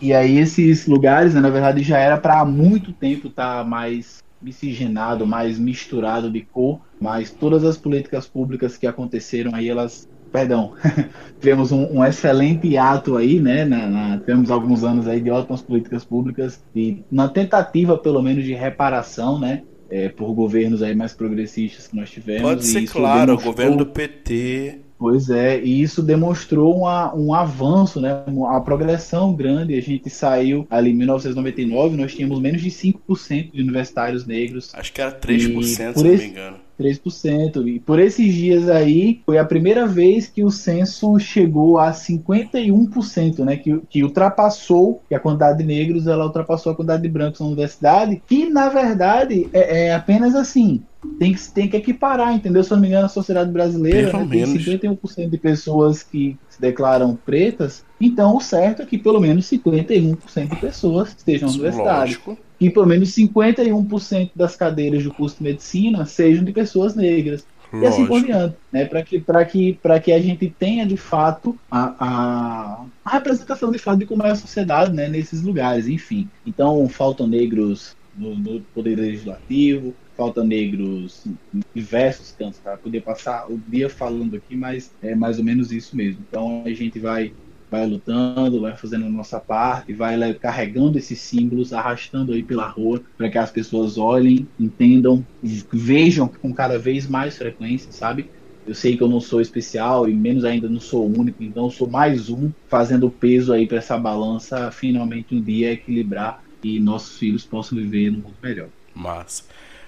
E 0.00 0.12
aí 0.12 0.38
esses 0.38 0.86
lugares, 0.86 1.34
né, 1.34 1.40
na 1.40 1.50
verdade, 1.50 1.82
já 1.82 1.98
era 1.98 2.16
para 2.16 2.40
há 2.40 2.44
muito 2.44 2.92
tempo 2.92 3.28
estar 3.28 3.58
tá 3.58 3.64
mais 3.64 4.22
miscigenado, 4.40 5.26
mais 5.26 5.58
misturado 5.58 6.30
de 6.30 6.40
cor, 6.40 6.80
mas 7.00 7.30
todas 7.30 7.62
as 7.62 7.76
políticas 7.76 8.26
públicas 8.26 8.76
que 8.76 8.86
aconteceram 8.86 9.54
aí, 9.54 9.68
elas 9.68 10.08
perdão, 10.32 10.72
tivemos 11.38 11.70
um, 11.70 11.98
um, 11.98 12.04
excelente 12.04 12.76
ato 12.76 13.16
aí, 13.16 13.38
né? 13.38 13.64
Na, 13.64 13.86
na, 13.86 14.18
tivemos 14.18 14.50
alguns 14.50 14.82
anos 14.82 15.06
aí 15.06 15.20
de 15.20 15.30
ótimas 15.30 15.60
políticas 15.60 16.04
públicas 16.04 16.62
e 16.74 17.04
na 17.10 17.28
tentativa, 17.28 17.98
pelo 17.98 18.22
menos, 18.22 18.44
de 18.44 18.54
reparação, 18.54 19.38
né? 19.38 19.62
É, 19.90 20.08
por 20.08 20.32
governos 20.32 20.82
aí 20.82 20.94
mais 20.94 21.12
progressistas 21.12 21.86
que 21.86 21.94
nós 21.94 22.10
tivemos. 22.10 22.42
Pode 22.42 22.64
ser 22.64 22.86
claro, 22.86 23.34
o 23.34 23.40
governo 23.40 23.76
do 23.76 23.86
PT 23.86 24.80
Pois 25.02 25.30
é, 25.30 25.60
e 25.60 25.82
isso 25.82 26.00
demonstrou 26.00 26.78
uma, 26.78 27.12
um 27.12 27.34
avanço, 27.34 28.00
né, 28.00 28.22
uma 28.28 28.60
progressão 28.60 29.34
grande. 29.34 29.74
A 29.74 29.82
gente 29.82 30.08
saiu 30.08 30.64
ali 30.70 30.92
em 30.92 30.94
1999, 30.94 31.96
nós 31.96 32.14
tínhamos 32.14 32.38
menos 32.38 32.62
de 32.62 32.70
5% 32.70 33.50
de 33.50 33.60
universitários 33.60 34.24
negros. 34.24 34.72
Acho 34.72 34.92
que 34.92 35.02
era 35.02 35.10
3%, 35.10 35.64
se 35.64 35.82
esse... 35.82 36.04
não 36.04 36.04
me 36.04 36.24
engano. 36.24 36.56
3%. 36.82 37.66
E 37.66 37.78
por 37.78 37.98
esses 37.98 38.34
dias 38.34 38.68
aí, 38.68 39.20
foi 39.24 39.38
a 39.38 39.44
primeira 39.44 39.86
vez 39.86 40.26
que 40.26 40.42
o 40.42 40.50
censo 40.50 41.18
chegou 41.18 41.78
a 41.78 41.92
51%, 41.92 43.38
né? 43.44 43.56
Que, 43.56 43.80
que 43.88 44.02
ultrapassou, 44.02 45.02
que 45.08 45.14
a 45.14 45.20
quantidade 45.20 45.58
de 45.58 45.64
negros 45.64 46.06
ela 46.06 46.24
ultrapassou 46.24 46.72
a 46.72 46.74
quantidade 46.74 47.02
de 47.02 47.08
brancos 47.08 47.40
na 47.40 47.46
universidade, 47.46 48.22
que 48.26 48.48
na 48.48 48.68
verdade 48.68 49.48
é, 49.52 49.86
é 49.86 49.94
apenas 49.94 50.34
assim. 50.34 50.82
Tem 51.18 51.34
que, 51.34 51.50
tem 51.50 51.68
que 51.68 51.76
equiparar, 51.76 52.32
entendeu? 52.32 52.62
Se 52.62 52.72
eu 52.72 52.76
não 52.76 52.82
me 52.82 52.88
engano, 52.88 53.06
a 53.06 53.08
sociedade 53.08 53.50
brasileira 53.50 54.12
né, 54.12 54.28
tem 54.30 54.44
51% 54.44 55.28
de 55.28 55.36
pessoas 55.36 56.00
que 56.00 56.38
se 56.48 56.60
declaram 56.60 57.16
pretas, 57.16 57.84
então 58.00 58.36
o 58.36 58.40
certo 58.40 58.82
é 58.82 58.86
que 58.86 58.96
pelo 58.96 59.20
menos 59.20 59.50
51% 59.50 60.48
de 60.48 60.56
pessoas 60.56 61.08
estejam 61.08 61.48
na 61.48 61.54
universidade. 61.54 61.98
Lógico 61.98 62.38
que 62.62 62.70
pelo 62.70 62.86
menos 62.86 63.08
51% 63.08 64.30
das 64.36 64.54
cadeiras 64.54 65.02
do 65.02 65.12
curso 65.12 65.38
de 65.38 65.42
medicina 65.42 66.06
sejam 66.06 66.44
de 66.44 66.52
pessoas 66.52 66.94
negras. 66.94 67.44
Lógico. 67.72 67.84
E 67.84 67.86
assim 67.88 68.06
por 68.06 68.22
diante, 68.22 68.56
né? 68.70 68.84
Para 68.84 69.02
que, 69.02 69.18
que, 69.50 69.78
que 70.04 70.12
a 70.12 70.20
gente 70.20 70.48
tenha 70.48 70.86
de 70.86 70.96
fato 70.96 71.58
a, 71.68 71.96
a, 71.98 72.84
a, 73.04 73.10
representação 73.10 73.72
de 73.72 73.78
fato 73.78 73.98
de 73.98 74.06
como 74.06 74.22
é 74.22 74.30
a 74.30 74.36
sociedade 74.36 74.92
né? 74.92 75.08
nesses 75.08 75.42
lugares, 75.42 75.88
enfim. 75.88 76.28
Então, 76.46 76.88
faltam 76.88 77.26
negros 77.26 77.96
no, 78.16 78.36
no 78.36 78.60
Poder 78.72 78.96
Legislativo, 78.96 79.92
faltam 80.16 80.44
negros 80.44 81.24
em 81.52 81.62
diversos 81.74 82.30
cantos, 82.38 82.60
para 82.60 82.76
poder 82.76 83.00
passar 83.00 83.50
o 83.50 83.60
dia 83.66 83.90
falando 83.90 84.36
aqui, 84.36 84.56
mas 84.56 84.92
é 85.02 85.16
mais 85.16 85.40
ou 85.40 85.44
menos 85.44 85.72
isso 85.72 85.96
mesmo. 85.96 86.22
Então, 86.28 86.62
a 86.64 86.70
gente 86.72 87.00
vai 87.00 87.32
vai 87.72 87.86
lutando, 87.86 88.60
vai 88.60 88.76
fazendo 88.76 89.06
a 89.06 89.08
nossa 89.08 89.40
parte, 89.40 89.94
vai 89.94 90.34
carregando 90.34 90.98
esses 90.98 91.18
símbolos, 91.18 91.72
arrastando 91.72 92.34
aí 92.34 92.42
pela 92.42 92.68
rua, 92.68 93.00
para 93.16 93.30
que 93.30 93.38
as 93.38 93.50
pessoas 93.50 93.96
olhem, 93.96 94.46
entendam, 94.60 95.26
vejam 95.42 96.28
com 96.28 96.52
cada 96.52 96.78
vez 96.78 97.08
mais 97.08 97.38
frequência, 97.38 97.90
sabe? 97.90 98.30
Eu 98.66 98.74
sei 98.74 98.94
que 98.94 99.02
eu 99.02 99.08
não 99.08 99.20
sou 99.20 99.40
especial 99.40 100.06
e 100.06 100.12
menos 100.12 100.44
ainda 100.44 100.68
não 100.68 100.78
sou 100.78 101.06
único, 101.06 101.42
então 101.42 101.70
sou 101.70 101.88
mais 101.88 102.28
um 102.28 102.52
fazendo 102.68 103.08
peso 103.08 103.54
aí 103.54 103.66
para 103.66 103.78
essa 103.78 103.96
balança 103.96 104.70
finalmente 104.70 105.34
um 105.34 105.40
dia 105.40 105.72
equilibrar 105.72 106.44
e 106.62 106.78
nossos 106.78 107.18
filhos 107.18 107.42
possam 107.42 107.78
viver 107.78 108.10
num 108.10 108.18
mundo 108.18 108.34
melhor. 108.42 108.68
Massa. 108.94 109.44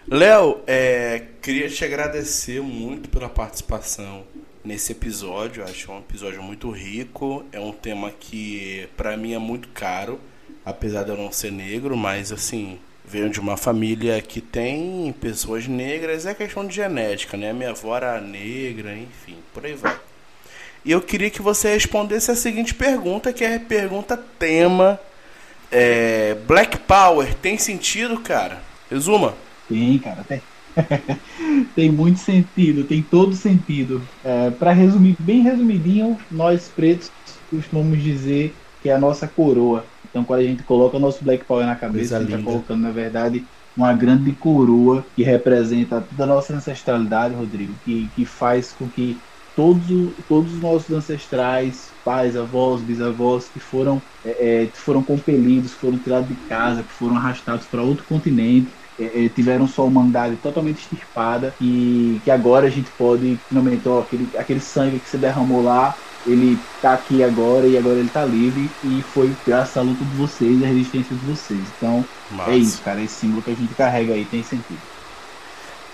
Léo, 0.09 0.61
é, 0.67 1.23
queria 1.43 1.69
te 1.69 1.85
agradecer 1.85 2.63
muito 2.63 3.11
pela 3.11 3.29
participação 3.29 4.25
nesse 4.65 4.93
episódio. 4.93 5.63
Acho 5.63 5.93
um 5.93 5.99
episódio 5.99 6.43
muito 6.43 6.71
rico. 6.71 7.45
É 7.53 7.61
um 7.61 7.73
tema 7.73 8.11
que 8.11 8.89
para 8.97 9.17
mim 9.17 9.35
é 9.35 9.39
muito 9.39 9.69
caro, 9.69 10.19
apesar 10.65 11.03
de 11.03 11.11
eu 11.11 11.17
não 11.17 11.31
ser 11.31 11.53
negro, 11.53 11.97
mas 11.97 12.33
assim, 12.33 12.79
venho 13.05 13.29
de 13.29 13.39
uma 13.39 13.57
família 13.57 14.21
que 14.23 14.41
tem 14.41 15.15
pessoas 15.21 15.69
negras, 15.69 16.25
é 16.25 16.35
questão 16.35 16.67
de 16.67 16.75
genética, 16.75 17.37
né? 17.37 17.53
Minha 17.53 17.71
avó 17.71 17.97
era 17.97 18.21
negra, 18.21 18.97
enfim, 18.97 19.37
por 19.53 19.65
aí 19.67 19.75
vai. 19.75 19.99
E 20.85 20.91
eu 20.91 21.01
queria 21.01 21.31
que 21.31 21.41
você 21.41 21.73
respondesse 21.73 22.31
a 22.31 22.37
seguinte 22.37 22.75
pergunta, 22.75 23.33
que 23.33 23.45
é 23.45 23.57
a 23.57 23.61
pergunta 23.61 24.17
tema. 24.39 25.01
É, 25.73 26.37
Black 26.47 26.79
Power 26.79 27.35
tem 27.35 27.57
sentido, 27.59 28.21
cara? 28.21 28.63
Resuma. 28.91 29.35
Tem, 29.69 29.99
cara, 29.99 30.23
tem. 30.25 30.43
tem 31.75 31.91
muito 31.91 32.19
sentido, 32.19 32.85
tem 32.85 33.03
todo 33.03 33.35
sentido. 33.35 34.03
É, 34.23 34.51
Para 34.51 34.73
resumir, 34.73 35.17
bem 35.21 35.43
resumidinho, 35.43 36.19
nós 36.31 36.69
pretos 36.69 37.11
costumamos 37.51 38.03
dizer 38.03 38.57
que 38.81 38.89
é 38.89 38.95
a 38.95 38.99
nossa 38.99 39.27
coroa. 39.27 39.87
Então, 40.05 40.25
quando 40.25 40.41
a 40.41 40.45
gente 40.45 40.63
coloca 40.63 40.97
o 40.97 41.01
nosso 41.01 41.25
Black 41.25 41.45
Power 41.45 41.67
na 41.67 41.77
cabeça, 41.77 42.17
a 42.17 42.21
gente 42.21 42.29
está 42.29 42.39
colocando, 42.43 42.83
na 42.83 42.91
verdade, 42.93 43.49
uma 43.77 43.93
grande 43.95 44.33
coroa 44.35 45.05
que 45.15 45.23
representa 45.23 46.01
toda 46.01 46.25
a 46.25 46.27
nossa 46.27 46.55
ancestralidade, 46.55 47.35
Rodrigo, 47.35 47.75
que, 47.85 48.09
que 48.15 48.25
faz 48.25 48.73
com 48.73 48.89
que 48.89 49.25
todos, 49.55 49.87
todos 50.29 50.55
os 50.55 50.61
nossos 50.61 50.91
ancestrais, 50.91 51.97
pais, 52.05 52.37
avós, 52.37 52.83
bisavós, 52.83 53.49
que 53.49 53.61
foram, 53.61 54.03
é, 54.25 54.65
é, 54.65 54.71
foram 54.75 55.03
compelidos, 55.03 55.73
foram 55.73 55.99
tirados 55.99 56.29
de 56.29 56.37
casa, 56.37 56.83
que 56.83 56.93
foram 56.93 57.17
arrastados 57.17 57.67
para 57.67 57.83
outro 57.83 58.05
continente, 58.05 58.77
é, 58.99 59.25
é, 59.25 59.29
tiveram 59.29 59.67
sua 59.67 59.85
humanidade 59.85 60.37
totalmente 60.37 60.79
extirpada 60.79 61.55
e 61.61 62.21
que 62.25 62.31
agora 62.31 62.67
a 62.67 62.71
gente 62.71 62.91
pode 62.97 63.39
finalmente, 63.49 63.89
ó, 63.89 64.01
aquele, 64.01 64.29
aquele 64.37 64.61
sangue 64.61 64.99
que 64.99 65.09
se 65.09 65.17
derramou 65.17 65.63
lá, 65.63 65.95
ele 66.27 66.59
tá 66.81 66.95
aqui 66.95 67.23
agora 67.23 67.67
e 67.67 67.77
agora 67.77 67.97
ele 67.97 68.09
tá 68.09 68.25
livre 68.25 68.71
e 68.83 69.03
foi 69.13 69.33
graças 69.47 69.77
à 69.77 69.83
luta 69.83 70.05
de 70.05 70.17
vocês 70.17 70.61
e 70.61 70.65
à 70.65 70.69
resistência 70.69 71.15
de 71.15 71.27
vocês. 71.27 71.61
Então 71.77 72.05
é 72.47 72.57
isso, 72.57 72.81
cara, 72.83 73.01
esse 73.03 73.15
símbolo 73.15 73.43
que 73.43 73.51
a 73.51 73.55
gente 73.55 73.75
carrega 73.75 74.15
aí 74.15 74.25
tem 74.25 74.43
sentido. 74.43 74.81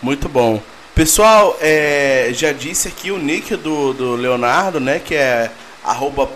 Muito 0.03 0.28
bom. 0.28 0.62
Pessoal, 0.94 1.57
é, 1.61 2.30
já 2.32 2.53
disse 2.53 2.88
aqui 2.88 3.11
o 3.11 3.18
nick 3.18 3.57
do, 3.57 3.92
do 3.92 4.14
Leonardo, 4.14 4.80
né? 4.80 4.98
Que 4.98 5.14
é 5.14 5.51
arroba 5.84 6.28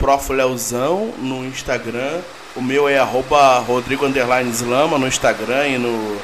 no 1.18 1.44
Instagram. 1.44 2.20
O 2.56 2.62
meu 2.62 2.88
é 2.88 2.98
arroba 2.98 3.58
Rodrigo 3.58 4.06
Slama 4.52 4.98
no 4.98 5.06
Instagram 5.06 5.68
e 5.68 5.78
no 5.78 6.16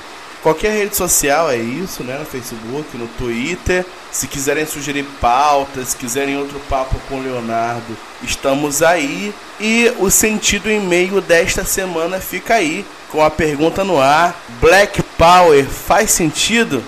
qualquer 0.43 0.72
rede 0.72 0.97
social 0.97 1.51
é 1.51 1.57
isso, 1.57 2.03
né? 2.03 2.18
No 2.18 2.24
Facebook, 2.24 2.97
no 2.97 3.07
Twitter. 3.09 3.84
Se 4.11 4.26
quiserem 4.26 4.66
sugerir 4.66 5.05
pautas, 5.20 5.88
se 5.88 5.97
quiserem 5.97 6.36
outro 6.36 6.61
papo 6.68 6.97
com 7.09 7.16
o 7.16 7.22
Leonardo, 7.22 7.97
estamos 8.22 8.82
aí. 8.82 9.32
E 9.61 9.93
o 9.99 10.11
sentido 10.11 10.70
em 10.70 10.80
meio 10.80 11.20
desta 11.20 11.64
semana 11.64 12.20
fica 12.20 12.55
aí, 12.55 12.84
com 13.11 13.22
a 13.22 13.30
pergunta 13.30 13.84
no 13.84 14.01
ar: 14.01 14.38
Black 14.61 15.03
Power 15.16 15.64
faz 15.66 16.11
sentido? 16.11 16.82